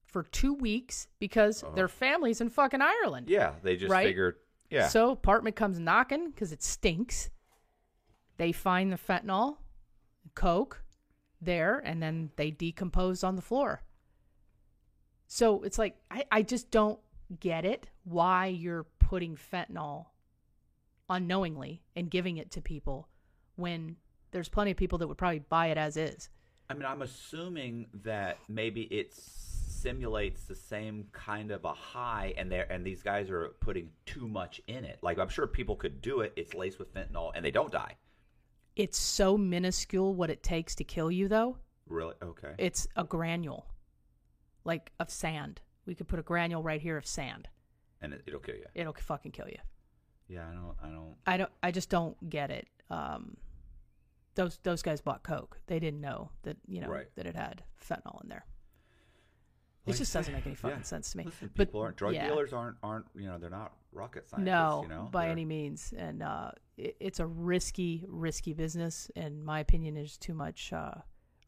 [0.05, 1.73] for two weeks because oh.
[1.75, 3.29] their family's in fucking Ireland.
[3.29, 4.07] Yeah, they just Right?
[4.07, 4.37] figured.
[4.71, 7.31] Yeah, So apartment comes knocking because it stinks.
[8.37, 9.59] They find the fentanyl,
[10.35, 10.83] coke
[11.41, 13.83] there, and then they decompose on the floor.
[15.29, 16.99] So it's like I, I just don't
[17.41, 20.07] get it why you're putting fentanyl
[21.09, 23.09] unknowingly and giving it to people
[23.57, 23.97] when
[24.37, 26.29] there's plenty of people that would probably buy it as is.
[26.69, 32.53] I mean, I'm assuming that maybe it simulates the same kind of a high, and
[32.53, 34.99] there and these guys are putting too much in it.
[35.01, 36.35] Like I'm sure people could do it.
[36.37, 37.95] It's laced with fentanyl, and they don't die.
[38.75, 41.57] It's so minuscule what it takes to kill you though.
[41.89, 42.15] Really?
[42.23, 42.53] Okay.
[42.59, 43.65] It's a granule,
[44.65, 45.63] like of sand.
[45.87, 47.49] We could put a granule right here of sand.
[48.03, 48.67] and it, it'll kill you.
[48.75, 49.59] It'll fucking kill you.
[50.29, 50.75] Yeah, I don't.
[50.83, 51.15] I don't.
[51.27, 51.51] I don't.
[51.63, 52.69] I just don't get it.
[52.91, 53.37] Um,
[54.37, 55.59] those those guys bought coke.
[55.67, 57.07] They didn't know that you know Right.
[57.17, 58.47] that it had fentanyl in there.
[59.87, 60.83] Like it just doesn't make any fucking yeah.
[60.83, 61.25] sense to me.
[61.25, 62.27] Listen, But, people aren't drug yeah.
[62.29, 64.47] dealers aren't aren't you know they're not rocket scientists.
[64.47, 65.09] No, you know?
[65.11, 69.11] by They're- any means, and uh, it, it's a risky, risky business.
[69.17, 70.95] And my opinion is too much uh,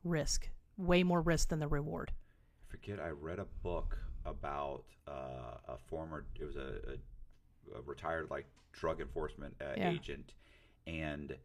[0.05, 0.49] risk.
[0.77, 2.13] Way more risk than the reward.
[2.13, 3.01] I forget.
[3.01, 6.25] I read a book about uh, a former.
[6.41, 6.95] It was a,
[7.75, 9.91] a, a retired like drug enforcement uh, Yeah.
[9.91, 10.33] agent,
[10.87, 11.37] and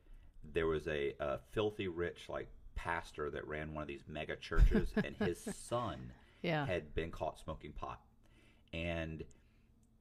[0.54, 4.92] there was a, a filthy rich like pastor that ran one of these mega churches,
[5.04, 6.66] and his son Yeah.
[6.66, 8.02] had been caught smoking pot,
[8.74, 9.24] and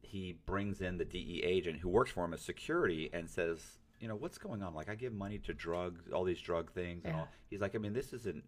[0.01, 4.09] he brings in the DE agent who works for him as security and says, you
[4.09, 4.74] know, what's going on?
[4.74, 7.20] Like, I give money to drugs, all these drug things, and Yeah.
[7.20, 7.28] all.
[7.51, 8.45] He's like, I mean, this isn't.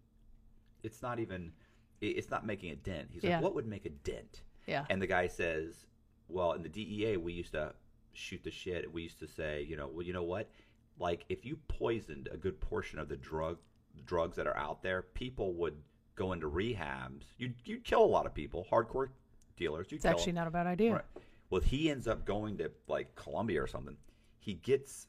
[0.83, 1.53] It's not even.
[2.01, 3.07] It's not making a dent.
[3.11, 3.35] He's Yeah.
[3.35, 4.41] like, what would make a dent?
[4.67, 4.85] Yeah.
[4.89, 5.85] And the guy says,
[6.27, 7.73] well, in the DEA, we used to
[8.13, 8.91] shoot the shit.
[8.91, 10.51] We used to say, you know, well, you know what?
[10.99, 13.57] Like, if you poisoned a good portion of the drug
[14.05, 15.75] drugs that are out there, people would
[16.15, 17.23] go into rehabs.
[17.37, 19.09] You'd, you'd kill a lot of people, hardcore
[19.57, 19.87] dealers.
[19.89, 20.35] You'd it's actually them.
[20.35, 20.93] not a bad idea.
[20.93, 21.05] Right.
[21.49, 23.97] Well, he ends up going to like Colombia or something.
[24.39, 25.07] He gets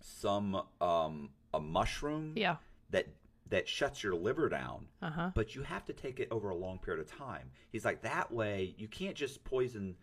[0.00, 2.56] some um, a mushroom Yeah.
[2.90, 3.06] that
[3.48, 5.30] that shuts your liver down, Uh huh.
[5.34, 7.50] but you have to take it over a long period of time.
[7.72, 9.96] He's like that way you can't just poison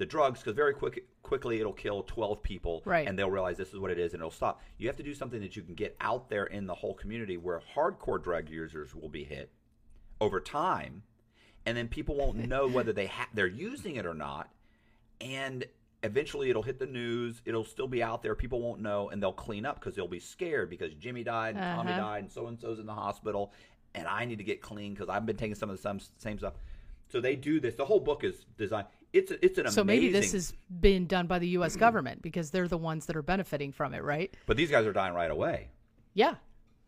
[0.00, 3.06] the drugs because very quick quickly it'll kill 12 people Right.
[3.06, 4.62] and they'll realize this is what it is and it'll stop.
[4.78, 7.36] You have to do something that you can get out there in the whole community
[7.36, 9.50] where hardcore drug users will be hit
[10.20, 11.02] over time
[11.66, 14.48] and then people won't know whether they ha- they're using it or not
[15.20, 15.64] and
[16.02, 19.32] eventually it'll hit the news it'll still be out there people won't know and they'll
[19.34, 22.00] clean up because they'll be scared because jimmy died and tommy Uh-huh.
[22.00, 23.52] died and so and so's in the hospital
[23.94, 26.54] and i need to get clean because i've been taking some of the same stuff
[27.12, 30.32] so they do this the whole book is designed it's it's an So maybe this
[30.32, 31.76] amazing- is being done by the U.S.
[31.76, 34.34] government because they're the ones that are benefiting from it, right?
[34.46, 35.68] but these guys are dying right away
[36.14, 36.34] Yeah.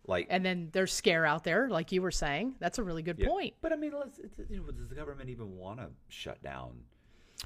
[0.06, 2.55] like And then there's scare out there, like you were saying.
[2.60, 3.28] That's a really good Yeah.
[3.28, 3.55] point.
[3.60, 6.80] But I mean, let's, it's, you know, does the government even want to shut down,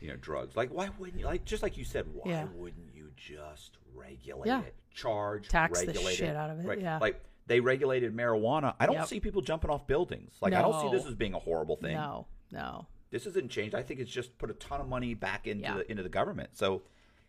[0.01, 0.56] you know, drugs?
[0.56, 1.26] Like, why wouldn't you?
[1.26, 2.44] Like, just like you said, why Yeah.
[2.55, 4.62] wouldn't you just regulate Yeah.
[4.62, 6.80] it, charge, Tax the regulate shit out of it, Right?
[6.80, 6.98] yeah.
[6.98, 8.74] Like they regulated marijuana.
[8.80, 9.06] I don't Yep.
[9.06, 10.36] see people jumping off buildings.
[10.40, 11.94] Like I don't see this as being a horrible thing.
[11.94, 12.86] No, no.
[13.10, 13.74] This isn't changed.
[13.74, 15.74] I think it's just put a ton of money back into Yeah.
[15.78, 16.50] the into the government.
[16.56, 16.82] So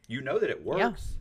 [0.08, 1.18] you know that it works.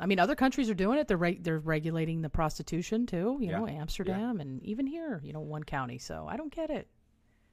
[0.00, 1.06] I mean, other countries are doing it.
[1.06, 3.38] They're reg- they're regulating the prostitution too.
[3.40, 3.58] You Yeah.
[3.60, 5.98] know, Amsterdam and even here, you know, one county.
[5.98, 6.88] So I don't get it.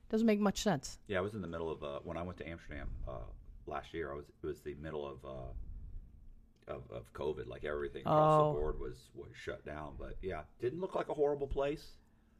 [0.09, 0.99] Doesn't make much sense.
[1.07, 3.19] Yeah, I was in the middle of uh, when I went to Amsterdam uh,
[3.67, 4.11] last year.
[4.11, 7.47] I was it was the middle of uh, of, of COVID.
[7.47, 8.53] Like everything across Oh.
[8.53, 9.93] the board was was shut down.
[9.99, 11.91] But yeah, didn't look like a horrible place.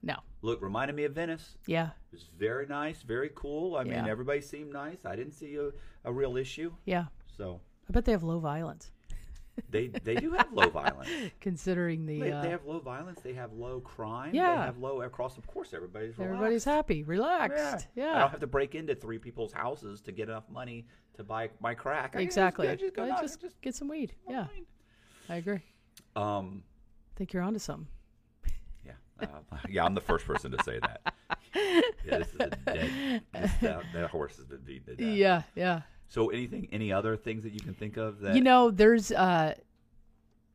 [0.04, 0.16] No.
[0.42, 1.58] Look, reminded me of Venice.
[1.68, 1.90] Yeah.
[2.12, 3.76] It was very nice, very cool.
[3.76, 5.06] I mean, everybody seemed nice.
[5.06, 5.70] I didn't see a,
[6.04, 6.72] a real issue.
[6.86, 7.06] Yeah.
[7.38, 8.92] So I bet they have low violence,
[9.70, 11.10] they they do have low violence.
[11.40, 12.20] considering the.
[12.20, 13.20] They, uh, they have low violence.
[13.22, 14.34] They have low crime.
[14.34, 14.56] Yeah.
[14.58, 15.38] They have low across.
[15.38, 16.34] Of course, everybody's relaxed.
[16.36, 17.58] everybody's happy, relaxed.
[17.58, 17.64] Yeah.
[17.66, 17.88] relaxed.
[17.96, 18.20] I Yeah.
[18.20, 20.88] don't have to break into three people's houses to get enough money
[21.18, 22.12] to buy my crack.
[22.16, 22.70] I can just- exactly.
[22.70, 24.14] I just, go I down- just get some weed.
[24.30, 24.48] Yeah,
[25.30, 25.60] I agree.
[26.16, 26.64] Um,
[27.16, 27.88] think you're onto something.
[29.22, 29.86] Yeah, uh, yeah.
[29.86, 31.14] I'm the first person to say that.
[32.06, 33.22] Yeah, this is a dead.
[33.34, 35.14] This, that, that horse has been beaten to death.
[35.14, 35.82] Yeah, yeah.
[36.08, 39.56] So, anything, any other things that you can think of that you know there's uh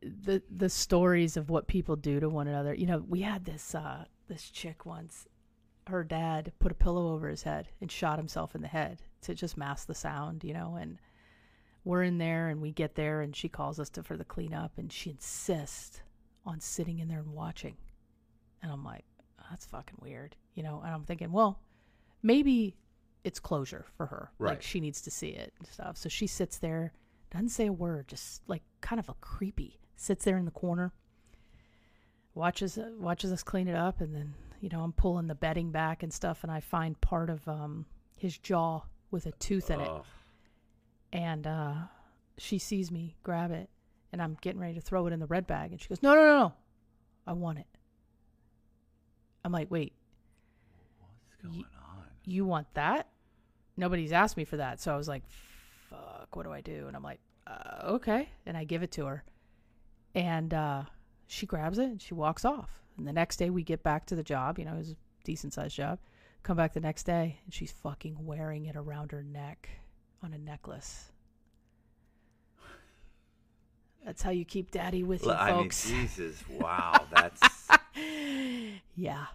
[0.01, 3.73] the the stories of what people do to one another you know we had this
[3.73, 5.27] uh this chick once
[5.87, 9.33] her dad put a pillow over his head and shot himself in the head to
[9.33, 10.99] just mask the sound you know and
[11.83, 14.73] we're in there and we get there and she calls us to for the cleanup
[14.77, 16.01] and she insists
[16.45, 17.75] on sitting in there and watching
[18.61, 19.05] and i'm like
[19.49, 20.81] that's fucking weird you know?
[20.83, 21.61] And i'm thinking well
[22.23, 22.75] maybe
[23.23, 24.31] it's closure for her.
[24.39, 24.51] Right.
[24.51, 25.97] like she needs to see it and stuff.
[25.97, 26.93] So she sits there
[27.29, 30.93] doesn't say a word just like kind of a creepy sits there in the corner
[32.35, 34.01] watches watches us clean it up.
[34.01, 37.29] And then you know i'm pulling the bedding back and stuff and i find part
[37.29, 37.85] of um
[38.17, 38.81] his jaw
[39.11, 39.87] with a tooth in it.
[39.87, 40.05] Ugh.
[41.13, 41.73] and uh
[42.37, 43.69] she sees me grab it
[44.11, 45.71] and i'm getting ready to throw it in the red bag.
[45.71, 46.53] And she goes no no no no.
[47.25, 47.67] I want it
[49.47, 49.93] i'm like wait
[50.99, 51.87] what's going on?
[52.27, 53.07] you want that?
[53.77, 54.81] Nobody's asked me for that.
[54.81, 55.23] So I was like,
[55.89, 56.85] fuck, what do I do?
[56.87, 58.29] And I'm like, uh, okay.
[58.45, 59.23] And I give it to her.
[60.13, 60.83] And uh,
[61.27, 62.69] she grabs it and she walks off.
[62.97, 64.59] And the next day we get back to the job.
[64.59, 65.99] You know, it was a decent sized job.
[66.43, 69.69] Come back the next day and she's fucking wearing it around her neck
[70.23, 71.11] on a necklace.
[74.05, 75.89] That's how you keep daddy with you, I mean, folks.
[75.89, 77.41] Jesus, wow, that's
[78.97, 79.27] yeah.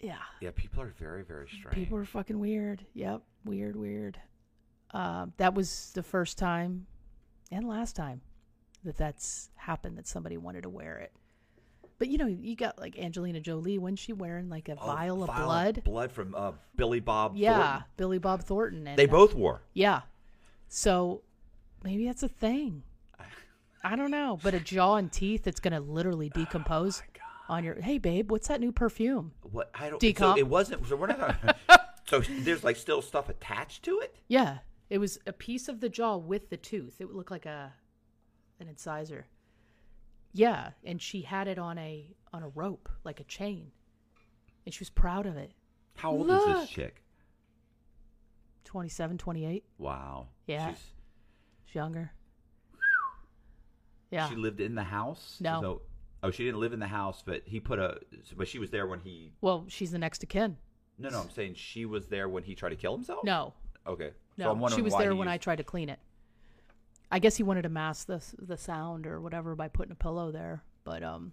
[0.00, 0.16] Yeah.
[0.40, 0.50] yeah.
[0.54, 1.74] People are very, very strange.
[1.74, 2.86] People are fucking weird.
[2.94, 4.18] Yep, weird, weird.
[4.92, 6.86] Um, that was the first time
[7.52, 8.22] and last time
[8.84, 11.12] that that's happened that somebody wanted to wear it.
[11.98, 13.76] But you know, you got like Angelina Jolie.
[13.76, 15.84] Wasn't she wearing like a Oh, vial of vial blood?
[15.84, 17.36] blood from uh, Billy Bob.
[17.36, 17.84] yeah, Thornton.
[17.98, 18.86] Billy Bob Thornton.
[18.86, 19.60] And, they uh, both wore.
[19.74, 20.00] Yeah.
[20.68, 21.20] So
[21.84, 22.84] maybe that's a thing.
[23.84, 27.02] I don't know, but a jaw and teeth that's going to literally decompose
[27.50, 27.74] on your.
[27.80, 29.32] Hey, babe, what's that new perfume?
[29.42, 30.00] What I don't.
[30.00, 30.18] Decomp.
[30.34, 30.86] So it wasn't.
[30.86, 31.58] So we're not.
[32.06, 34.16] so there's like still stuff attached to it.
[34.28, 34.58] Yeah,
[34.88, 36.96] it was a piece of the jaw with the tooth.
[37.00, 37.74] It would look like a
[38.60, 39.26] an incisor.
[40.32, 43.72] Yeah, and she had it on a on a rope, like a chain,
[44.64, 45.52] and she was proud of it.
[45.96, 47.02] How old is this chick?
[48.64, 50.28] 27, 28, Wow.
[50.46, 50.70] Yeah.
[50.70, 50.78] She's,
[51.66, 52.12] she's younger.
[54.12, 55.38] Yeah, She lived in the house.
[55.40, 55.60] No.
[55.60, 55.82] So,
[56.22, 57.98] oh, she didn't live in the house, but he put a.
[58.36, 59.32] But she was there when he.
[59.40, 60.56] well, she's the next of kin.
[60.98, 61.20] No, no.
[61.20, 63.24] I'm saying she was there when he tried to kill himself.
[63.24, 63.54] No,
[63.86, 64.10] Okay.
[64.36, 65.98] no, so she was there he when I tried to clean it.
[67.10, 70.30] I guess he wanted to mask the the sound or whatever by putting a pillow
[70.30, 71.32] there, but um,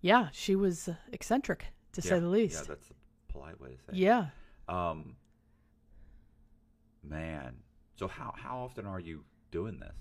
[0.00, 2.62] yeah, she was eccentric to say the least.
[2.62, 3.92] Yeah, that's a polite way to say.
[3.92, 3.96] it.
[3.96, 4.26] Yeah.
[4.68, 5.16] Um.
[7.02, 7.56] Man,
[7.96, 9.96] so how how often are you doing this?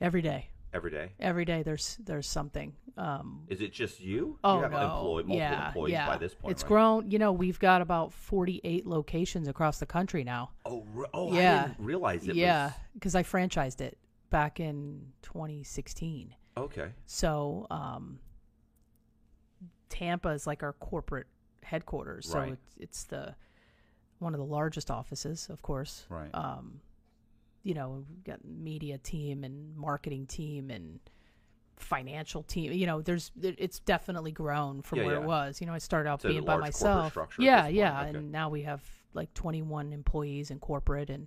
[0.00, 0.50] Every day.
[0.72, 1.12] Every day?
[1.18, 2.74] Every day there's there's something.
[2.96, 4.38] Um Is it just you?
[4.44, 4.82] oh you have no.
[4.82, 6.06] employed, multiple yeah, employees yeah.
[6.06, 6.52] by this point.
[6.52, 6.68] It's right?
[6.68, 7.10] grown.
[7.10, 10.50] You know, we've got about 48 locations across the country now.
[10.66, 10.84] Oh,
[11.14, 11.64] oh, Yeah.
[11.64, 13.96] I didn't realize it yeah, was because I franchised it
[14.30, 16.34] back in 2016.
[16.56, 16.88] okay.
[17.06, 18.18] So, um
[19.88, 21.26] Tampa is like our corporate
[21.62, 22.28] headquarters.
[22.28, 22.52] So Right.
[22.52, 23.34] it's it's the
[24.18, 26.04] one of the largest offices, of course.
[26.08, 26.30] Right.
[26.34, 26.80] um,
[27.62, 31.00] you know, we've got media team and marketing team and
[31.76, 32.72] financial team.
[32.72, 35.20] You know, there's it's definitely grown from Yeah, where yeah.
[35.22, 35.60] it was.
[35.60, 37.16] You know, I started out It's being by myself.
[37.38, 38.18] Yeah, yeah, okay.
[38.18, 38.82] and now we have
[39.14, 41.26] like 21 employees in corporate and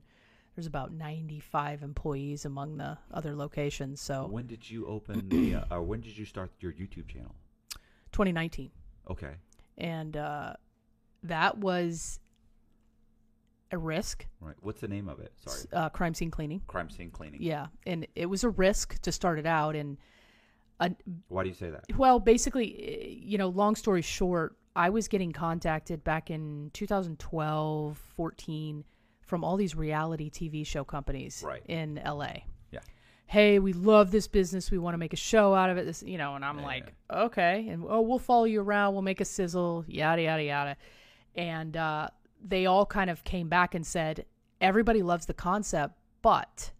[0.55, 4.01] there's about 95 employees among the other locations.
[4.01, 5.55] So, When did you open the?
[5.55, 7.35] Uh, or when did you start your YouTube channel?
[8.11, 8.69] 2019.
[9.09, 9.35] Okay.
[9.77, 10.53] And uh
[11.23, 12.19] that was
[13.71, 14.55] a risk, Right.
[14.61, 15.31] What's the name of it?
[15.45, 15.61] Sorry.
[15.73, 16.61] uh, crime scene cleaning.
[16.67, 17.41] Crime scene cleaning.
[17.41, 19.97] Yeah, and it was a risk to start it out and
[20.79, 20.89] uh,
[21.29, 21.85] Why do you say that?
[21.95, 27.97] Well, basically, eh, you know, long story short, I was getting contacted back in 2012,
[28.15, 28.83] 14
[29.21, 31.61] from all these reality TV show companies Right.
[31.67, 32.43] in LA.
[32.71, 32.79] Yeah.
[33.27, 34.71] Hey, we love this business.
[34.71, 35.85] We want to make a show out of it.
[35.85, 38.93] This, you know, and I'm Yeah, like, okay, and oh, we'll follow you around.
[38.93, 40.77] We'll make a sizzle, yada yada yada.
[41.35, 42.07] And uh,
[42.43, 44.25] they all kind of came back and said,
[44.59, 46.71] everybody loves the concept, but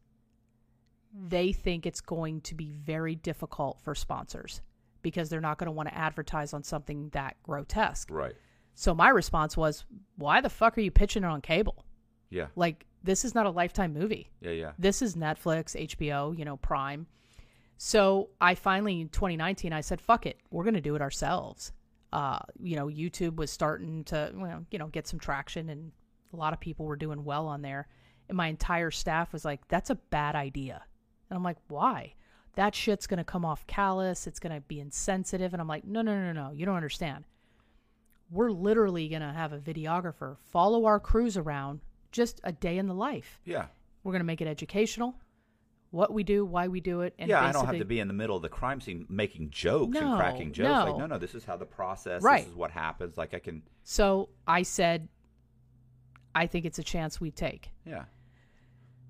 [1.13, 4.61] they think it's going to be very difficult for sponsors
[5.01, 8.09] because they're not going to want to advertise on something that grotesque.
[8.11, 8.33] Right.
[8.75, 9.85] So my response was,
[10.15, 11.85] why the fuck are you pitching it on cable?
[12.29, 12.47] Yeah.
[12.55, 14.29] Like, this is not a lifetime movie.
[14.41, 14.51] Yeah.
[14.51, 14.71] Yeah.
[14.79, 17.07] This is Netflix, HBO, you know, Prime.
[17.77, 20.39] So I finally, in 2019, I said, fuck it.
[20.51, 21.73] We're going to do it ourselves.
[22.11, 25.91] Uh, you know, YouTube was starting to, well, you know, get some traction and
[26.33, 27.87] a lot of people were doing well on there.
[28.27, 30.81] And my entire staff was like, that's a bad idea.
[31.29, 32.15] And I'm like, why?
[32.55, 34.27] that shit's going to come off callous.
[34.27, 35.53] It's going to be insensitive.
[35.53, 36.51] And I'm like, no, no, no, no.
[36.51, 37.25] You don't understand.
[38.29, 41.81] We're literally going to have a videographer follow our crews around
[42.11, 43.39] just a day in the life.
[43.45, 43.65] Yeah.
[44.03, 45.15] We're going to make it educational.
[45.91, 48.07] What we do, why we do it, and yeah, I don't have to be in
[48.07, 50.69] the middle of the crime scene making jokes and cracking jokes.
[50.69, 50.99] Like, no.
[50.99, 52.23] no, no, this is how the process.
[52.23, 52.43] Right.
[52.43, 53.17] This is what happens.
[53.17, 53.61] Like I can.
[53.83, 55.09] So I said,
[56.33, 57.71] I think it's a chance we take.
[57.85, 58.05] Yeah.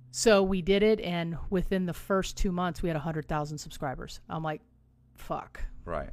[0.09, 4.19] So we did it, and within the first two months, we had 100,000 subscribers.
[4.27, 4.61] I'm like,
[5.15, 5.63] fuck.
[5.85, 6.09] Right.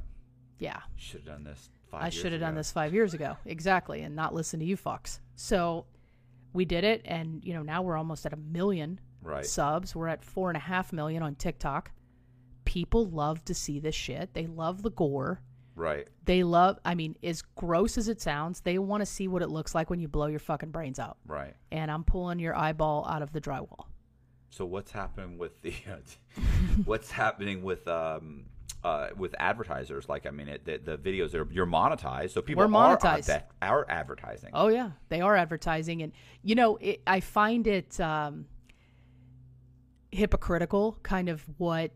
[0.59, 0.79] Yeah.
[0.95, 1.69] Should have done this.
[1.89, 3.35] Five I should have done this five years ago.
[3.45, 4.03] Exactly.
[4.03, 5.19] And not listen to you fucks.
[5.35, 5.85] So
[6.53, 9.45] we did it, and, you know, now we're almost at a million Right.
[9.45, 9.95] subs.
[9.95, 11.91] We're at four and a half million on TikTok.
[12.65, 14.33] People love to see this shit.
[14.33, 15.41] They love the gore.
[15.75, 16.07] Right.
[16.25, 19.49] They love, I mean, as gross as it sounds, they want to see what it
[19.49, 21.17] looks like when you blow your fucking brains out.
[21.25, 21.55] Right.
[21.71, 23.85] And I'm pulling your eyeball out of the drywall.
[24.49, 25.73] So what's happening with the
[26.85, 28.45] what's happening with um
[28.83, 30.09] uh with advertisers?
[30.09, 33.43] Like I mean, it, the, the videos are you're monetized, so people We're are monetized.
[33.61, 34.49] Are, are advertising.
[34.53, 38.45] Oh yeah, they are advertising, and you know, it, I find it um,
[40.11, 41.91] hypocritical, kind of what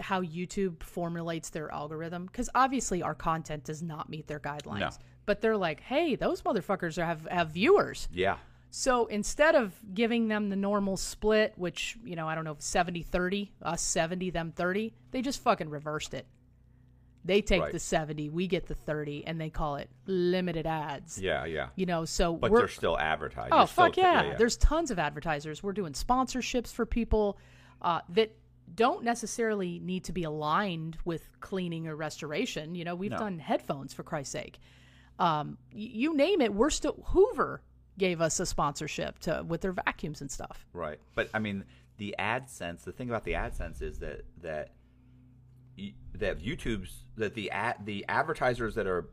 [0.00, 4.80] how YouTube formulates their algorithm, because obviously our content does not meet their guidelines.
[4.80, 4.90] No.
[5.26, 8.08] But they're like, hey, those motherfuckers are, have have viewers.
[8.12, 8.36] Yeah.
[8.70, 13.02] So instead of giving them the normal split, which, you know, I don't know, 70
[13.02, 16.26] 30, us 70, them 30, they just fucking reversed it.
[17.24, 17.72] They take Right.
[17.72, 21.18] the 70, we get the 30, and they call it limited ads.
[21.18, 21.46] Yeah.
[21.46, 21.68] Yeah.
[21.74, 22.58] You know, so But we're.
[22.58, 23.52] they're still advertising.
[23.52, 24.34] Oh You're still fuck ta- yeah.
[24.36, 25.62] There's tons of advertisers.
[25.62, 27.38] We're doing sponsorships for people
[27.80, 28.34] uh, that
[28.74, 32.74] don't necessarily need to be aligned with cleaning or restoration.
[32.74, 33.18] You know, we've No.
[33.18, 34.58] done headphones for Christ's sake.
[35.18, 36.52] Um, you name it.
[36.52, 37.62] We're still Hoover
[37.98, 40.66] gave us a sponsorship to with their vacuums and stuff.
[40.72, 40.98] Right.
[41.14, 41.64] But I mean,
[41.98, 42.82] the AdSense.
[42.82, 44.70] The thing about the AdSense is that that
[46.14, 49.08] that YouTube's that the ad the advertisers that are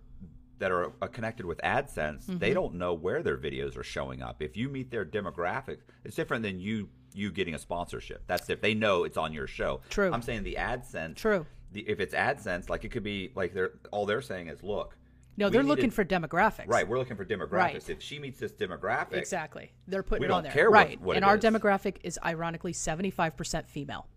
[0.60, 2.38] that are uh, connected with AdSense, Mm-hmm.
[2.38, 4.42] they don't know where their videos are showing up.
[4.44, 8.24] If you meet their demographic, it's different than you you getting a sponsorship.
[8.28, 9.82] That's if they know it's on your show.
[9.90, 10.12] True.
[10.14, 11.16] I'm saying the AdSense.
[11.16, 11.46] True.
[11.74, 14.96] The, if it's AdSense, like it could be like they're all they're saying is, look.
[15.38, 16.68] No, they're looking to- for demographics.
[16.68, 17.52] Right, we're looking for demographics.
[17.54, 17.90] Right.
[17.90, 19.72] If she meets this demographic, Exactly.
[19.88, 20.52] They're putting We it don't on there.
[20.52, 21.02] care what- right.
[21.02, 21.44] what and our is.
[21.44, 24.08] demographic is ironically 75% female.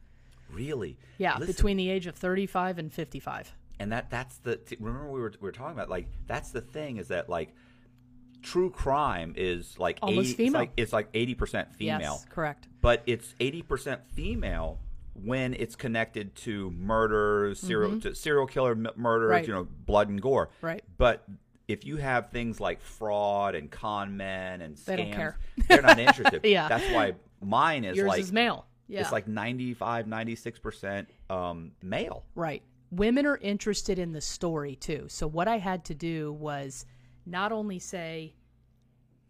[0.55, 3.53] Really, Yeah, Listen, between the age of 35 and 55.
[3.81, 6.97] and that that's the remember we were we were talking about like that's the thing
[6.99, 7.53] is that like
[8.43, 10.67] true crime is like Almost 80, female.
[10.77, 12.69] It's like, eighty percent female, Yes, correct.
[12.81, 14.79] but it's eighty percent female
[15.15, 19.33] when it's connected to murders, serial to serial killer m- murders, Mm-hmm.
[19.33, 19.47] Right.
[19.47, 20.51] you know, blood and gore.
[20.61, 20.83] Right.
[20.99, 21.25] But
[21.69, 25.39] if you have things like fraud and con men and scams, They don't care.
[25.69, 26.41] they're not interested.
[26.45, 26.69] Yeah.
[26.69, 28.67] That's why mine is Yours like is male.
[28.89, 29.01] Yeah.
[29.01, 32.25] It's like 95, 96% um, male.
[32.35, 32.63] Right.
[32.91, 35.07] Women are interested in the story too.
[35.09, 36.87] So what I had to do was
[37.27, 38.35] not only say,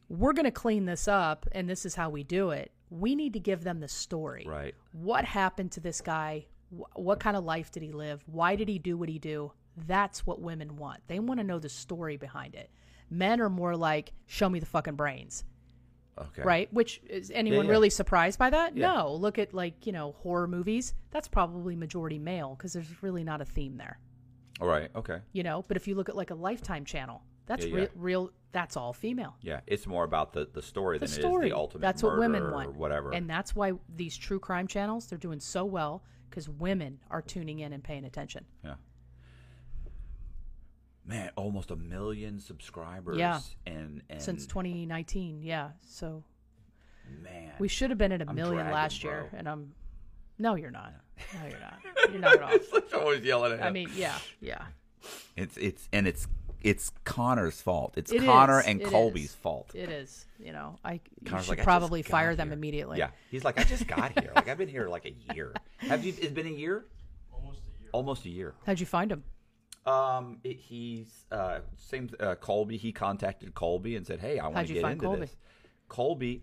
[0.08, 2.72] we're going to clean this up and this is how we do it.
[2.90, 4.44] We need to give them the story.
[4.46, 4.74] Right.
[4.92, 6.46] What happened to this guy?
[6.94, 8.22] What kind of life did he live?
[8.26, 9.52] Why did he do what he do?
[9.86, 11.00] That's what women want.
[11.06, 12.70] They want to know the story behind it.
[13.10, 15.44] Men are more like, show me the fucking brains.
[16.18, 16.42] Okay.
[16.42, 16.72] right?
[16.72, 17.72] Which is anyone yeah.
[17.72, 18.76] really surprised by that?
[18.76, 18.92] Yeah.
[18.92, 19.14] No.
[19.14, 20.94] Look at like you know horror movies.
[21.10, 23.98] That's probably majority male because there's really not a theme there,
[24.60, 24.90] All right.
[24.94, 25.18] Okay.
[25.32, 25.64] you know.
[25.66, 28.30] But if you look at like a Lifetime channel, that's Yeah, re- real.
[28.52, 29.34] That's all female.
[29.42, 29.60] Yeah.
[29.66, 31.46] It's more about the, the story The than story.
[31.46, 32.68] it is the ultimate that's what women want.
[32.68, 33.12] or whatever.
[33.12, 37.58] And that's why these true crime channels they're doing so well because women are tuning
[37.60, 38.44] in and paying attention.
[38.64, 38.74] yeah.
[41.06, 43.18] Man, almost a million subscribers.
[43.18, 43.40] Yeah.
[43.66, 45.70] And, and Since 2019, yeah.
[45.86, 46.24] So
[47.22, 49.38] man, we should have been at a I'm million dragging, last year, bro.
[49.38, 49.72] and I'm.
[50.38, 50.92] No, you're not.
[51.34, 51.78] No, you're not.
[52.10, 52.50] You're not at all.
[52.52, 53.64] It's always yelling at him.
[53.66, 54.62] I mean, yeah, yeah.
[55.36, 56.26] it's it's and it's
[56.60, 57.94] it's Connor's fault.
[57.96, 58.66] It's It Connor is.
[58.66, 59.34] and It Colby's is.
[59.34, 59.70] fault.
[59.74, 60.26] It is.
[60.38, 62.98] You know, I you Connor's should like, probably got fire them here." immediately.
[62.98, 64.32] Yeah, he's like, I just got here.
[64.34, 65.54] Like I've been here like a year.
[65.78, 66.12] Have you?
[66.16, 66.84] It's been a year.
[67.32, 67.90] Almost a year.
[67.92, 68.54] Almost a year.
[68.66, 69.22] How'd you find him?
[69.86, 72.76] Um, it, he's uh, same uh, Colby.
[72.76, 75.20] He contacted Colby and said, "Hey, I want to get into Colby?
[75.20, 75.36] this."
[75.88, 76.42] Colby,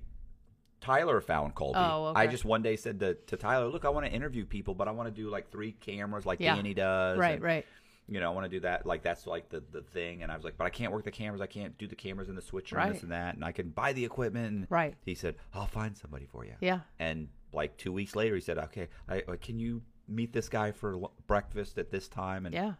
[0.79, 1.79] Tyler found Colby.
[1.79, 4.75] Oh, I just one day said to, to Tyler, "Look, I want to interview people,
[4.75, 6.55] but I want to do like three cameras, like Yeah.
[6.55, 7.17] Danny does.
[7.17, 7.65] Right, and, right.
[8.07, 8.85] You know, I want to do that.
[8.85, 11.11] Like that's like the the thing." And I was like, "But I can't work the
[11.11, 11.41] cameras.
[11.41, 13.35] I can't do the cameras and the switcher and this and that.
[13.35, 14.95] And I can buy the equipment." And Right.
[15.03, 16.81] He said, "I'll find somebody for you." Yeah.
[16.99, 20.71] And like two weeks later, he said, "Okay, I, uh, can you meet this guy
[20.71, 22.73] for breakfast at this time?" And Yeah.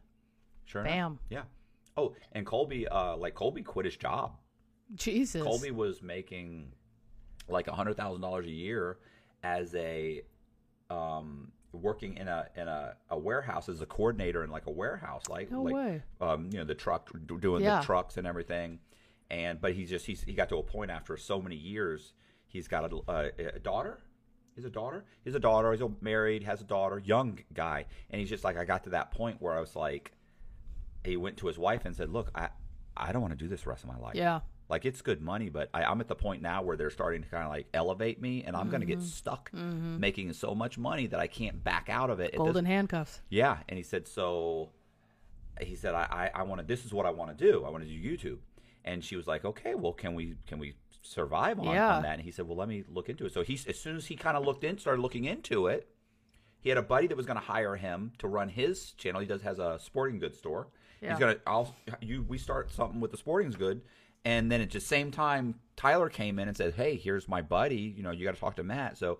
[0.65, 0.83] Sure.
[0.83, 1.11] Bam.
[1.11, 1.19] Enough.
[1.29, 1.43] Yeah.
[1.97, 4.37] Oh, and Colby, uh, like Colby quit his job.
[4.95, 5.41] Jesus.
[5.43, 6.71] Colby was making
[7.49, 8.97] like a hundred thousand dollars a year
[9.43, 10.21] as a,
[10.89, 15.23] um, working in a in a, a warehouse as a coordinator in like a warehouse,
[15.29, 16.03] like No like way.
[16.19, 17.09] um, you know the truck
[17.39, 17.79] doing Yeah.
[17.79, 18.79] the trucks and everything.
[19.29, 22.13] And but he's just he's he got to a point after so many years.
[22.47, 23.99] He's got a, a, a daughter.
[24.55, 25.05] He's a daughter.
[25.23, 25.71] He's a daughter.
[25.71, 26.43] He's married.
[26.43, 26.99] Has a daughter.
[26.99, 27.85] Young guy.
[28.09, 30.11] And he's just like I got to that point where I was like,
[31.03, 32.49] he went to his wife and said, "Look, I
[32.95, 34.15] I don't want to do this the rest of my life.
[34.15, 34.41] Yeah.
[34.69, 37.27] Like it's good money, but I, I'm at the point now where they're starting to
[37.27, 38.99] kind of like elevate me, and I'm going to Mm-hmm.
[39.01, 42.35] get stuck making so much money that I can't back out of it.
[42.37, 43.21] Golden handcuffs.
[43.29, 44.69] yeah, and he said so.
[45.59, 46.65] He said I I, I want to.
[46.67, 47.65] This is what I want to do.
[47.65, 48.37] I want to do YouTube.
[48.83, 50.73] And she was like, okay, well, can we can we
[51.03, 51.97] survive on, Yeah.
[51.97, 52.13] on that?
[52.13, 53.33] And he said, well, let me look into it.
[53.33, 55.87] So he as soon as he kind of looked in, started looking into it.
[56.61, 59.19] He had a buddy that was going to hire him to run his channel.
[59.19, 60.67] He does has a sporting goods store.
[61.01, 61.09] Yeah.
[61.11, 61.37] He's gonna.
[61.47, 62.23] I'll you.
[62.27, 63.81] We start something with the Sporting's good,
[64.23, 67.75] and then at the same time, Tyler came in and said, "Hey, here's my buddy.
[67.97, 69.17] You know, you got to talk to Matt." So,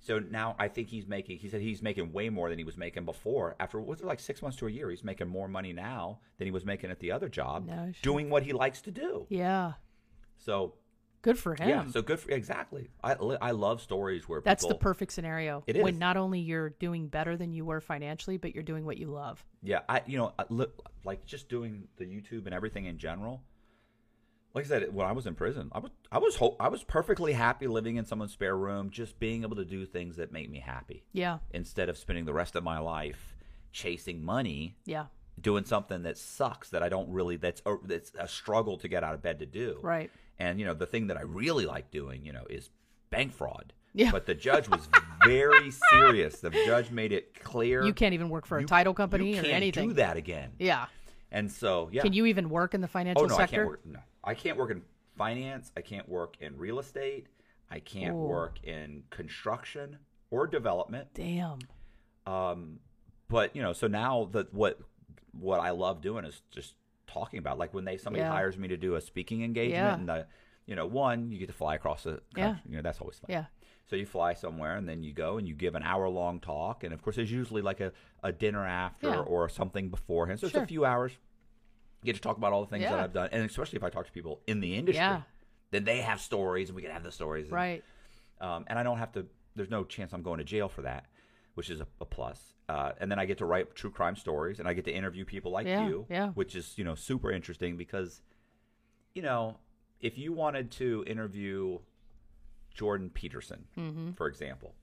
[0.00, 1.38] so now I think he's making.
[1.38, 3.56] He said he's making way more than he was making before.
[3.58, 4.90] After was it like six months to a year?
[4.90, 8.02] He's making more money now than he was making at the other job, No shit.
[8.02, 9.26] doing what he likes to do.
[9.30, 9.72] Yeah.
[10.36, 10.74] So
[11.24, 11.68] Good for him.
[11.68, 12.90] yeah, so good for exactly.
[13.02, 15.64] I I love stories where That's the perfect scenario.
[15.66, 15.98] It When is.
[15.98, 19.42] not only you're doing better than you were financially, but you're doing what you love.
[19.62, 20.34] Yeah, I you know
[21.02, 23.42] like just doing the YouTube and everything in general.
[24.54, 26.84] Like I said, when I was in prison, I was I was ho- I was
[26.84, 30.48] perfectly happy living in someone's spare room, just being able to do things that make
[30.50, 31.38] me happy Yeah.
[31.52, 33.34] instead of spending the rest of my life
[33.72, 35.06] chasing money, Yeah.
[35.40, 39.02] doing something that sucks that I don't really that's a, that's a struggle to get
[39.02, 39.80] out of bed to do.
[39.82, 40.12] Right.
[40.38, 42.70] And you know the thing that I really like doing, you know, is
[43.10, 43.72] bank fraud.
[43.96, 44.10] Yeah.
[44.10, 44.88] But the judge was
[45.24, 46.40] very serious.
[46.40, 49.38] The judge made it clear You can't even work for a you- title company you
[49.40, 49.88] or can't anything.
[49.90, 50.50] do that again.
[50.58, 50.86] Yeah.
[51.30, 52.02] And so, yeah.
[52.02, 53.54] Can you even work in the financial Oh no, sector?
[53.54, 53.86] I can't work.
[53.86, 54.82] No, I can't work in
[55.16, 55.70] finance.
[55.76, 57.28] I can't work in real estate.
[57.70, 58.18] I can't Ooh.
[58.26, 59.98] work in construction
[60.30, 61.08] or development.
[61.14, 61.60] Damn.
[62.26, 62.80] Um,
[63.28, 64.80] but you know, so now that what
[65.32, 66.74] what I love doing is just
[67.14, 67.58] talking about.
[67.58, 68.30] Like when they somebody Yeah.
[68.30, 69.94] hires me to do a speaking engagement, Yeah.
[69.94, 70.26] and the,
[70.66, 72.38] you know, one you get to fly across the country.
[72.38, 72.56] Yeah.
[72.68, 73.26] You know, that's always fun.
[73.30, 73.46] Yeah.
[73.86, 76.84] So you fly somewhere and then you go and you give an hour long talk,
[76.84, 77.92] and of course there's usually like a,
[78.22, 79.20] a dinner after Yeah.
[79.20, 80.40] or something beforehand.
[80.40, 80.62] So it's Sure.
[80.62, 81.12] a few hours.
[82.02, 83.90] You get to talk about all the things that I've done, and especially if I
[83.90, 85.22] talk to people in the industry,
[85.70, 87.44] then they have stories and we can have the stories.
[87.46, 87.84] and- Right.
[88.40, 89.26] um, and I don't have to.
[89.56, 91.06] There's no chance I'm going to jail for that,
[91.54, 92.54] which is a, a plus.
[92.68, 95.24] Uh, and then I get to write true crime stories, and I get to interview
[95.24, 96.28] people like Yeah, you, yeah.
[96.30, 98.22] which is you know super interesting because,
[99.14, 99.56] you know,
[100.00, 101.78] if you wanted to interview
[102.74, 104.12] Jordan Peterson, Mm-hmm.
[104.12, 104.74] for example,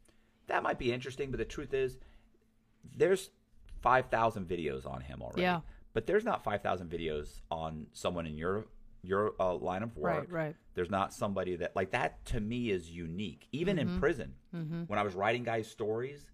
[0.47, 1.31] that might be interesting.
[1.31, 1.97] But the truth is,
[2.95, 3.29] there's
[3.81, 5.41] five thousand videos on him already.
[5.43, 5.61] Yeah.
[5.93, 8.65] But there's not five thousand videos on someone in your
[9.03, 10.13] your uh, line of work.
[10.29, 10.55] Right, right.
[10.75, 13.47] There's not somebody that like that to me is unique.
[13.51, 13.95] Even Mm-hmm.
[13.95, 14.33] in prison,
[14.87, 16.27] when I was writing guys' stories,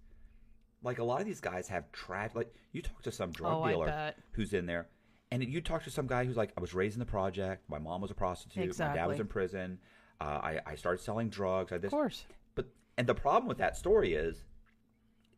[0.88, 2.36] like a lot of these guys have tragic.
[2.36, 4.88] Like you talk to some drug Oh, dealer who's in there,
[5.32, 7.70] and you talk to some guy who's like, I was raised in the project.
[7.70, 8.78] My mom was a prostitute.
[8.80, 9.80] My dad was in prison.
[10.20, 11.72] Uh, I, I started selling drugs.
[11.72, 12.26] I this, Of course.
[12.56, 12.66] but
[12.98, 14.44] and the problem with that story is,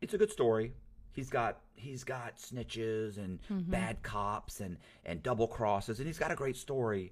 [0.02, 0.74] it's a good story.
[1.12, 3.72] He's got he's got snitches and Mm-hmm.
[3.72, 7.12] bad cops and and double crosses, and he's got a great story,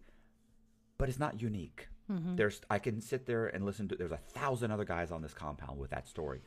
[0.97, 1.87] but it's not unique.
[2.11, 2.35] Mm-hmm.
[2.37, 3.95] There's I can sit there and listen to.
[3.97, 6.41] There's a thousand other guys on this compound with that story.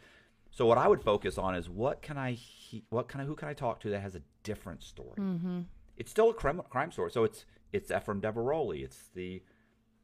[0.50, 3.34] So what I would focus on is what can I he, what can I who
[3.34, 5.18] can I talk to that has a different story.
[5.18, 5.60] Mm-hmm.
[5.96, 7.10] It's still a crime, crime story.
[7.10, 8.82] So it's it's Efraim Diveroli.
[8.82, 9.42] It's the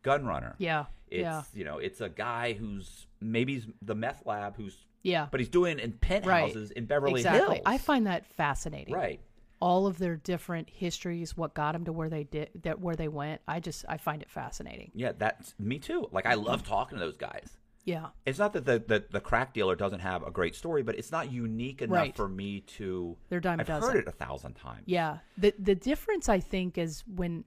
[0.03, 0.55] gun runner.
[0.59, 0.87] Yeah.
[1.09, 1.43] It's yeah.
[1.55, 5.27] you know, it's a guy who's maybe he's the meth lab who's Yeah.
[5.31, 7.57] but he's doing it in penthouses in Beverly exactly.
[7.57, 7.63] Hills.
[7.67, 8.95] I find that fascinating.
[8.95, 9.21] right.
[9.59, 13.09] All of their different histories, what got them to where they did, that where they
[13.09, 13.41] went.
[13.49, 14.91] I just I find it fascinating.
[14.95, 16.09] Yeah, that's me too.
[16.13, 17.57] Like I love talking to those guys.
[17.87, 18.09] Yeah.
[18.27, 21.11] It's not that the, the, the crack dealer doesn't have a great story, but it's
[21.13, 22.17] not unique enough Right.
[22.17, 23.17] for me to.
[23.31, 23.91] They're dime I've dozen.
[23.91, 24.83] heard it a thousand times.
[24.87, 25.19] Yeah.
[25.39, 27.45] The the difference I think is when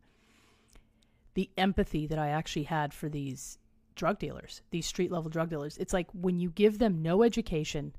[1.35, 3.57] the empathy that I actually had for these
[3.95, 7.93] drug dealers, these street level drug dealers, it's like when you give them no education,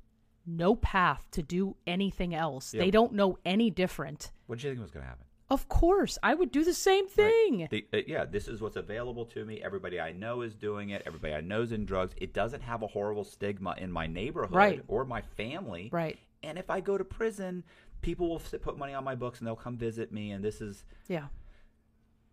[0.47, 2.71] no path to do anything else.
[2.73, 4.33] They don't know any different.
[4.47, 5.27] What did you think was going to happen?
[5.51, 7.67] Of course, I would do the same thing.
[7.71, 9.61] The, uh, yeah, this is what's available to me.
[9.63, 11.03] Everybody I know is doing it.
[11.07, 12.15] Everybody I know is in drugs.
[12.19, 14.85] It doesn't have a horrible stigma in my neighborhood Right.
[14.87, 15.89] or my family.
[15.93, 16.19] Right.
[16.45, 17.65] And if I go to prison,
[18.01, 20.31] people will put money on my books and they'll come visit me.
[20.31, 21.27] And this is, Yeah.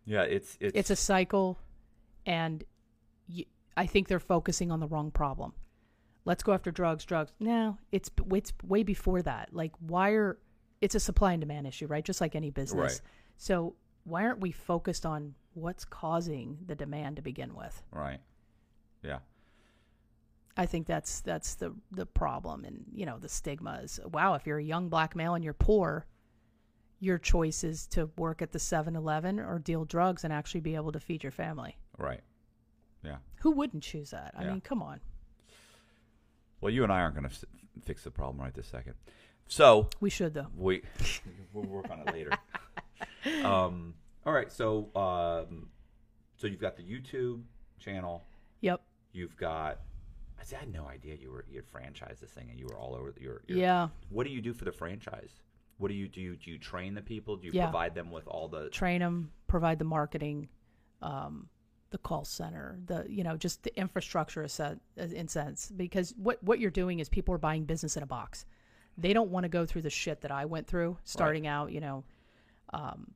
[0.04, 1.58] yeah, it's it's, It's a cycle,
[2.24, 2.62] and
[3.28, 3.46] y
[3.76, 5.52] I think they're focusing on the wrong problem.
[6.24, 7.32] Let's go after drugs, drugs.
[7.40, 9.52] No, it's it's way before that.
[9.52, 10.38] Like, why are
[10.80, 12.04] it's a supply and demand issue, right?
[12.04, 12.92] Just like any business.
[12.92, 13.00] Right.
[13.36, 13.74] So
[14.04, 17.82] why aren't we focused on what's causing the demand to begin with?
[17.90, 18.20] right.
[19.02, 19.18] Yeah.
[20.56, 24.34] I think that's that's the the problem, and you know the stigma is wow.
[24.34, 26.04] If you're a young black male and you're poor,
[26.98, 30.90] your choice is to work at the 7-Eleven or deal drugs and actually be able
[30.90, 31.76] to feed your family.
[31.96, 32.22] Right.
[33.04, 33.18] Yeah.
[33.42, 34.34] Who wouldn't choose that?
[34.36, 34.50] I Yeah.
[34.50, 34.98] mean, come on.
[36.60, 37.44] Well, you and I aren't going to f-
[37.84, 38.94] fix the problem right this second.
[39.48, 40.46] So We should though.
[40.56, 40.82] we
[41.52, 42.30] we'll work on it later.
[43.44, 43.94] um.
[44.26, 44.52] All right.
[44.52, 45.68] So um.
[46.36, 47.42] So you've got the YouTube
[47.80, 48.22] channel.
[48.60, 48.80] Yep.
[49.12, 49.80] You've got.
[50.40, 52.66] I see, I had no idea you were you had franchised this thing and you
[52.66, 53.58] were all over the, your, your.
[53.58, 53.88] Yeah.
[54.10, 55.30] What do you do for the franchise?
[55.78, 56.20] What do you do?
[56.20, 57.36] You, do you train the people?
[57.36, 57.64] Do you Yeah.
[57.66, 58.68] provide them with all the?
[58.68, 60.48] Train them, provide the marketing,
[61.02, 61.48] um,
[61.90, 66.60] the call center, the you know just the infrastructure set, in sense because what what
[66.60, 68.44] you're doing is people are buying business in a box.
[68.98, 71.70] They don't want to go through the shit that I went through starting out.
[71.72, 72.04] You know,
[72.72, 73.12] um,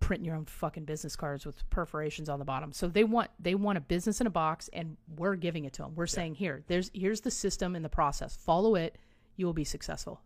[0.00, 2.72] printing your own fucking business cards with perforations on the bottom.
[2.72, 5.82] So they want they want a business in a box, and we're giving it to
[5.82, 5.94] them.
[5.94, 8.36] We're saying here, there's here's the system and the process.
[8.36, 8.96] Follow it,
[9.36, 10.20] you will be successful,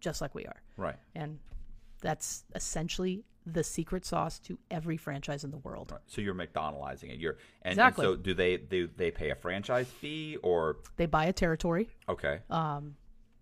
[0.00, 0.62] just like we are.
[0.76, 0.96] Right.
[1.14, 1.38] And
[2.00, 5.90] that's essentially the secret sauce to every franchise in the world.
[5.92, 6.00] Right.
[6.06, 7.18] So you're McDonaldizing it.
[7.18, 8.04] You're and, and Exactly.
[8.04, 12.40] so do they do they pay a franchise fee or They buy a territory, okay?
[12.50, 12.96] um,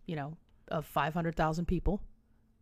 [0.06, 0.36] you know,
[0.70, 2.02] of 500,000 people.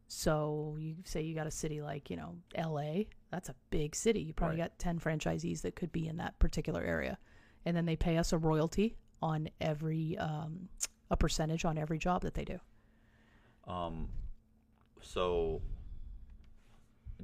[0.06, 4.20] So you say you got a city like, you know, LA, that's a big city.
[4.20, 4.70] You probably Right.
[4.70, 7.18] got 10 franchisees that could be in that particular area.
[7.66, 10.68] And then they pay us a royalty on every, um,
[11.10, 12.58] a percentage on every job that they do.
[13.66, 14.08] Um,
[15.02, 15.60] so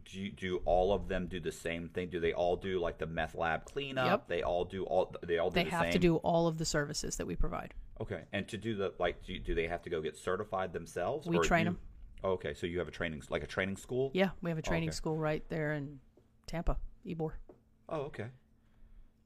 [0.04, 2.08] do do all of them do the same thing?
[2.10, 4.06] Do they all do like the meth lab cleanup?
[4.06, 4.28] Yep.
[4.28, 5.92] They all do all they all do They the have same?
[5.92, 7.74] to do all of the services that we provide.
[8.00, 11.26] Okay, and to do the like, do, do they have to go get certified themselves?
[11.28, 11.78] We train you- 'em.
[12.24, 14.10] Oh, okay, so you have a training like a training school?
[14.14, 14.96] Yeah, we have a training okay.
[14.96, 16.00] school right there in
[16.46, 16.76] Tampa,
[17.06, 17.32] Ybor.
[17.88, 18.28] Oh, okay.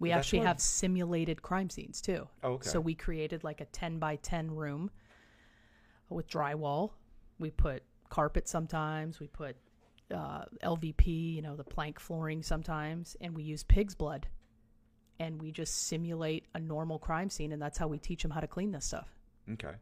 [0.00, 2.28] We That's actually what- have simulated crime scenes too.
[2.42, 2.68] Oh, okay.
[2.68, 4.90] So we created like a 10 by 10 room
[6.10, 6.92] with drywall.
[7.38, 9.18] We put carpet sometimes.
[9.20, 9.56] We put
[10.14, 13.16] uh, LVP, you know, the plank flooring sometimes.
[13.20, 14.26] And we use pig's blood.
[15.20, 17.52] And we just simulate a normal crime scene.
[17.52, 19.08] And that's how we teach them how to clean this stuff.
[19.52, 19.72] Okay.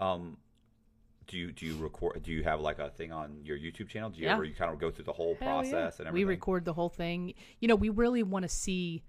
[0.00, 0.38] Um,
[1.28, 2.22] do you do you record?
[2.24, 4.10] Do you have like a thing on your YouTube channel?
[4.10, 4.34] Do you Yeah.
[4.34, 5.70] ever you kind of go through the whole Hell yeah.
[5.70, 6.26] process and everything?
[6.26, 7.34] We record the whole thing.
[7.60, 9.04] You know, we really want to see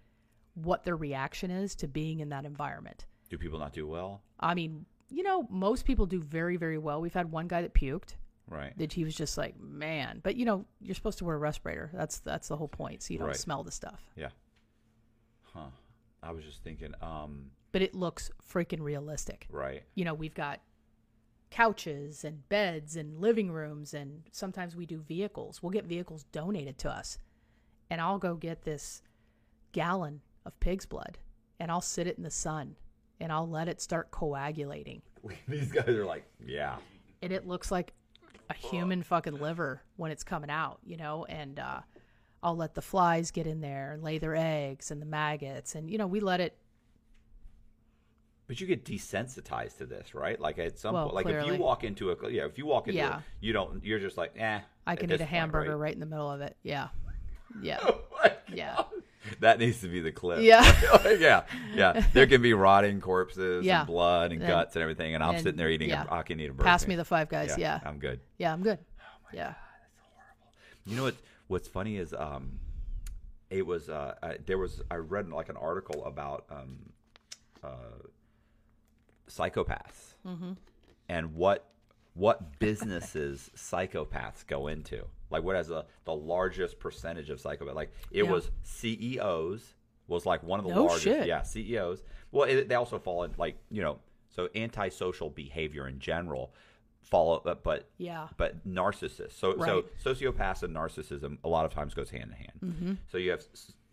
[0.53, 3.07] what their reaction is to being in that environment.
[3.29, 4.21] Do people not do well?
[4.39, 7.01] I mean, you know, most people do very, very well.
[7.01, 8.15] We've had one guy that puked.
[8.47, 8.77] Right.
[8.77, 10.19] That he was just like, man.
[10.23, 11.89] But you know, you're supposed to wear a respirator.
[11.93, 13.35] That's that's the whole point, so you don't Right.
[13.37, 14.01] smell the stuff.
[14.15, 14.29] Yeah.
[15.53, 15.69] Huh.
[16.21, 16.93] I was just thinking.
[17.01, 17.51] Um.
[17.71, 19.47] But it looks freaking realistic.
[19.49, 19.83] Right.
[19.95, 20.59] You know, we've got
[21.49, 25.61] couches and beds and living rooms, and sometimes we do vehicles.
[25.61, 27.17] We'll get vehicles donated to us,
[27.89, 29.01] and I'll go get this
[29.71, 31.17] gallon of pig's blood,
[31.59, 32.75] and I'll sit it in the sun,
[33.19, 35.01] and I'll let it start coagulating.
[35.47, 36.77] These guys are like, yeah.
[37.21, 37.93] and it looks like
[38.53, 41.81] a human fucking liver when it's coming out, you know, and uh
[42.41, 45.89] I'll let the flies get in there and lay their eggs and the maggots and
[45.89, 46.57] you know, we let it
[48.47, 50.39] But you get desensitized to this, right?
[50.39, 52.87] Like at some Well, point, like if you walk into a, yeah, if you walk
[52.87, 53.17] into, Yeah.
[53.19, 54.59] a, you don't, you're just like, eh.
[54.85, 55.83] I can eat a point, hamburger right?
[55.85, 55.93] right?
[55.93, 56.57] in the middle of it.
[56.63, 56.89] Yeah.
[57.61, 57.79] Yeah.
[58.25, 58.83] Oh Yeah.
[59.23, 59.35] God.
[59.39, 60.41] That needs to be the clip.
[60.41, 60.63] Yeah.
[61.19, 61.43] yeah,
[61.73, 62.03] yeah.
[62.13, 63.79] There can be rotting corpses Yeah.
[63.79, 65.89] and blood and And- guts and everything, and I'm and- sitting there eating.
[65.89, 66.05] yeah.
[66.09, 66.63] A, I can eat a burger.
[66.65, 67.55] Pass me the five guys.
[67.57, 67.79] Yeah.
[67.85, 68.19] I'm good.
[68.37, 68.79] Yeah, I'm good.
[69.33, 69.53] yeah.
[70.85, 71.15] You know what?
[71.47, 72.59] What's funny is, um,
[73.49, 76.77] it was uh, I, there was I read like an article about um,
[77.63, 77.67] uh,
[79.29, 80.15] psychopaths
[81.09, 81.65] and what
[82.15, 85.05] what businesses psychopaths go into.
[85.29, 87.73] Like what has a, the largest percentage of psychopaths?
[87.75, 88.31] Like it Yeah.
[88.31, 89.73] was CEOs
[90.07, 91.03] was like one of the No largest.
[91.03, 91.27] shit.
[91.27, 92.03] Yeah, CEOs.
[92.31, 93.99] Well, it, they also fall in like you know
[94.29, 96.53] so antisocial behavior in general
[97.01, 98.27] follow, but but Yeah.
[98.37, 99.33] but narcissists.
[99.33, 99.83] So Right.
[100.03, 102.59] so sociopaths and narcissism a lot of times goes hand in hand.
[102.63, 102.93] Mm-hmm.
[103.11, 103.43] So you have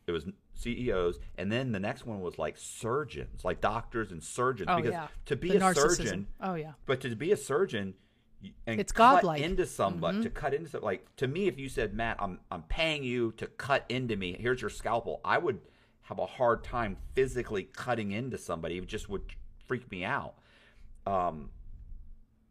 [0.06, 4.68] it was CEOs, and then the next one was like surgeons, like doctors and surgeons.
[4.70, 5.08] Oh, because yeah.
[5.26, 5.96] to be The a narcissism.
[5.96, 6.72] surgeon, Oh yeah.
[6.86, 7.94] but to be a surgeon.
[8.66, 9.42] And It's cut godlike.
[9.42, 11.46] into somebody to cut into some- like to me.
[11.46, 14.34] If you said, "Matt, I'm I'm paying you to cut into me.
[14.38, 15.60] Here's your scalpel," I would
[16.02, 18.78] have a hard time physically cutting into somebody.
[18.78, 19.22] It just would
[19.66, 20.34] freak me out.
[21.06, 21.50] Um,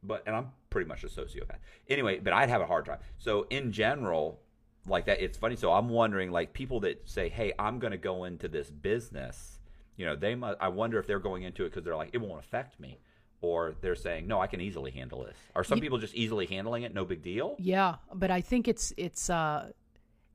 [0.04, 1.58] but and I'm pretty much a sociopath
[1.88, 2.20] anyway.
[2.20, 3.00] But I'd have a hard time.
[3.18, 4.40] So in general,
[4.86, 5.56] like that, it's funny.
[5.56, 9.60] So I'm wondering, like people that say, "Hey, I'm going to go into this business,"
[9.98, 10.58] you know, they must.
[10.62, 13.00] I wonder if they're going into it because they're like, "It won't affect me,"
[13.42, 16.46] or they're saying, "No, I can easily handle this." Are some Ye- people just easily
[16.46, 16.94] handling it?
[16.94, 17.56] No big deal.
[17.60, 19.72] Yeah, but I think it's it's uh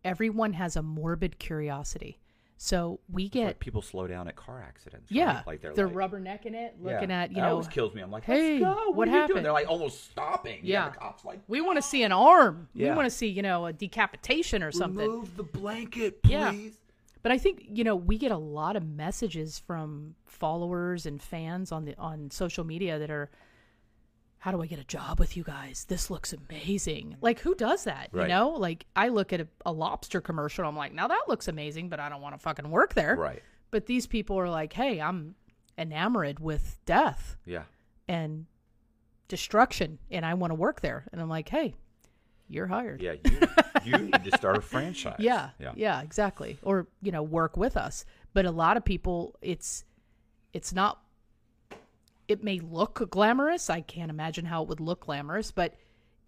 [0.05, 2.18] everyone has a morbid curiosity.
[2.56, 5.10] So we Like get people slow down at car accidents.
[5.10, 5.47] yeah, right?
[5.47, 6.93] like they're, they're like, rubbernecking it, yeah.
[6.93, 7.51] looking at you that know.
[7.51, 8.01] always kills me.
[8.01, 8.90] I'm like, hey, Let's go.
[8.93, 9.20] what are you doing?
[9.28, 9.44] happened?
[9.44, 10.60] They're like almost stopping.
[10.62, 10.90] Yeah.
[10.90, 12.68] the cops like We want to see an arm.
[12.72, 12.90] Yeah.
[12.90, 15.01] We want to see you know a decapitation or something.
[15.06, 16.52] remove the blanket, Yeah.
[17.24, 21.72] But I think you know we get a lot of messages from followers and fans
[21.72, 23.30] on the on social media that are,
[24.38, 25.86] how do I get a job with you guys?
[25.88, 27.16] This looks amazing.
[27.22, 28.10] Like who does that?
[28.12, 28.22] Right.
[28.24, 31.48] You know, like I look at a, a lobster commercial, I'm like, now that looks
[31.48, 33.16] amazing, but I don't want to fucking work there.
[33.16, 33.42] Right.
[33.70, 35.34] But these people are like, hey, I'm
[35.78, 37.62] enamored with death Yeah.
[38.06, 38.44] and
[39.28, 41.06] destruction, and I want to work there.
[41.10, 41.74] And I'm like, hey,
[42.48, 43.00] you're hired.
[43.00, 43.14] Yeah.
[43.24, 43.38] You,
[43.84, 45.16] you need to start a franchise.
[45.18, 45.72] Yeah, Yeah.
[45.76, 46.58] yeah, exactly.
[46.62, 48.04] Or you know, work with us.
[48.32, 49.84] But a lot of people, it's
[50.52, 51.00] it's not.
[52.26, 53.68] It may look glamorous.
[53.68, 55.74] I can't imagine how it would look glamorous, but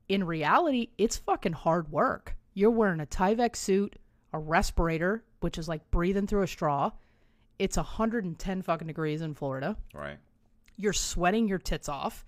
[0.09, 2.37] in reality, it's fucking hard work.
[2.55, 3.97] You're wearing a Tyvek suit,
[4.33, 6.91] a respirator, which is like breathing through a straw.
[7.59, 10.19] It's 110 fucking degrees in Florida Right.
[10.77, 12.23] you're sweating your tits off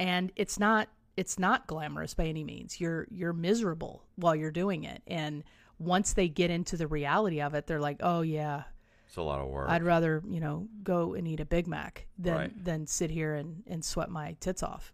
[0.00, 4.84] and it's not it's not glamorous by any means you're you're miserable while you're doing
[4.84, 5.44] it and
[5.78, 8.62] once they get into the reality of it they're like oh yeah
[9.06, 9.68] It's a lot of work.
[9.70, 12.64] i'd rather you know go and eat a big mac than Right.
[12.64, 14.92] than sit here and and sweat my tits off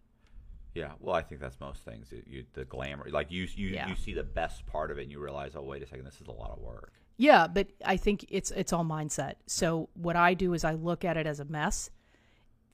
[0.74, 2.12] Yeah, well, I think that's most things.
[2.12, 3.88] You, you, the glamour, like you, you, Yeah.
[3.88, 6.20] you see the best part of it, and you realize, oh, wait a second, this
[6.20, 6.92] is a lot of work.
[7.16, 11.04] yeah but i think it's it's all mindset so what i do is i look
[11.04, 11.90] at it as a mess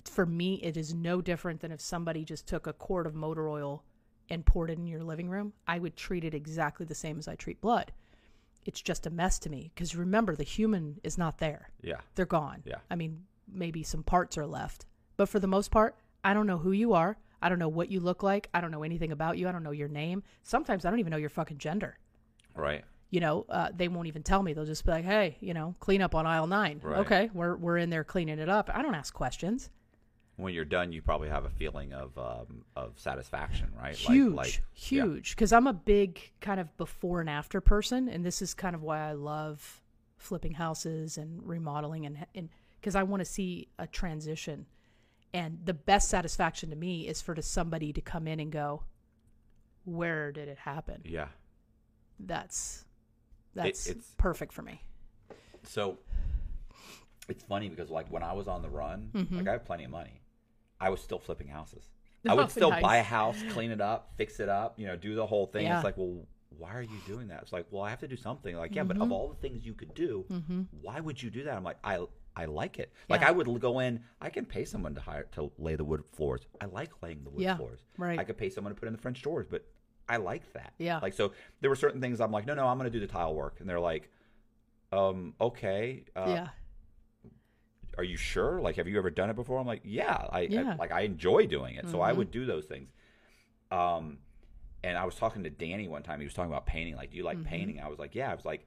[0.08, 3.48] for me it is no different than if somebody just took a quart of motor
[3.48, 3.82] oil
[4.30, 7.28] and poured it in your living room i would treat it exactly the same as
[7.28, 7.92] i treat blood
[8.64, 12.26] it's just a mess to me because remember the human is not there Yeah, they're
[12.26, 12.78] gone Yeah.
[12.90, 14.86] i mean maybe some parts are left
[15.16, 17.90] but for the most part i don't know who you are i don't know what
[17.90, 20.84] you look like i don't know anything about you i don't know your name sometimes
[20.84, 21.98] i don't even know your fucking gender
[22.54, 22.84] right.
[23.10, 24.52] you know, uh, they won't even tell me.
[24.54, 26.80] They'll just be like, "Hey, you know, clean up on aisle nine.
[26.82, 26.98] Right.
[27.00, 28.70] Okay, we're we're in there cleaning it up.
[28.74, 29.70] I don't ask questions.
[30.36, 33.94] When you're done, you probably have a feeling of um, of satisfaction, right?
[33.94, 35.30] Huge, like, like, huge.
[35.36, 38.82] Because I'm a big kind of before and after person, and this is kind of
[38.82, 39.80] why I love
[40.16, 42.48] flipping houses and remodeling, and and
[42.80, 44.66] because I want to see a transition.
[45.32, 48.82] And the best satisfaction to me is for to somebody to come in and go,
[49.84, 51.28] "Where did it happen?" Yeah.
[52.18, 52.84] That's
[53.54, 54.80] that's it's- perfect for me.
[55.64, 55.98] So
[57.28, 59.38] it's funny because like when I was on the run, Mm-hmm.
[59.38, 60.20] like I have plenty of money,
[60.84, 61.88] I was still flipping houses.
[62.28, 62.82] I would Oh, still nice.
[62.82, 65.64] buy a house, clean it up, fix it up, you know, do the whole thing.
[65.64, 65.74] Yeah.
[65.76, 67.42] It's like, well, why are you doing that?
[67.42, 68.54] It's like, well, I have to do something.
[68.56, 69.02] Like, yeah, but Mm-hmm.
[69.02, 70.24] of all the things you could do,
[70.82, 71.54] why would you do that?
[71.56, 72.04] I'm like, I
[72.36, 72.92] I like it.
[73.08, 76.02] Like I would go in, I can pay someone to hire to lay the wood
[76.16, 76.42] floors.
[76.60, 77.80] I like laying the wood Yeah, floors.
[77.96, 78.18] right.
[78.18, 79.64] I could pay someone to put in the French doors, but
[80.08, 80.74] I like that.
[80.78, 80.98] Yeah.
[81.00, 83.34] Like so there were certain things I'm like, no, no, I'm gonna do the tile
[83.34, 83.56] work.
[83.60, 84.10] And they're like,
[84.92, 86.04] um, okay.
[86.16, 86.48] Uh, yeah,
[87.98, 88.60] are you sure?
[88.60, 89.58] Like, have you ever done it before?
[89.58, 90.72] I'm like, yeah, I, Yeah.
[90.72, 92.90] I like I enjoy doing it, so I would do those things.
[93.70, 94.18] Um,
[94.82, 96.20] and I was talking to Danny one time.
[96.20, 96.94] He was talking about painting.
[96.96, 97.44] Like, do you like Mhm.
[97.46, 97.80] painting?
[97.80, 98.30] I was like, yeah.
[98.30, 98.66] I was like,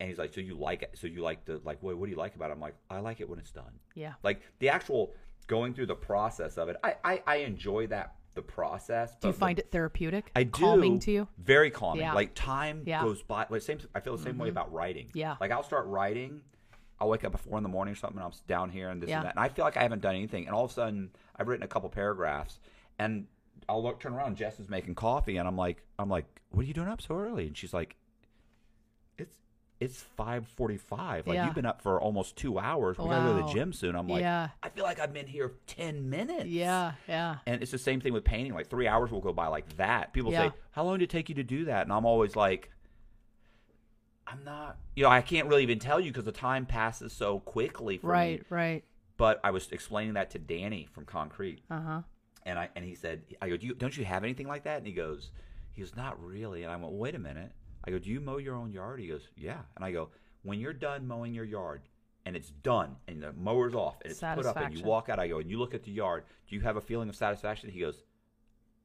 [0.00, 0.90] and he's like, so you like it?
[0.98, 1.96] So you like the like what?
[1.96, 2.54] What do you like about it?
[2.54, 3.78] I'm like, I like it when it's done.
[3.94, 4.14] yeah.
[4.22, 5.14] Like the actual
[5.46, 6.76] going through the process of it.
[6.82, 9.14] I I, I enjoy that the process.
[9.20, 10.32] Do you find it therapeutic?
[10.34, 10.50] I do.
[10.50, 11.28] Calming to you?
[11.38, 12.00] Very calming.
[12.00, 12.14] Yeah.
[12.14, 13.02] Like time Yeah.
[13.02, 13.46] goes by.
[13.48, 13.78] Like same.
[13.94, 14.52] I feel the same way Mhm.
[14.52, 15.10] about writing.
[15.14, 15.36] Yeah.
[15.40, 16.40] Like I'll start writing.
[17.00, 18.18] I'll wake up at four in the morning or something.
[18.18, 19.18] And I'm down here and this Yeah.
[19.18, 20.46] and that, and I feel like I haven't done anything.
[20.46, 22.60] And all of a sudden, I've written a couple paragraphs,
[22.98, 23.26] and
[23.68, 24.36] I'll look, turn around.
[24.36, 27.16] Jess is making coffee, and I'm like, I'm like, what are you doing up so
[27.16, 27.46] early?
[27.48, 27.96] And she's like,
[29.18, 29.36] it's
[29.80, 31.26] it's five forty five.
[31.26, 31.46] Like Yeah.
[31.46, 32.96] you've been up for almost two hours.
[32.98, 33.96] We gotta go to the gym soon.
[33.96, 34.48] I'm like, Yeah.
[34.62, 36.46] I feel like I've been here ten minutes.
[36.46, 37.38] Yeah, yeah.
[37.46, 38.54] And it's the same thing with painting.
[38.54, 40.12] Like three hours will go by like that.
[40.12, 40.50] People Yeah.
[40.50, 42.70] say, "How long did it take you to do that?" And I'm always like,
[44.26, 44.78] "I'm not.
[44.96, 48.08] You know, I can't really even tell you because the time passes so quickly for
[48.08, 48.84] Right, me." right.
[49.16, 52.02] But I was explaining that to Danny from Concrete, Uh huh.
[52.44, 54.78] and I and he said, "I go, do you, don't you have anything like that?"
[54.78, 55.30] And he goes,
[55.72, 57.52] "He goes, not really." And I went, "Wait a minute."
[57.84, 60.10] I go, "Do you mow your own yard?" He goes, "Yeah." And I go,
[60.42, 61.82] "When you're done mowing your yard."
[62.26, 65.18] And it's done, and the mower's off, and it's put up, and you walk out.
[65.18, 66.24] I go, and you look at the yard.
[66.48, 67.68] Do you have a feeling of satisfaction?
[67.68, 68.02] He goes,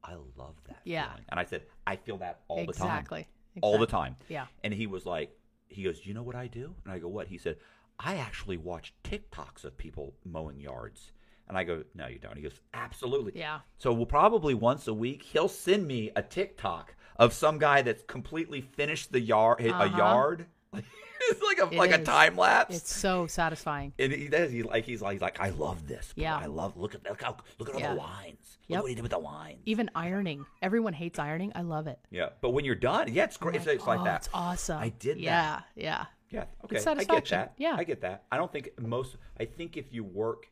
[0.03, 0.81] I love that.
[0.83, 1.07] Yeah.
[1.07, 1.25] feeling.
[1.29, 2.87] And I said, I feel that all the time.
[2.87, 3.27] exactly.
[3.61, 4.15] All the time.
[4.27, 4.45] Yeah.
[4.63, 5.31] And he was like,
[5.67, 6.73] he goes, you know what I do?
[6.83, 7.27] And I go, what?
[7.27, 7.57] He said,
[7.99, 11.11] I actually watch TikToks of people mowing yards.
[11.47, 12.35] And I go, no, you don't.
[12.37, 13.33] He goes, absolutely.
[13.35, 13.59] Yeah.
[13.77, 18.03] So we'll probably once a week, he'll send me a TikTok of some guy that's
[18.03, 19.97] completely finished the yard, a Uh-huh.
[19.97, 20.45] yard.
[21.35, 22.75] it's like a It like a time lapse.
[22.75, 23.93] It's so satisfying.
[23.99, 24.51] And he does.
[24.51, 26.13] He like he's like he's like I love this.
[26.15, 26.37] Yeah.
[26.37, 27.93] I love look at look how look at all Yeah.
[27.93, 28.57] the lines.
[28.67, 28.81] Look Yep.
[28.83, 29.61] what he did with the lines.
[29.65, 30.45] Even ironing.
[30.61, 31.51] Everyone hates ironing.
[31.55, 31.97] I love it.
[32.11, 33.55] Yeah, but when you're done, yeah, it's great.
[33.55, 34.17] I'm It's, like oh, that.
[34.21, 34.77] It's awesome.
[34.77, 35.21] I did that.
[35.21, 36.05] Yeah, yeah.
[36.29, 36.43] Yeah.
[36.63, 36.75] Okay.
[36.75, 37.53] It's I get that.
[37.57, 37.75] Yeah.
[37.77, 38.25] I get that.
[38.31, 39.15] I don't think most.
[39.39, 40.47] I think if you work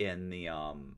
[0.00, 0.96] in the um,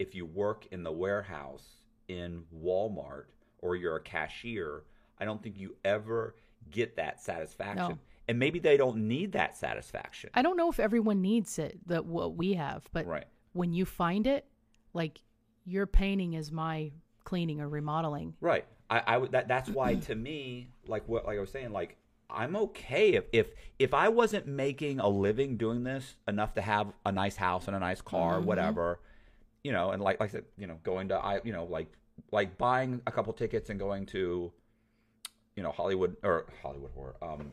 [0.00, 1.64] if you work in the warehouse
[2.08, 3.26] in Walmart
[3.58, 4.82] or you're a cashier,
[5.18, 6.34] I don't think you ever
[6.70, 7.76] get that satisfaction.
[7.90, 7.98] No.
[8.30, 10.30] And maybe they don't need that satisfaction.
[10.34, 13.24] I don't know if everyone needs it that what we have, but Right.
[13.54, 14.46] when you find it,
[14.94, 15.20] like
[15.64, 16.92] your painting is my
[17.24, 18.36] cleaning or remodeling.
[18.40, 18.64] Right.
[18.88, 21.96] I, I would that that's why to me, like what like I was saying, like
[22.30, 23.48] I'm okay if if
[23.80, 27.74] if I wasn't making a living doing this enough to have a nice house and
[27.74, 28.46] a nice car, Mm-hmm.
[28.46, 29.00] whatever,
[29.64, 31.92] you know, and like like I said, you know, going to I you know, like
[32.30, 34.52] like buying a couple tickets and going to
[35.56, 37.50] you know, Hollywood or Hollywood horror, um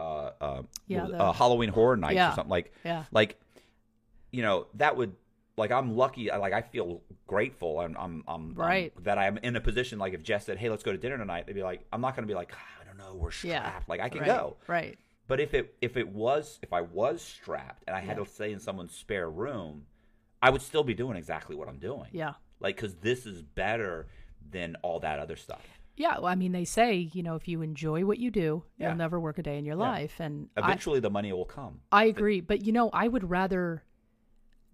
[0.00, 1.18] uh uh, Yeah, what was it?
[1.18, 2.32] the- uh Halloween horror nights Yeah.
[2.32, 3.04] or something like Yeah.
[3.12, 3.40] like
[4.30, 5.14] you know that would
[5.56, 8.92] like i'm lucky like i feel grateful i'm i'm, I'm Right.
[8.96, 11.18] I'm- that i'm in a position like if jess said hey let's go to dinner
[11.18, 13.30] tonight they'd be like i'm not going to be like "Ah, i don't know we're
[13.32, 13.80] strapped Yeah.
[13.88, 14.98] like i can right, go Right.
[15.26, 18.24] but if it if it was if i was strapped and i had Yeah.
[18.24, 19.86] to stay in someone's spare room
[20.40, 22.34] i would still be doing exactly what i'm doing Yeah.
[22.60, 24.06] like because this is better
[24.50, 25.66] than all that other stuff
[25.96, 26.16] Yeah.
[26.16, 28.88] Well, I mean, they say, you know, if you enjoy what you do, Yeah.
[28.88, 29.82] you'll never work a day in your Yeah.
[29.90, 30.20] life.
[30.20, 32.40] And I, eventually the money will come I agree.
[32.40, 33.84] But, you know, I would rather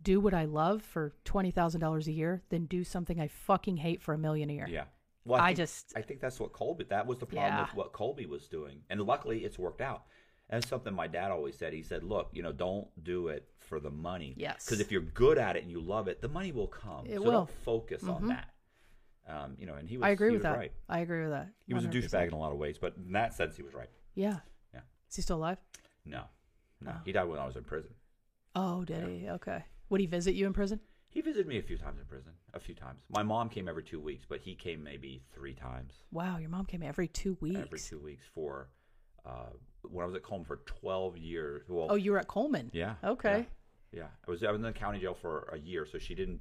[0.03, 4.15] do what I love for $20,000 a year than do something I fucking hate for
[4.15, 4.67] a million a year.
[4.69, 4.85] Yeah.
[5.25, 6.85] Well, I think- just- I think that's what Colby.
[6.85, 7.63] That was the problem Yeah.
[7.63, 10.05] with what Colby was doing, and luckily it's worked out.
[10.49, 11.73] And something my dad always said.
[11.73, 14.35] He said, "Look, you know, don't do it for the money.
[14.37, 14.65] Yes.
[14.65, 17.05] Because if you're good at it and you love it, the money will come.
[17.07, 17.31] It so will.
[17.33, 18.29] don't focus on Mhm.
[18.29, 18.55] that.
[19.29, 20.05] Um, you know, and he was.
[20.07, 20.57] I agree with that.
[20.57, 20.73] Right.
[20.89, 21.49] I agree with that.
[21.67, 23.75] He was a douchebag in a lot of ways, but in that sense, he was
[23.75, 23.91] right.
[24.15, 24.39] Yeah.
[24.73, 24.81] Yeah.
[25.11, 25.59] Is he still alive?
[26.05, 26.23] No,
[26.81, 27.01] no, Oh.
[27.05, 27.91] he died when I was in prison.
[28.55, 29.29] Oh, did he?
[29.29, 29.65] Okay.
[29.91, 30.79] Would he visit you in prison?
[31.09, 32.33] He visited me a few times in prison.
[32.55, 33.01] A few times.
[33.09, 35.95] My mom came every two weeks, but he came maybe three times.
[36.13, 37.59] Wow, your mom came every two weeks.
[37.61, 38.69] every two weeks for
[39.25, 39.51] uh,
[39.83, 41.63] when I was at Coleman for 12 years.
[41.69, 42.71] Well, Oh, you were at Coleman.
[42.73, 42.95] yeah.
[43.03, 43.47] Okay.
[43.93, 44.01] Yeah.
[44.03, 44.07] yeah.
[44.27, 46.41] I was I was in the county jail for a year, so she didn't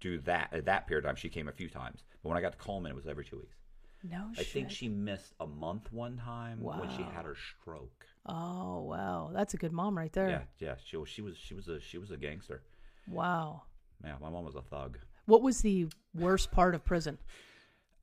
[0.00, 1.16] do that at that period of time.
[1.16, 3.36] She came a few times, but when I got to Coleman, it was every two
[3.38, 3.56] weeks.
[4.04, 7.10] No I think she missed a month one time when she Wow.
[7.14, 8.06] had her stroke.
[8.26, 10.28] Oh wow, that's a good mom right there.
[10.28, 10.74] Yeah, yeah.
[10.84, 12.62] She was she was she was a she was a gangster.
[13.08, 13.62] Wow.
[14.04, 14.98] Yeah, my mom was a thug.
[15.26, 17.18] What was the worst part of prison?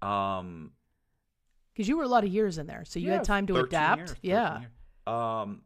[0.01, 0.73] Um,
[1.73, 3.53] Because you were a lot of years in there, so you Yeah, had time to
[3.53, 3.97] 13 adapt.
[3.97, 4.59] years, 13 yeah.
[4.59, 4.71] years.
[5.07, 5.61] Um,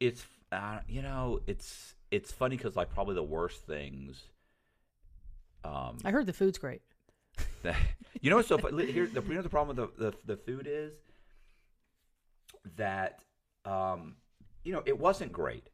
[0.00, 4.22] it's uh, you know it's it's funny because like probably the worst things.
[5.64, 6.82] Um, I heard the food's great.
[8.20, 10.36] you know what's so fu- here the you know the problem with the, the the
[10.36, 10.92] food is?
[12.76, 13.20] That
[13.64, 14.16] um
[14.64, 15.68] you know it wasn't great,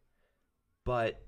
[0.84, 1.22] but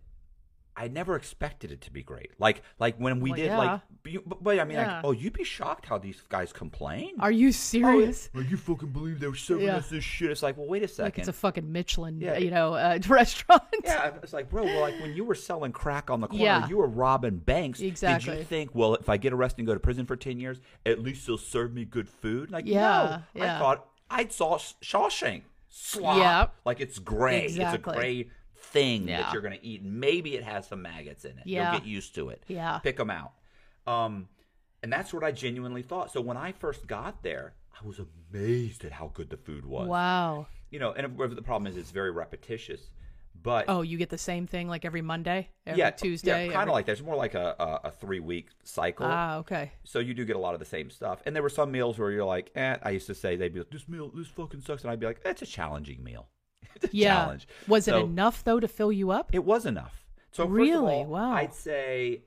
[0.75, 2.31] I never expected it to be great.
[2.39, 3.59] Like like when we Well, did yeah.
[3.59, 3.81] like
[4.27, 4.97] but, but I mean Yeah.
[4.97, 7.13] like, oh you'd be shocked how these guys complain.
[7.21, 8.31] Are you serious?
[8.33, 9.77] Like you fucking believe they were serving Yeah.
[9.77, 10.31] us this shit?
[10.31, 11.05] It's like well wait a second.
[11.05, 12.39] like it's a fucking Michelin, Yeah.
[12.39, 13.63] you know, uh, restaurant.
[13.85, 16.69] Yeah, it's like, bro, well, like when you were selling crack on the corner, Yeah.
[16.69, 17.81] you were robbing banks.
[17.81, 17.91] Exactly.
[17.91, 18.39] Did Exactly.
[18.39, 21.01] you think, well, if I get arrested and go to prison for 10 years, at
[21.01, 22.51] least they'll serve me good food?
[22.51, 23.43] Like, Yeah, no.
[23.45, 23.57] yeah.
[23.57, 25.43] I thought I saw Shawshank.
[25.75, 26.19] Slop.
[26.19, 26.55] Yep.
[26.67, 27.45] Like it's gray.
[27.45, 27.65] Exactly.
[27.65, 28.31] It's a gray
[28.73, 29.23] thing Yeah.
[29.23, 29.83] that you're going to eat.
[29.85, 31.45] Maybe it has some maggots in it.
[31.47, 31.73] Yeah.
[31.73, 32.43] You'll get used to it.
[32.49, 32.79] Yeah.
[32.79, 33.33] Pick them out.
[33.87, 34.29] Um,
[34.83, 36.13] and that's what I genuinely thought.
[36.13, 38.01] So when I first got there, I was
[38.33, 39.89] amazed at how good the food was.
[39.89, 40.47] Wow.
[40.71, 42.91] You know, and the problem is it's very repetitious.
[43.43, 46.47] But Oh, you get the same thing like every Monday, every yeah, Tuesday.
[46.47, 46.93] Yeah, kind every- of like that.
[46.93, 49.07] It's more like a, a, a three week cycle.
[49.09, 49.73] Ah, okay.
[49.83, 51.21] so you do get a lot of the same stuff.
[51.27, 53.59] And there were some meals where you're like, eh, I used to say they'd be
[53.61, 54.83] like, this meal, this fucking sucks.
[54.85, 56.29] And I'd be like, that's a challenging meal.
[56.91, 57.15] Yeah.
[57.15, 57.49] challenge.
[57.69, 59.31] Was it enough though to fill you up?
[59.35, 60.05] It was enough.
[60.33, 60.95] So Really?
[60.95, 61.33] all, Wow.
[61.33, 62.23] I'd say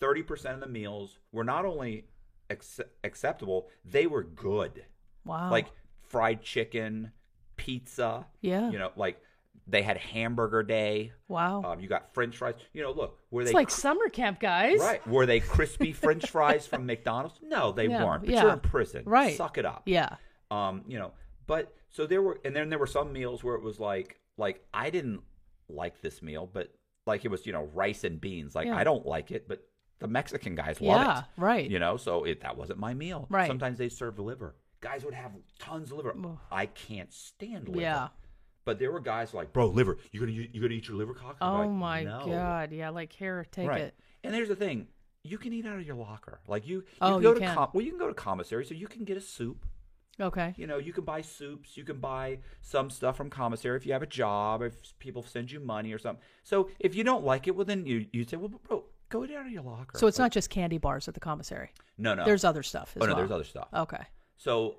[0.00, 2.06] 30% of the meals were not only
[2.48, 4.84] ac- acceptable, they were good.
[5.24, 5.50] wow.
[5.50, 5.66] Like
[6.08, 7.12] fried chicken,
[7.56, 8.26] pizza.
[8.40, 8.70] Yeah.
[8.70, 9.20] You know, like
[9.66, 11.12] they had hamburger day.
[11.28, 11.62] wow.
[11.62, 12.54] Um, you got French fries.
[12.72, 14.80] You know, look, were it's they like cr- summer camp, guys.
[14.80, 15.06] Right.
[15.06, 17.38] Were they crispy French fries from McDonald's?
[17.42, 18.22] No, they Yeah, weren't.
[18.24, 18.42] But yeah.
[18.42, 19.02] you're in prison.
[19.06, 19.36] Right.
[19.36, 19.82] Suck it up.
[19.86, 20.16] Yeah.
[20.50, 21.12] Um, you know,
[21.50, 24.64] but so there were and then there were some meals where it was like like
[24.72, 25.20] I didn't
[25.68, 26.72] like this meal, but
[27.06, 28.54] like it was, you know, rice and beans.
[28.54, 28.76] Like Yeah.
[28.76, 29.58] I don't like it, but
[29.98, 31.24] the Mexican guys love Yeah, it.
[31.36, 31.68] right.
[31.70, 33.26] You know, so it that wasn't my meal.
[33.28, 33.48] Right.
[33.48, 34.54] Sometimes they serve liver.
[34.80, 36.14] Guys would have tons of liver.
[36.52, 37.80] I can't stand liver.
[37.80, 38.08] Yeah.
[38.64, 39.98] But there were guys like, bro, liver.
[40.12, 41.36] You gonna you gonna eat your liver cock?
[41.40, 42.72] Oh like, my "No." god.
[42.72, 43.80] Yeah, like here, take right.
[43.80, 43.94] it.
[44.22, 44.86] And there's the thing:
[45.24, 46.40] you can eat out of your locker.
[46.46, 47.54] Like you, you Oh, can go you to can.
[47.56, 49.66] Com- well, you can go to commissary, so you can get a soup.
[50.20, 50.54] Okay.
[50.56, 51.76] You know, you can buy soups.
[51.76, 55.50] You can buy some stuff from commissary if you have a job, if people send
[55.50, 56.22] you money or something.
[56.44, 59.44] So if you don't like it, well, then you you say, well, bro, go down
[59.44, 59.98] to your locker.
[59.98, 61.70] So it's Like, not just candy bars at the commissary.
[61.98, 62.24] no, no.
[62.24, 63.16] There's other stuff as oh no, well.
[63.18, 63.68] there's other stuff.
[63.74, 64.04] Okay.
[64.36, 64.76] So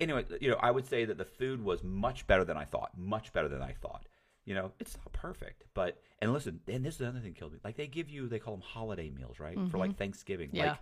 [0.00, 2.90] Anyway, you know, I would say that the food was much better than I thought.
[2.96, 4.06] Much better than I thought.
[4.44, 7.58] You know, it's not perfect, but and listen, and this is another thing killed me.
[7.64, 9.58] Like they give you, they call them holiday meals, right?
[9.70, 10.48] For like Thanksgiving.
[10.48, 10.56] Mm-hmm.
[10.56, 10.70] Yeah.
[10.70, 10.78] Like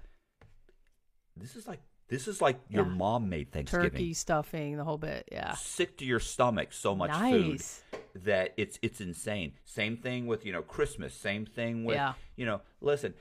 [1.37, 2.93] this is like this is like your Yeah.
[2.95, 3.91] mom made Thanksgiving.
[3.91, 5.29] Turkey stuffing, the whole bit.
[5.33, 5.55] Yeah.
[5.55, 7.83] Sick to your stomach, so much Nice.
[7.91, 9.55] food that it's it's insane.
[9.65, 11.15] Same thing with you know Christmas.
[11.15, 12.15] Same thing with Yeah.
[12.37, 12.61] you know.
[12.81, 13.15] Listen,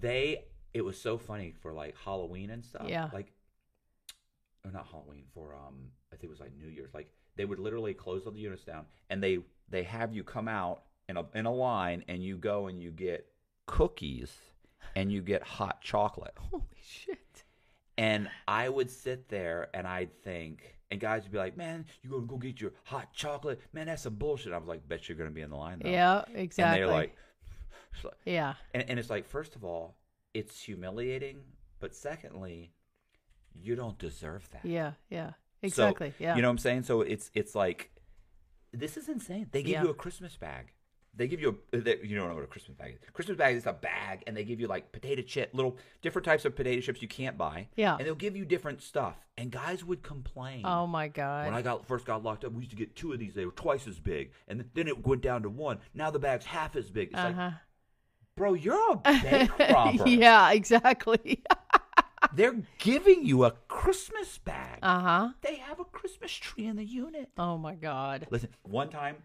[0.00, 2.86] they it was so funny for like Halloween and stuff.
[2.88, 3.08] Yeah.
[3.12, 3.32] Like,
[4.64, 6.92] or not Halloween for um I think it was like New Year's.
[6.94, 9.38] Like they would literally close all the units down and they
[9.68, 12.90] they have you come out in a in a line and you go and you
[12.90, 13.26] get
[13.66, 14.38] cookies
[14.94, 16.34] and you get hot chocolate.
[16.50, 17.44] Holy shit.
[17.98, 22.10] And I would sit there and I'd think, and guys would be like, "Man, you
[22.10, 23.60] gonna go get your hot chocolate?
[23.72, 25.88] Man, that's some bullshit." I was like, "Bet you're gonna be in the line though."
[25.90, 26.82] Yeah, exactly.
[26.82, 27.16] And they're like,
[28.26, 28.54] yeah.
[28.74, 29.96] and, and it's like, first of all,
[30.34, 31.38] it's humiliating,
[31.80, 32.72] but secondly,
[33.54, 34.64] you don't deserve that.
[34.64, 34.92] Yeah.
[35.08, 35.30] Yeah.
[35.30, 35.34] So,
[35.88, 36.12] Exactly.
[36.18, 36.36] yeah.
[36.36, 36.82] You know what I'm saying?
[36.82, 37.90] So it's it's like,
[38.72, 39.48] this is insane.
[39.50, 39.82] They give Yeah.
[39.84, 40.72] you a Christmas bag.
[41.16, 43.10] They give you a they, you don't know what a Christmas bag is.
[43.12, 46.44] Christmas bag is a bag, and they give you like potato chip, little different types
[46.44, 47.68] of potato chips you can't buy.
[47.76, 47.96] Yeah.
[47.96, 49.16] and they'll give you different stuff.
[49.38, 50.62] And guys would complain.
[50.64, 51.46] oh my god.
[51.46, 53.34] When I got first got locked up, we used to get two of these.
[53.34, 55.78] They were twice as big, and then it went down to one.
[55.94, 57.08] Now the bag's half as big.
[57.08, 57.52] It's uh like,
[58.36, 60.08] bro, you're a bank robber.
[60.08, 60.52] yeah.
[60.52, 61.42] Exactly.
[62.34, 64.80] They're giving you a Christmas bag.
[64.82, 65.28] uh huh.
[65.42, 67.30] they have a Christmas tree in the unit.
[67.38, 68.26] Oh my god.
[68.30, 69.16] Listen, one time,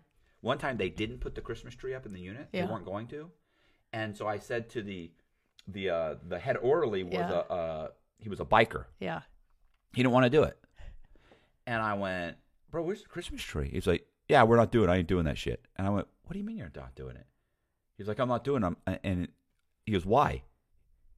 [0.41, 2.49] one time they didn't put the Christmas tree up in the unit.
[2.51, 2.65] Yeah.
[2.65, 3.29] They weren't going to,
[3.93, 5.11] and so I said to the
[5.67, 7.31] the uh, the head orderly was Yeah.
[7.31, 7.87] a uh,
[8.17, 8.85] he was a biker.
[8.99, 9.21] Yeah.
[9.93, 10.57] He didn't want to do it,
[11.67, 12.37] and I went,
[12.69, 13.69] bro, where's the Christmas tree?
[13.71, 14.89] He's like, yeah, we're not doing.
[14.89, 14.93] it.
[14.93, 15.65] I ain't doing that shit.
[15.75, 17.25] And I went, what do you mean you're not doing it?
[17.97, 18.73] He's like, I'm not doing it.
[18.87, 19.27] I'm- And
[19.85, 20.43] he goes, why?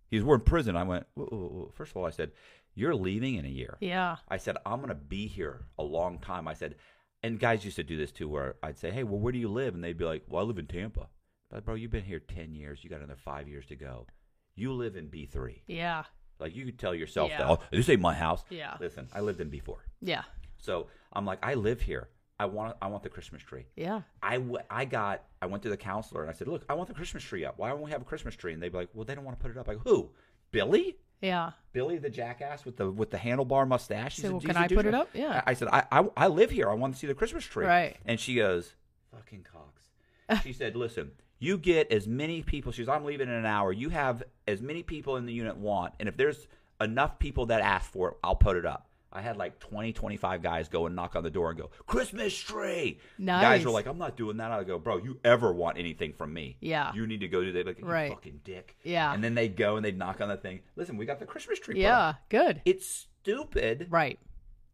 [0.10, 0.76] He goes, we're in prison.
[0.76, 1.72] I went, whoa, whoa, whoa.
[1.76, 2.32] first of all, I said,
[2.76, 3.78] you're leaving in a year.
[3.80, 4.18] Yeah.
[4.28, 6.48] I said, I'm going to be here a long time.
[6.48, 6.76] I said,
[7.24, 9.48] and guys used to do this too, where I'd say, hey, well, where do you
[9.48, 9.74] live?
[9.74, 11.08] And they'd be like, well, I live in Tampa.
[11.50, 12.80] But, bro, you've been here 10 years.
[12.84, 14.08] You got another five years to go.
[14.56, 15.62] You live in B3.
[15.68, 16.04] Yeah.
[16.40, 17.38] Like, you could tell yourself Yeah.
[17.40, 18.44] that, oh, this ain't my house.
[18.50, 18.76] Yeah.
[18.80, 19.78] Listen, I lived in B4.
[20.02, 20.24] Yeah.
[20.58, 22.10] So I'm like, I live here.
[22.40, 23.66] I want, I want the Christmas tree.
[23.76, 24.02] Yeah.
[24.22, 26.90] I, w- I got, I went to the counselor and I said, look, I want
[26.90, 27.58] the Christmas tree up.
[27.58, 28.54] Why don't we have a Christmas tree?
[28.54, 29.70] And they'd be like, well, they don't want to put it up.
[29.70, 30.10] I go, who?
[30.52, 30.98] Billy?
[31.24, 31.52] Yeah.
[31.72, 34.22] Billy the jackass with the with the handlebar mustache.
[34.22, 35.10] Well, can I put it up?
[35.14, 35.41] Yeah.
[35.45, 36.70] I, I said, I, I I live here.
[36.70, 37.66] I want to see the Christmas tree.
[37.66, 37.98] Right.
[38.06, 38.74] And she goes,
[39.12, 40.44] fucking Cox.
[40.44, 42.72] She said, listen, you get as many people.
[42.72, 43.72] She goes, I'm leaving in an hour.
[43.72, 46.48] You have as many people in the unit want, and if there's
[46.82, 48.90] enough people that ask for it, I'll put it up.
[49.15, 52.35] I had like 20, 25 guys go and knock on the door and go, Christmas
[52.35, 52.99] tree.
[53.18, 53.64] Guys Nice.
[53.65, 54.52] were like, I'm not doing that.
[54.52, 56.57] I go, bro, you ever want anything from me?
[56.61, 56.91] Yeah.
[56.95, 57.68] You need to go do that.
[57.68, 58.10] Like, Right.
[58.11, 58.76] fucking dick.
[58.84, 59.14] Yeah.
[59.14, 60.61] And then they'd go and they'd knock on the thing.
[60.76, 61.76] Listen, we got the Christmas tree.
[61.76, 62.40] put up." Yeah.
[62.44, 62.61] Good.
[62.65, 63.88] It's stupid.
[63.91, 64.19] Right.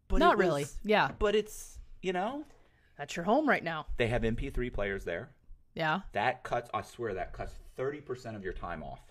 [0.07, 0.65] But Not was- really.
[0.83, 1.11] Yeah.
[1.19, 2.45] But it's, you know,
[2.97, 3.87] That's your home right now.
[3.97, 5.29] they have MP3 players there.
[5.75, 6.01] Yeah.
[6.13, 9.01] That cuts, I swear, that cuts 30% of your time off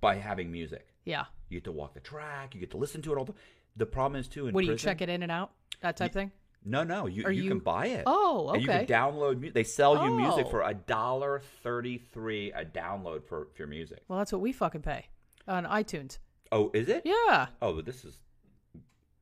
[0.00, 0.88] by having music.
[1.04, 1.24] Yeah.
[1.48, 3.34] You get to walk the track, you get to listen to it all the
[3.78, 5.52] The problem is, too, in What do you prison- check it in and out?
[5.80, 6.32] That type thing?
[6.64, 8.02] No, no, you, Are you, you- can buy it.
[8.06, 10.50] Oh, And you can download They sell you music Oh.
[10.50, 14.00] for a dollar thirty-three a download for, for your music.
[14.08, 15.06] Well, that's what we fucking pay
[15.46, 16.18] on iTunes.
[16.50, 17.02] Oh, is it?
[17.04, 17.46] Yeah.
[17.62, 18.18] Oh, but this is.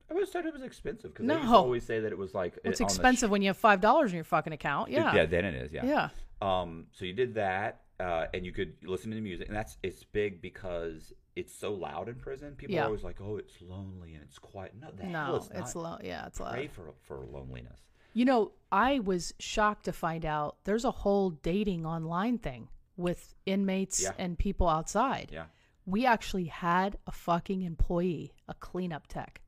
[0.09, 1.35] I always thought it was expensive because No.
[1.35, 3.49] they used to always say that it was like It's on expensive sh- when you
[3.49, 4.91] have five dollars in your fucking account.
[4.91, 5.15] Yeah.
[5.15, 5.73] Yeah, then it is.
[5.73, 5.85] Yeah.
[5.85, 6.09] Yeah.
[6.41, 6.87] Um.
[6.93, 10.05] So you did that, uh, and you could listen to the music, and that's it's
[10.05, 12.55] big because it's so loud in prison.
[12.57, 12.83] People Yeah.
[12.83, 15.99] are always like, "Oh, it's lonely and it's quiet." No, the No, it's, it's low.
[16.03, 16.71] Yeah, it's Pray loud.
[16.73, 17.81] for for loneliness.
[18.15, 23.35] You know, I was shocked to find out there's a whole dating online thing with
[23.45, 24.13] inmates Yeah.
[24.19, 25.31] and people outside.
[25.31, 25.47] Yeah.
[25.85, 29.43] We actually had a fucking employee, a cleanup tech,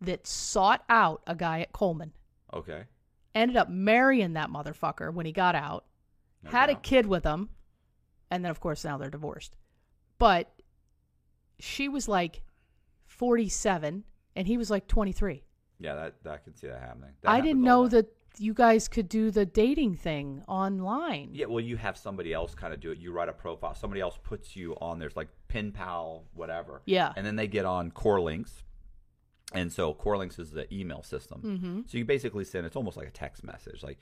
[0.00, 2.12] that sought out a guy at Coleman,
[2.54, 2.84] Okay.
[3.34, 5.84] ended up marrying that motherfucker when he got out,
[6.42, 7.50] No had a kid with him,
[8.30, 9.56] and then of course now they're divorced.
[10.18, 10.55] But
[11.58, 12.42] she was like
[13.04, 14.04] 47
[14.34, 15.42] and he was like 23.
[15.78, 17.10] Yeah, that, that I can see that happening.
[17.22, 18.06] That I didn't know that
[18.38, 21.30] you guys could do the dating thing online.
[21.32, 22.98] Yeah, well, you have somebody else kind of do it.
[22.98, 23.74] You write a profile.
[23.74, 24.98] Somebody else puts you on.
[24.98, 26.82] There's like Pen Pal, whatever.
[26.86, 27.12] Yeah.
[27.16, 28.62] And then they get on CorrLinks,
[29.52, 31.42] and so CorrLinks is the email system.
[31.44, 31.80] Mm-hmm.
[31.86, 32.66] So you basically send.
[32.66, 33.82] It's almost like a text message.
[33.82, 33.98] Like,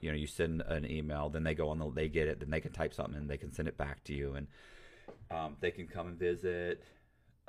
[0.00, 2.50] you know, you send an email, then they go on the, they get it, then
[2.50, 4.46] they can type something, and they can send it back to you, and
[5.30, 6.82] um, they can come and visit.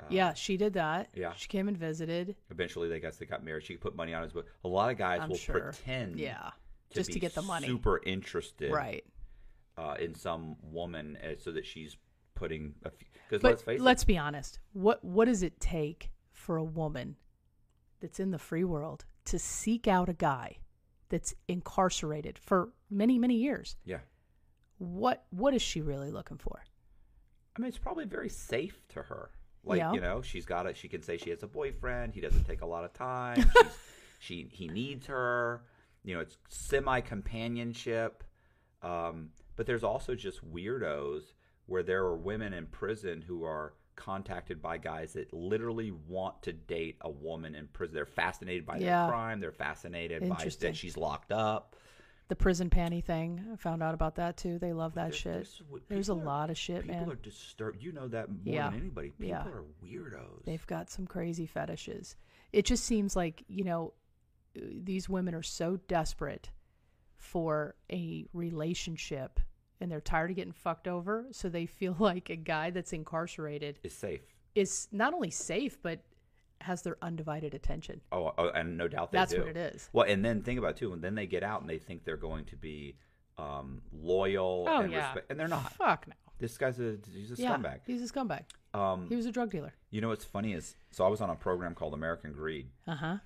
[0.00, 1.08] Uh, Yeah, she did that.
[1.14, 1.32] Yeah.
[1.36, 2.36] She came and visited.
[2.50, 3.64] Eventually, they guess they got married.
[3.64, 4.46] She could put money on his book.
[4.64, 5.60] A lot of guys I'm will sure.
[5.60, 6.18] pretend.
[6.18, 6.50] Yeah.
[6.90, 7.66] To just to get the money.
[7.66, 8.72] Super interested.
[8.72, 9.04] Right.
[9.78, 11.96] uh, in some woman uh, so that she's
[12.34, 12.90] putting a
[13.28, 14.58] because let's face let's it be honest.
[14.74, 17.16] What what does it take for a woman
[18.00, 20.58] that's in the free world to seek out a guy
[21.08, 23.98] that's incarcerated for many, many years, Yeah.
[24.78, 26.62] what what is she really looking for?
[27.56, 29.30] I mean, it's probably very safe to her.
[29.64, 29.92] Like Yeah.
[29.92, 30.76] you know, she's got it.
[30.76, 32.14] She can say she has a boyfriend.
[32.14, 33.44] He doesn't take a lot of time.
[33.62, 33.78] She's,
[34.18, 35.62] she he needs her.
[36.04, 38.24] You know, it's semi companionship.
[38.82, 41.22] Um, but there's also just weirdos
[41.66, 46.52] where there are women in prison who are contacted by guys that literally want to
[46.52, 47.94] date a woman in prison.
[47.94, 49.02] They're fascinated by Yeah.
[49.02, 49.40] their crime.
[49.40, 51.76] They're fascinated by that she's locked up.
[52.32, 53.44] The prison panty thing.
[53.52, 54.58] I found out about that too.
[54.58, 55.32] They love that There's- shit.
[55.34, 57.00] there's w- There's a are- lot of shit, People man.
[57.04, 57.82] People are disturbed.
[57.82, 58.70] You know that more Yeah.
[58.70, 59.10] than anybody.
[59.10, 59.46] People Yeah.
[59.48, 60.42] are weirdos.
[60.44, 62.16] They've got some crazy fetishes.
[62.50, 63.92] It just seems like, you know,
[64.56, 66.50] uh, these women are so desperate
[67.18, 69.38] for a relationship
[69.78, 71.26] and they're tired of getting fucked over.
[71.32, 74.22] So they feel like a guy that's incarcerated is safe.
[74.54, 76.00] is not only safe, but
[76.62, 78.00] has their undivided attention.
[78.10, 79.20] Oh, oh, and no doubt they do.
[79.20, 79.40] That's do.
[79.40, 79.88] what it is.
[79.92, 82.04] Well, and then think about it too, and then they get out and they think
[82.04, 82.96] they're going to be
[83.38, 85.06] um, loyal Oh, and yeah.
[85.06, 85.72] respect, and they're not.
[85.74, 86.14] Fuck no.
[86.38, 87.80] This guy's a he's a yeah, scumbag.
[87.86, 88.42] He's a scumbag.
[88.74, 89.72] Um, He was a drug dealer.
[89.90, 92.68] you know what's funny is so I was on a program called American Greed.
[92.86, 93.16] Uh huh.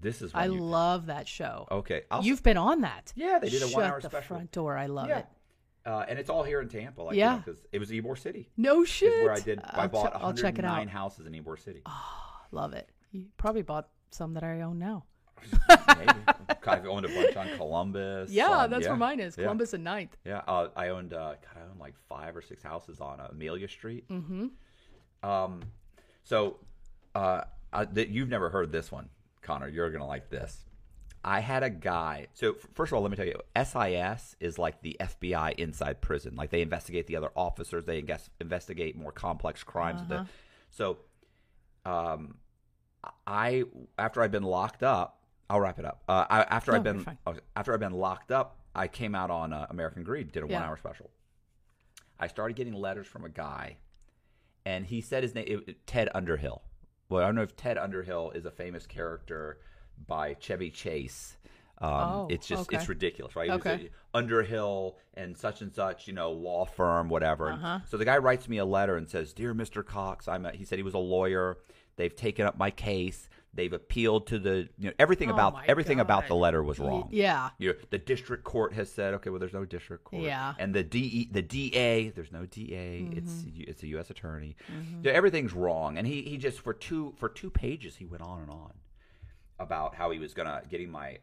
[0.00, 1.66] This is I you, love that show.
[1.70, 2.02] okay.
[2.10, 3.12] I'll, You've been on that.
[3.16, 4.36] Yeah, they did a Shut one-hour the special.
[4.36, 4.76] front door.
[4.78, 5.26] I love yeah, it.
[5.86, 7.02] uh, and it's all here in Tampa.
[7.02, 7.38] Like, Yeah.
[7.38, 8.48] because it was Ybor City.
[8.56, 9.24] No shit.
[9.24, 9.58] where I did.
[9.58, 10.88] I I'll bought I'll check it 109 out.
[10.88, 11.82] houses in Ybor City.
[12.50, 12.88] Love it.
[13.12, 15.04] You probably bought some that I own now.
[15.68, 16.10] Maybe.
[16.66, 18.30] I've owned a bunch on Columbus.
[18.30, 19.36] Yeah, on- that's yeah, where mine is.
[19.36, 19.44] yeah.
[19.44, 20.16] Columbus and Ninth.
[20.24, 21.12] Yeah, uh, I owned.
[21.14, 24.08] Uh, God, I owned like five or six houses on uh, Amelia Street.
[24.08, 24.48] Mm-hmm.
[25.28, 25.62] Um,
[26.24, 26.58] so
[27.14, 27.42] uh,
[27.72, 29.08] I, th- you've never heard this one,
[29.42, 29.68] Connor.
[29.68, 30.64] You're gonna like this.
[31.24, 32.26] I had a guy.
[32.34, 36.00] So f- first of all, let me tell you, SIS is like the FBI inside
[36.00, 36.36] prison.
[36.36, 37.84] Like they investigate the other officers.
[37.84, 40.02] They inges- investigate more complex crimes.
[40.02, 40.24] Uh-huh.
[40.24, 40.26] The-
[40.70, 40.98] so,
[41.84, 42.36] um,
[43.26, 43.64] I
[43.98, 46.02] after I'd been locked up, I'll wrap it up.
[46.08, 47.18] Uh, I, after No, I've been
[47.56, 50.60] after I've been locked up, I came out on uh, American Greed, did a Yeah.
[50.60, 51.10] one hour special.
[52.20, 53.76] I started getting letters from a guy,
[54.66, 56.62] and he said his name it, Ted Underhill.
[57.08, 59.58] Well, I don't know if Ted Underhill is a famous character
[60.06, 61.37] by Chevy Chase.
[61.80, 62.76] Um, Oh, it's just okay.
[62.76, 63.48] it's ridiculous, right?
[63.50, 63.90] Was Okay.
[64.14, 67.52] a Underhill and such and such, you know, law firm, whatever.
[67.52, 67.80] Uh-huh.
[67.86, 69.84] So the guy writes me a letter and says, "Dear Mr.
[69.86, 71.58] Cox, I'm." A, he said he was a lawyer.
[71.96, 73.28] They've taken up my case.
[73.54, 77.08] They've appealed to the you know everything Oh about everything about the letter was wrong.
[77.10, 77.50] Yeah.
[77.58, 80.22] You know, the district court has said, okay, well, there's no district court.
[80.22, 80.54] Yeah.
[80.58, 83.08] And the DE, the DA, there's no DA.
[83.12, 83.62] It's Mm-hmm.
[83.70, 84.10] it's a U.S.
[84.10, 84.56] attorney.
[85.02, 85.96] Yeah, everything's wrong.
[85.98, 88.72] And he he just for two for two pages he went on and on
[89.58, 91.18] about how he was gonna getting my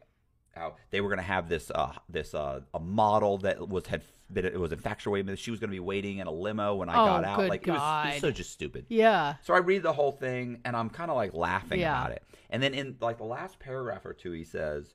[0.56, 4.02] how they were gonna have this uh this uh a model that was had
[4.34, 5.38] it was infatuated.
[5.38, 7.36] She was gonna be waiting in a limo when I Oh, got out.
[7.38, 8.86] good like it was, it was so just stupid.
[8.88, 9.34] Yeah.
[9.42, 12.00] So I read the whole thing and I'm kind of like laughing Yeah.
[12.00, 12.24] about it.
[12.50, 14.94] And then in like the last paragraph or two, he says,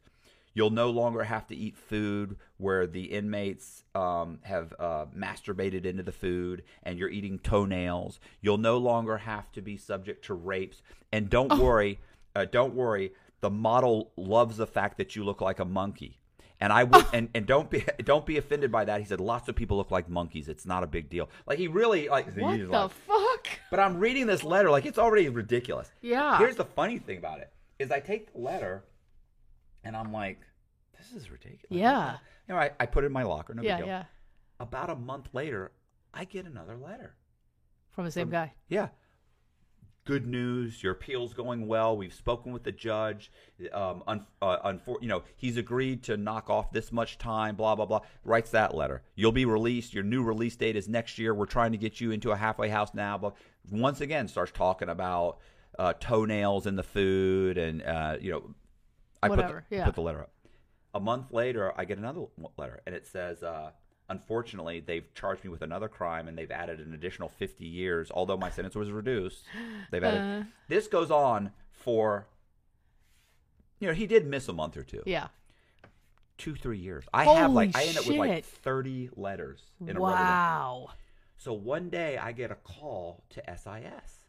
[0.54, 6.04] "You'll no longer have to eat food where the inmates um, have uh, masturbated into
[6.04, 8.20] the food, and you're eating toenails.
[8.42, 10.82] You'll no longer have to be subject to rapes.
[11.12, 11.62] And don't Oh.
[11.62, 12.00] worry,
[12.36, 13.14] uh, don't worry.
[13.42, 16.18] The model loves the fact that you look like a monkey."
[16.60, 19.00] And I would, and, and don't be don't be offended by that.
[19.00, 20.48] He said lots of people look like monkeys.
[20.48, 21.30] It's not a big deal.
[21.48, 22.26] Like he really like.
[22.38, 23.48] What the like- fuck?
[23.72, 25.90] but I'm reading this letter like it's already ridiculous.
[26.02, 26.38] Yeah.
[26.38, 28.84] Here's the funny thing about it is I take the letter
[29.84, 30.40] and I'm like,
[30.98, 31.66] this is ridiculous.
[31.72, 32.18] Yeah.
[32.48, 33.54] You know, I, I put it in my locker.
[33.56, 33.88] No yeah, big deal.
[33.94, 34.04] yeah.
[34.60, 35.72] About a month later,
[36.14, 37.16] I get another letter.
[37.92, 38.54] From the same From- guy.
[38.70, 38.90] Yeah.
[40.04, 40.82] Good news.
[40.82, 41.96] Your appeal's going well.
[41.96, 43.32] We've spoken with the judge.
[43.72, 47.56] Um, un, uh, unfor- you know, he's agreed to knock off this much time.
[47.56, 48.00] Blah blah blah.
[48.24, 49.04] Writes that letter.
[49.16, 49.94] You'll be released.
[49.94, 51.36] Your new release date is next year.
[51.36, 53.20] We're trying to get you into a halfway house now.
[53.20, 53.36] But
[53.70, 55.38] once again, starts talking about
[55.78, 58.56] uh, toenails in the food, and uh, you know,
[59.22, 59.86] I Whatever, put the, yeah.
[59.86, 60.32] put the letter up.
[60.96, 62.26] A month later, I get another
[62.58, 63.72] letter, and it says, uh,
[64.12, 68.12] "Unfortunately, they've charged me with another crime, and they've added an additional 50 years.
[68.14, 69.46] Although my sentence was reduced,
[69.90, 70.22] they've added.
[70.22, 70.44] Uh.
[70.68, 72.28] this goes on for,
[73.80, 75.30] you know, he did miss a month or two, Yeah.
[76.38, 77.06] two, three years.
[77.14, 80.06] I have like, I end up with like 30 letters in a row.
[80.06, 80.90] Wow.
[81.38, 84.20] So one day I get a call to SIS.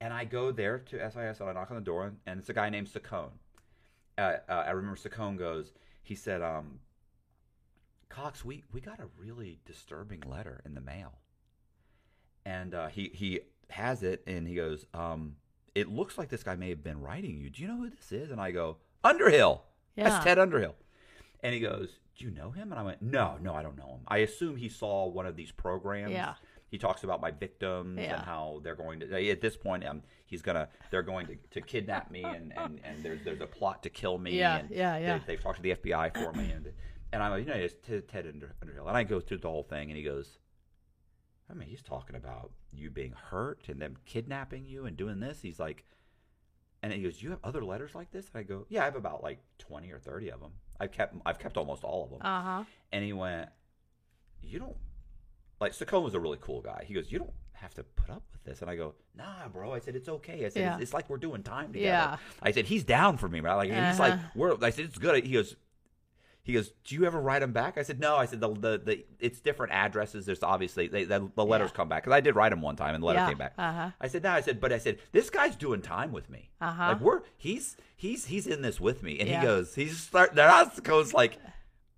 [0.00, 2.52] And I go there to SIS and I knock on the door, and it's a
[2.54, 3.30] guy named Saccone.
[4.18, 5.72] Uh, uh, I remember Saccone goes,
[6.02, 6.80] he said, um,
[8.12, 11.18] Cox, we, we got a really disturbing letter in the mail.
[12.44, 13.40] And uh, he, he
[13.70, 15.36] has it, and he goes, um,
[15.74, 17.48] it looks like this guy may have been writing you.
[17.48, 18.30] Do you know who this is?
[18.30, 19.62] And I go, Underhill.
[19.96, 20.10] Yeah.
[20.10, 20.74] That's Ted Underhill.
[21.42, 22.70] And he goes, Do you know him?
[22.70, 24.00] And I went, No, no, I don't know him.
[24.06, 26.12] I assume he saw one of these programs.
[26.12, 26.34] Yeah.
[26.68, 28.16] he talks about my victims Yeah.
[28.16, 31.60] and how they're going to at this point um he's gonna they're going to, to
[31.60, 34.96] kidnap me and, and, and there's there's a plot to kill me Yeah, and yeah,
[34.98, 35.18] yeah.
[35.26, 36.66] They, have talked to the FBI for me and
[37.12, 39.48] and I'm like you know it's Ted, Ted Under, Underhill and I go through the
[39.50, 40.38] whole thing and he goes
[41.50, 45.40] I mean he's talking about you being hurt and them kidnapping you and doing this
[45.42, 45.84] he's like
[46.82, 48.96] and he goes you have other letters like this and I go yeah I have
[48.96, 52.20] about like 20 or 30 of them I've kept I've kept almost all of them
[52.22, 52.64] Uh huh.
[52.92, 53.48] and he went,
[54.42, 54.76] "You don't
[55.60, 56.82] like." Saccone was a really cool guy.
[56.88, 59.72] He goes, "You don't have to put up with this." And I go, "Nah, bro."
[59.72, 60.74] I said, "It's okay." I said, Yeah.
[60.74, 62.16] it's, "It's like we're doing time together." Yeah.
[62.42, 64.28] I said, "He's down for me, right?" Like he's like, Uh-huh.
[64.34, 65.54] "We're." I said, "It's good." He goes.
[66.44, 68.82] He goes, "Do you ever write them back?" I said, "No." I said, "The the,
[68.84, 70.26] the it's different addresses.
[70.26, 71.76] There's obviously they, the, the letters Yeah.
[71.76, 73.28] come back because I did write them one time and the letter Yeah.
[73.28, 73.90] came back." Uh-huh.
[74.00, 76.50] I said, "No." I said, "But I said this guy's doing time with me.
[76.60, 76.88] Uh-huh.
[76.88, 79.40] Like we're he's he's he's in this with me." And Yeah.
[79.40, 80.50] he goes, "He's start." Then
[80.82, 81.38] goes like,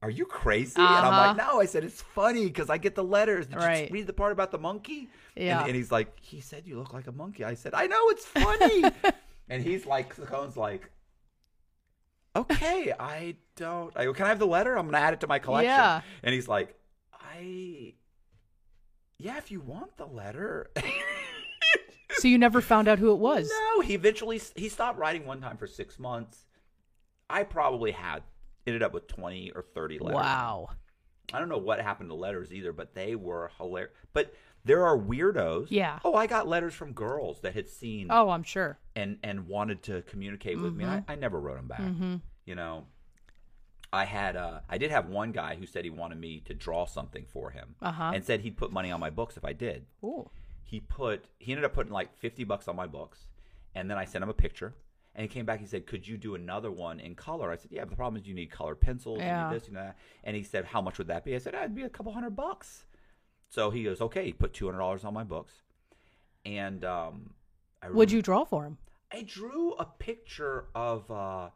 [0.03, 1.27] "Are you crazy?" And I'm Uh-huh.
[1.29, 3.47] like, "No." I said, "It's funny because I get the letters.
[3.47, 3.89] Did Right.
[3.89, 5.61] you read the part about the monkey?" Yeah.
[5.61, 8.11] And, and he's like, "He said you look like a monkey." I said, "I know
[8.11, 8.85] it's funny."
[9.49, 10.91] and he's like, Saccone's like.
[12.37, 13.97] Okay, I don't.
[13.97, 14.77] I go, can I have the letter?
[14.77, 15.71] I'm gonna add it to my collection.
[15.71, 16.01] Yeah.
[16.23, 16.75] And he's like,
[17.13, 17.95] I.
[19.19, 20.71] Yeah, if you want the letter.
[22.19, 23.51] So you never found out who it was?
[23.51, 26.47] No, he eventually he stopped writing one time for six months.
[27.29, 28.23] I probably had
[28.67, 30.17] ended up with twenty or thirty letters.
[30.17, 30.71] Wow.
[31.33, 33.93] I don't know what happened to letters either, but they were hilarious.
[34.13, 34.33] But
[34.65, 35.67] there are weirdos.
[35.71, 35.99] Yeah.
[36.05, 38.79] Oh, I got letters from girls that had seen Oh, I'm sure.
[38.97, 40.85] and and wanted to communicate with me.
[40.85, 40.93] Mm-hmm.
[40.95, 41.81] And I, I never wrote them back.
[42.47, 42.87] You know,
[43.93, 46.85] I had uh, I did have one guy who said he wanted me to draw
[46.87, 48.13] something for him, Uh-huh.
[48.15, 49.87] and said he'd put money on my books if I did.
[50.03, 50.29] Ooh.
[50.65, 53.27] He put he ended up putting like fifty bucks on my books,
[53.75, 54.75] and then I sent him a picture.
[55.17, 55.61] And he came back.
[55.61, 58.21] He said, "Could you do another one in color?" I said, "Yeah, but the problem
[58.21, 59.19] is you need colored pencils.
[59.21, 59.47] Yeah.
[59.47, 61.55] You need this and that." And he said, "How much would that be?" I said,
[61.55, 62.85] "That'd be a couple hundred bucks."
[63.55, 65.53] So he goes, "Okay." He put two hundred dollars on my books,
[66.45, 67.31] and um,
[67.81, 68.79] I What'd you draw for him?
[69.13, 71.51] I drew a picture of uh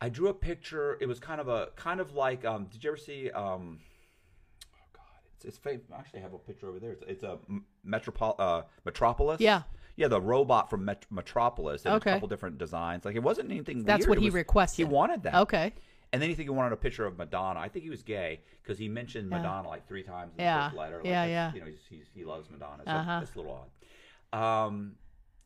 [0.00, 2.88] I drew a picture it was kind of a kind of like um did you
[2.90, 3.78] ever see um
[4.74, 5.02] oh god
[5.36, 8.34] it's it's fa- I actually have a picture over there it's, it's a m- metropol
[8.38, 9.62] uh metropolis Yeah.
[9.96, 12.10] yeah the robot from Met- metropolis Okay.
[12.10, 14.08] a couple different designs like it wasn't anything That's weird.
[14.08, 14.86] what he was- requested.
[14.86, 15.74] he wanted that Okay.
[16.12, 17.58] And then he think he wanted a picture of Madonna.
[17.60, 19.38] I think he was gay because he mentioned Yeah.
[19.38, 20.58] Madonna like three times in Yeah.
[20.58, 20.96] the first letter.
[20.98, 21.52] Like Yeah, yeah.
[21.54, 22.82] You know, he's, he's, he loves Madonna.
[22.84, 23.20] So Uh-huh.
[23.20, 23.66] that's a little
[24.32, 24.38] odd.
[24.68, 24.96] Um,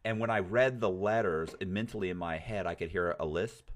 [0.04, 3.26] and when I read the letters, and mentally in my head, I could hear a
[3.26, 3.70] lisp.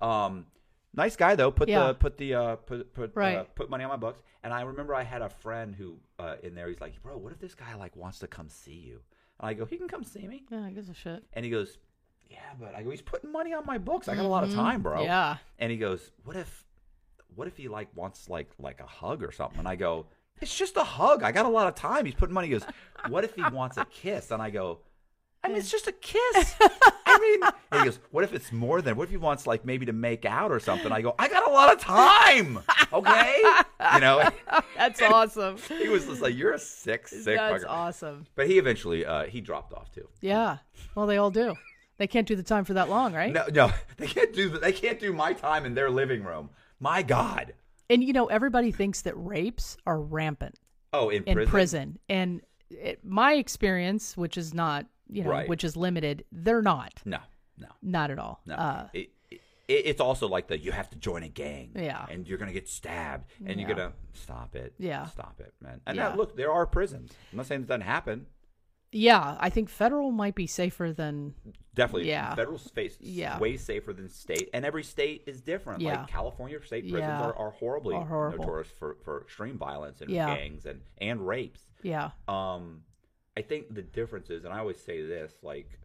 [0.00, 0.46] Um,
[0.94, 1.50] nice guy though.
[1.50, 1.88] Put Yeah.
[1.88, 4.22] the put the uh, put put uh, put money on my books.
[4.42, 6.68] And I remember I had a friend who uh, in there.
[6.68, 9.00] He's like, "Bro, what if this guy like wants to come see you?"
[9.38, 11.22] And I go, "He can come see me." Yeah, I gives a shit.
[11.34, 11.76] And he goes,
[12.30, 14.08] "Yeah, but I go, he's putting money on my books.
[14.08, 15.04] I got a lot of time, bro." Mm-hmm.
[15.04, 15.36] Yeah.
[15.58, 16.64] And he goes, "What if,
[17.34, 20.06] what if he like wants like like a hug or something?" And I go,
[20.40, 21.22] "It's just a hug.
[21.22, 22.48] I got a lot of time." He's putting money.
[22.48, 22.64] He goes,
[23.08, 24.80] "What if he wants a kiss?" And I go,
[25.42, 26.54] "I mean, it's just a kiss.
[27.06, 28.96] I mean," and he goes, "What if it's more than?
[28.96, 31.48] What if he wants like maybe to make out or something?" I go, "I got
[31.48, 32.60] a lot of time.
[32.92, 33.42] Okay,
[33.94, 34.28] you know."
[34.76, 35.56] That's awesome.
[35.68, 38.26] He was just like, "You're a sick, sick." That's fucker." awesome.
[38.34, 40.08] But he eventually uh, he dropped off too.
[40.20, 40.58] Yeah.
[40.94, 41.54] Well, they all do.
[42.00, 43.30] They can't do the time for that long, right?
[43.30, 46.48] No, no, they can't do they can't do my time in their living room.
[46.80, 47.52] My God.
[47.90, 50.58] And you know, everybody thinks that rapes are rampant
[50.94, 51.50] Oh, in, in prison.
[51.50, 52.40] prison, and
[52.70, 55.46] it, my experience, which is not, you know, Right.
[55.48, 57.18] which is limited, they're not, No,
[57.58, 58.40] no, not at all.
[58.46, 58.54] no.
[58.54, 61.72] Uh, it, it, it's also like the you have to join a gang.
[61.76, 62.06] Yeah.
[62.08, 64.72] And you're gonna get stabbed, and you're gonna stop it.
[64.78, 65.04] Yeah.
[65.08, 65.82] Stop it, man.
[65.86, 66.08] And Yeah.
[66.08, 67.12] now, look, there are prisons.
[67.30, 68.26] I'm not saying it doesn't happen.
[68.92, 71.34] Yeah, I think federal might be safer than.
[71.74, 72.34] Definitely, Yeah.
[72.34, 73.38] federal space Yeah.
[73.38, 75.80] way safer than state, and every state is different.
[75.80, 76.00] Yeah.
[76.00, 77.22] Like California state prisons Yeah.
[77.22, 78.38] are, are horribly Are horrible.
[78.38, 80.34] notorious for, for extreme violence and Yeah.
[80.34, 81.68] gangs and and rapes.
[81.82, 82.10] Yeah.
[82.26, 82.82] Um,
[83.36, 85.78] I think the difference is, and I always say this, like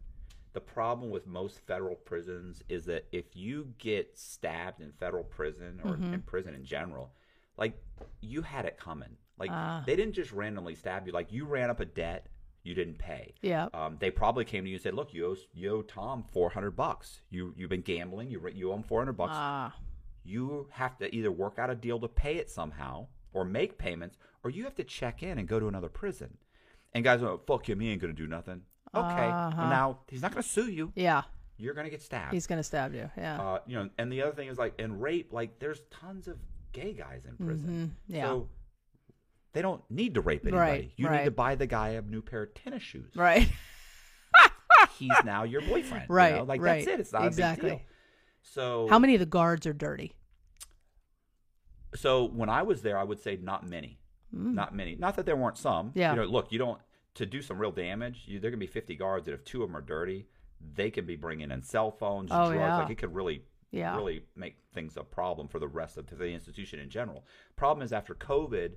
[0.54, 5.80] the problem with most federal prisons is that if you get stabbed in federal prison
[5.84, 6.14] or Mm-hmm.
[6.14, 7.14] in prison in general,
[7.56, 7.80] like
[8.20, 9.16] you had it coming.
[9.38, 9.84] Like Ah.
[9.86, 11.12] they didn't just randomly stab you.
[11.12, 12.26] Like you ran up a debt
[12.66, 13.34] you didn't pay.
[13.42, 13.68] Yeah.
[13.72, 16.50] Um, they probably came to you and said, "Look, you owe, you owe Tom four
[16.50, 17.20] hundred bucks.
[17.30, 18.30] You you've been gambling.
[18.30, 19.74] You you owe him four hundred bucks Ah.
[20.24, 24.16] you have to either work out a deal to pay it somehow or make payments,
[24.42, 26.36] or you have to check in and go to another prison.
[26.94, 28.62] And guys go, fuck him, he ain't gonna do nothing.
[28.94, 29.26] Okay.
[29.28, 29.68] Uh-huh.
[29.68, 30.92] Now he's not gonna sue you.
[30.96, 31.22] yeah.
[31.58, 32.34] You're gonna get stabbed.
[32.34, 33.10] He's gonna stab you.
[33.16, 33.40] Yeah.
[33.40, 36.36] uh, you know, and the other thing is like in rape, like there's tons of
[36.72, 37.94] gay guys in prison.
[38.10, 38.14] Mhm.
[38.14, 38.24] Yeah.
[38.26, 38.48] So
[39.56, 40.60] they don't need to rape anybody.
[40.70, 43.10] Right, you need to buy the guy a new pair of tennis shoes.
[43.16, 43.48] right.
[44.98, 46.04] He's now your boyfriend.
[46.08, 46.44] you Right, know?
[46.44, 46.84] Like right.
[46.84, 47.00] that's it.
[47.00, 47.70] It's not a Exactly.
[47.70, 47.86] big deal.
[48.42, 50.12] So How many of the guards are dirty?
[51.94, 53.98] So when I was there, I would say not many.
[54.32, 54.96] Not many.
[54.96, 55.88] Not that there weren't some.
[55.88, 55.92] Mm.
[55.94, 56.10] Yeah.
[56.10, 56.78] You know, look, you don't
[57.14, 58.24] to do some real damage.
[58.26, 60.26] You, there can be 50 guards that if two of them are dirty,
[60.74, 62.56] they can be bringing in cell phones, Oh, drugs.
[62.56, 62.76] yeah.
[62.78, 63.96] Like it could really, Yeah.
[63.96, 67.24] really make things a problem for the rest of the institution in general.
[67.56, 68.72] Problem is after COVID,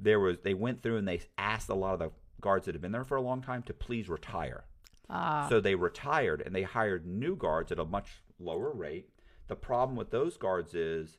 [0.00, 2.10] there was they went through and they asked a lot of the
[2.40, 4.64] guards that have been there for a long time to please retire.
[5.10, 9.08] Ah, So they retired and they hired new guards at a much lower rate.
[9.48, 11.18] The problem with those guards is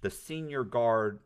[0.00, 1.20] the senior guard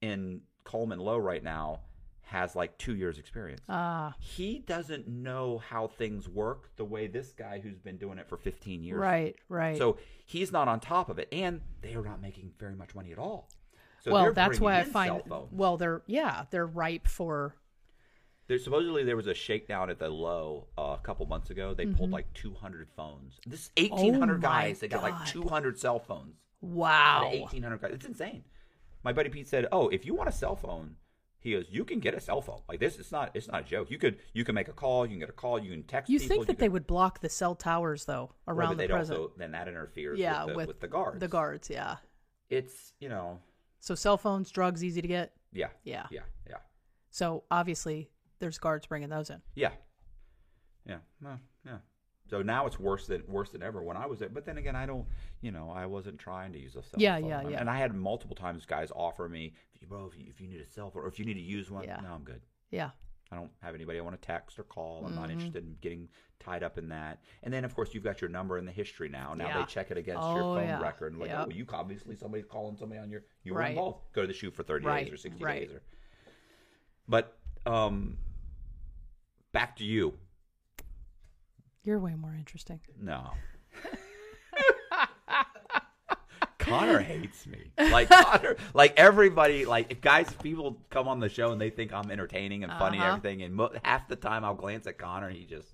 [0.00, 1.80] in Coleman Low right now
[2.22, 3.62] has like two years experience.
[3.70, 8.28] ah, he doesn't know how things work the way this guy who's been doing it
[8.28, 8.98] for 15 years.
[8.98, 9.78] right, right.
[9.78, 9.96] So
[10.26, 13.18] he's not on top of it, and they are not making very much money at
[13.18, 13.48] all.
[14.00, 17.56] So well, that's why I find well, they're yeah, they're ripe for
[18.46, 21.74] There, supposedly there was a shakedown at the low uh, a couple months ago.
[21.74, 23.38] They pulled like 200 phones.
[23.46, 24.44] This is 1,800 Mm-hmm.
[24.44, 24.80] Oh guys.
[24.80, 26.36] They got like 200 cell phones.
[26.60, 27.28] wow.
[27.30, 27.90] 1,800 guys.
[27.94, 28.44] It's insane.
[29.04, 30.96] My buddy Pete said, "Oh, if you want a cell phone,
[31.40, 32.98] he goes, you can get a cell phone like this.
[32.98, 33.30] It's not.
[33.34, 33.90] It's not a joke.
[33.92, 34.18] You could.
[34.32, 35.06] You can make a call.
[35.06, 35.58] You can get a call.
[35.60, 36.10] You can text.
[36.10, 38.76] You people, think that can- they would block the cell towers though Right, around but
[38.78, 39.20] the they'd president?
[39.20, 41.20] also then that interferes yeah, with, the, with the guards.
[41.20, 41.96] The guards, yeah.
[42.50, 43.38] It's you know,
[43.80, 45.32] So cell phones, drugs, easy to get.
[45.52, 46.06] yeah, Yeah.
[46.10, 46.56] yeah, yeah,
[47.10, 49.40] So obviously, there's guards bringing those in.
[49.54, 49.70] yeah,
[50.86, 51.78] yeah, well, yeah.
[52.28, 54.28] So now it's worse than worse than ever when I was there.
[54.28, 55.06] But then again, I don't,
[55.40, 57.28] you know, I wasn't trying to use a cell Yeah, phone.
[57.30, 57.60] yeah, And- yeah.
[57.60, 59.54] And I had multiple times guys offer me,
[59.88, 61.70] bro, if you, if you need a cell phone or if you need to use
[61.70, 62.00] one, Yeah.
[62.02, 62.42] no, I'm good.
[62.70, 62.90] Yeah.
[63.30, 65.00] I don't have anybody I want to text or call.
[65.04, 65.20] I'm Mm-hmm.
[65.20, 66.08] not interested in getting
[66.40, 67.18] tied up in that.
[67.42, 69.34] And then, of course, you've got your number in the history now.
[69.34, 69.58] Now Yeah.
[69.60, 70.80] they check it against Oh, your phone yeah.
[70.80, 71.12] record.
[71.12, 71.46] And like, Yep.
[71.46, 73.24] oh, you obviously somebody's calling somebody on your.
[73.42, 73.70] You were Right.
[73.70, 74.12] involved.
[74.14, 75.68] Go to the SHU for 30 Right, days or 60 right.
[75.68, 75.76] days.
[75.76, 75.82] Or,
[77.06, 78.16] but um,
[79.52, 80.14] back to you.
[81.84, 82.80] You're way more interesting.
[82.98, 83.32] No.
[86.68, 87.70] Connor hates me.
[87.78, 91.92] Like Connor, like everybody, like if guys, people come on the show and they think
[91.92, 93.16] I'm entertaining and funny and Uh-huh.
[93.16, 95.68] everything, and mo- half the time I'll glance at Connor, he just,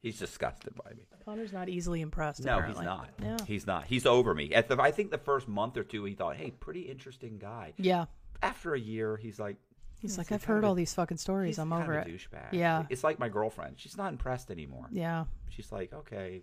[0.00, 1.06] he's disgusted by me.
[1.24, 2.44] Connor's not easily impressed.
[2.44, 2.82] No, apparently.
[2.82, 3.08] he's not.
[3.22, 3.36] Yeah.
[3.46, 3.84] He's not.
[3.86, 4.52] He's over me.
[4.52, 7.72] At the, I think the first month or two, he thought, "Hey, pretty interesting guy."
[7.78, 8.04] Yeah.
[8.42, 9.56] After a year, he's like,
[10.00, 11.48] He's "Hmm, like, I've heard all these fucking stories.
[11.56, 12.10] he's I'm kind over of it.
[12.12, 12.84] douchebag." Yeah.
[12.90, 13.76] it's like my girlfriend.
[13.78, 14.86] She's not impressed anymore.
[14.92, 15.24] Yeah.
[15.48, 16.42] She's like, "Okay,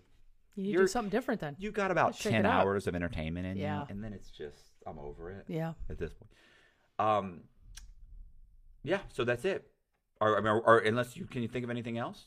[0.56, 1.56] You need to do something different then.
[1.60, 2.53] you got about Shake ten it up.
[2.65, 3.80] hours of entertainment in Yeah.
[3.82, 5.73] you, and then it's just I'm over it Yeah.
[5.90, 6.30] at this point.
[6.99, 7.41] Um,
[8.84, 9.68] yeah, so that's it.
[10.19, 12.26] Or, I mean, or, or unless you can you think of anything else?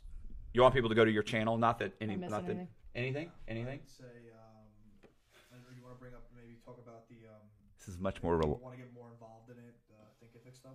[0.52, 1.58] You want people to go to your channel?
[1.58, 2.68] Not that any, Am not missing that
[2.98, 3.80] anything, anything.
[3.82, 5.10] I'd say, um,
[5.52, 7.42] I know you want to bring up, maybe talk about the, um,
[7.78, 8.34] This is much more.
[8.34, 10.72] you Rel- want to get more involved in it, uh, Thinkific stuff,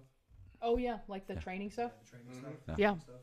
[0.61, 1.91] Oh yeah, like the training stuff.
[1.95, 2.97] yeah, the training stuff, Yeah.
[2.99, 3.21] stuff.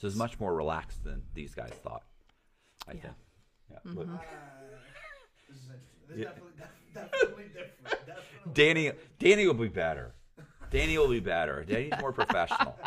[0.00, 2.04] this is much more relaxed than these guys thought.
[2.86, 3.00] I Yeah.
[3.02, 3.14] think.
[3.70, 3.78] Yeah.
[3.86, 3.98] Mm-hmm.
[3.98, 4.18] Look, Uh,
[5.48, 5.80] this is interesting.
[6.08, 6.24] This is Yeah.
[6.28, 8.06] definitely, def- definitely different.
[8.06, 10.14] Definitely Danny, Danny will be better.
[10.70, 11.64] Danny will be better.
[11.64, 12.78] Danny's more professional.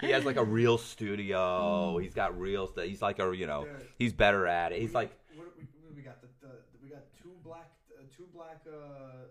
[0.00, 1.96] He has like a real studio.
[1.98, 2.84] He's got real stuff.
[2.84, 3.64] He's like a you know.
[3.64, 3.86] Dude.
[3.98, 4.80] He's better at it.
[4.82, 5.64] He's like What, we,
[5.96, 9.24] we got the, the we got two black uh, two black uh,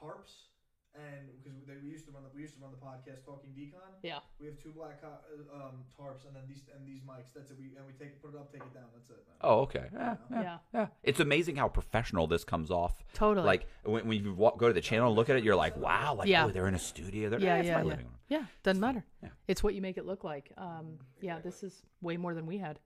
[0.00, 0.45] tarps,
[0.96, 3.50] and because they we used to run the we used to run the podcast talking
[3.50, 3.92] decon.
[4.02, 4.18] Yeah.
[4.40, 7.32] We have two black uh, um, tarps, and then these and these mics.
[7.34, 7.56] That's it.
[7.58, 8.84] We and we take put it up, take it down.
[8.94, 9.16] That's it.
[9.26, 9.36] Man.
[9.42, 9.86] Oh, okay.
[9.92, 10.58] Yeah, yeah, Yeah.
[10.74, 10.86] yeah.
[11.02, 13.04] It's amazing how professional this comes off.
[13.12, 13.46] Totally.
[13.46, 15.76] Like when, when you walk, go to the channel and look at it, you're like,
[15.76, 16.46] wow, like Yeah.
[16.46, 17.28] oh, they're in a studio.
[17.30, 17.86] They're, Yeah, eh, it's yeah, my yeah.
[17.86, 18.14] living room.
[18.28, 19.04] Yeah, doesn't matter.
[19.22, 19.28] Yeah.
[19.46, 20.50] It's what you make it look like.
[20.56, 22.78] Um, yeah, this is way more than we had.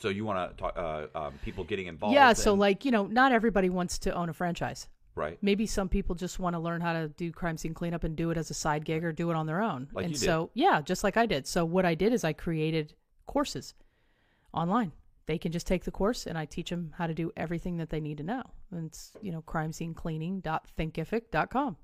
[0.00, 2.14] So you want to talk uh, um, people getting involved?
[2.14, 4.88] yeah, so in- like you know, not everybody wants to own a franchise.
[5.18, 5.38] Right.
[5.42, 8.30] Maybe some people just want to learn how to do crime scene cleanup and do
[8.30, 9.88] it as a side gig or do it on their own.
[9.92, 10.24] Like and you did.
[10.24, 11.46] so yeah, just like I did.
[11.46, 12.94] So what I did is I created
[13.26, 13.74] courses
[14.52, 14.92] online.
[15.26, 17.90] They can just take the course and I teach them how to do everything that
[17.90, 18.42] they need to know.
[18.70, 21.76] And it's, you know, crime scene cleaning.thinkific.com.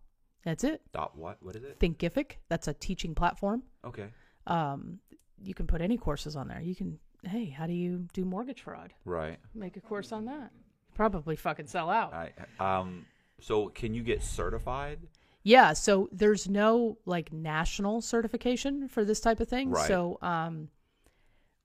[0.44, 0.80] That's it.
[0.92, 1.42] Dot what?
[1.42, 1.78] What is it?
[1.78, 3.62] Thinkific, that's a teaching platform.
[3.84, 4.06] Okay.
[4.46, 4.98] um,
[5.42, 6.60] you can put any courses on there.
[6.60, 8.94] You can, hey, how do you do mortgage fraud?
[9.04, 9.38] Right.
[9.54, 10.50] Make a course on that.
[10.94, 12.14] Probably fucking sell out.
[12.14, 13.04] I um.
[13.40, 15.00] So can you get certified?
[15.44, 19.70] Yeah, so there's no like national certification for this type of thing.
[19.70, 19.86] Right.
[19.86, 20.68] So um,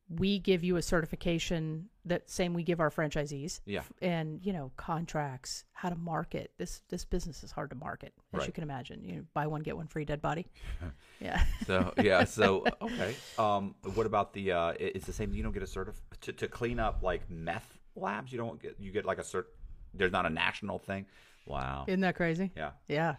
[0.10, 3.62] we give you a certification that same we give our franchisees.
[3.66, 3.84] Yeah.
[4.02, 6.52] And you know contracts, how to market.
[6.58, 9.04] This this business is hard to market, as you can imagine.
[9.04, 10.48] You know, buy one get one free dead body.
[11.22, 11.42] yeah.
[11.66, 12.24] So yeah.
[12.26, 13.16] So okay.
[13.38, 13.76] Um.
[13.94, 14.52] What about the?
[14.52, 14.74] Uh.
[14.78, 15.34] It's the same.
[15.34, 18.32] You don't get a certif to to clean up like meth labs.
[18.34, 18.76] You don't get.
[18.78, 19.46] You get like a cert.
[19.94, 21.06] There's not a national thing.
[21.50, 21.86] Wow.
[21.88, 22.52] Isn't that crazy?
[22.56, 22.72] Yeah.
[22.88, 23.16] Yeah.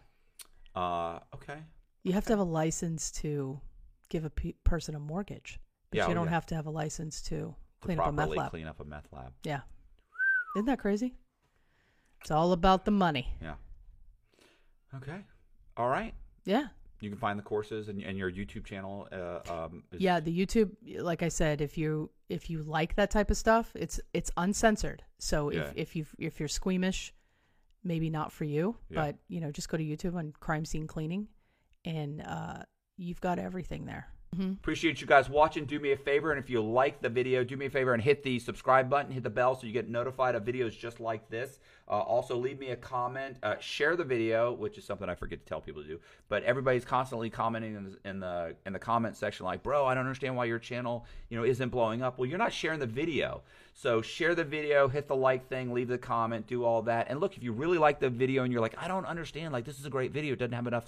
[0.74, 1.18] Uh.
[1.34, 1.58] Okay.
[2.04, 3.60] You have to have a license to
[4.08, 5.58] give a pe- person a mortgage,
[5.90, 6.30] but Yeah, you oh, don't yeah.
[6.30, 8.50] have to have a license to To clean up a meth lab.
[8.50, 9.32] clean up a meth lab.
[9.44, 9.60] Yeah,
[10.56, 11.14] isn't that crazy?
[12.22, 13.34] It's all about the money.
[13.42, 13.54] Yeah.
[14.94, 15.20] Okay.
[15.76, 16.14] All right.
[16.44, 16.68] Yeah.
[17.00, 19.08] You can find the courses and, and your YouTube channel.
[19.10, 20.70] Uh, um, is- Yeah, the YouTube,
[21.00, 25.02] like I said, if you if you like that type of stuff, it's it's uncensored.
[25.18, 25.60] So Yeah.
[25.62, 27.12] if if you if you're squeamish,
[27.84, 28.76] maybe not for you.
[28.88, 29.06] Yeah.
[29.06, 31.28] But you know, just go to YouTube on crime scene cleaning,
[31.84, 32.62] and uh,
[32.96, 34.08] you've got everything there.
[34.34, 35.64] hmm Appreciate you guys watching.
[35.64, 38.02] Do me a favor, and if you like the video, do me a favor and
[38.02, 41.28] hit the subscribe button, hit the bell so you get notified of videos just like
[41.30, 41.58] this.
[41.88, 45.40] Uh, also, leave me a comment, uh, share the video, which is something I forget
[45.40, 45.98] to tell people to do.
[46.28, 49.94] But everybody's constantly commenting in the, in the in the comment section, like, "Bro, I
[49.94, 52.86] don't understand why your channel, you know, isn't blowing up." Well, you're not sharing the
[52.86, 53.42] video,
[53.80, 57.06] so share the video, hit the like thing, leave the comment, do all that.
[57.08, 59.64] And look, if you really like the video and you're like, "I don't understand, like,
[59.64, 60.86] this is a great video, it doesn't have enough."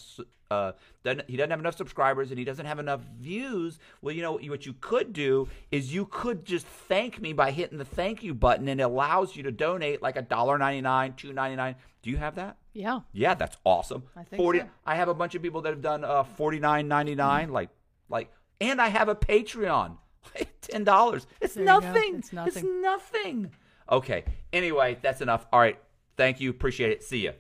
[0.50, 3.78] Uh, doesn't, he doesn't have enough subscribers and he doesn't have enough views.
[4.02, 7.78] Well, you know what you could do is you could just thank me by hitting
[7.78, 11.14] the thank you button, and it allows you to donate like a dollar ninety nine,
[11.14, 11.76] two ninety nine.
[12.02, 12.58] Do you have that?
[12.74, 13.00] Yeah.
[13.12, 14.02] Yeah, that's awesome.
[14.14, 14.58] I think Forty.
[14.58, 14.68] so.
[14.84, 17.70] I have a bunch of people that have done uh, forty nine ninety nine, like
[18.10, 19.96] like, and I have a Patreon,
[20.60, 21.26] ten dollars.
[21.40, 22.16] It's There nothing.
[22.16, 22.52] It's nothing.
[22.54, 23.52] It's nothing.
[23.90, 24.24] Okay.
[24.52, 25.46] Anyway, that's enough.
[25.52, 25.78] All right.
[26.16, 26.50] Thank you.
[26.50, 27.02] Appreciate it.
[27.02, 27.32] See ya.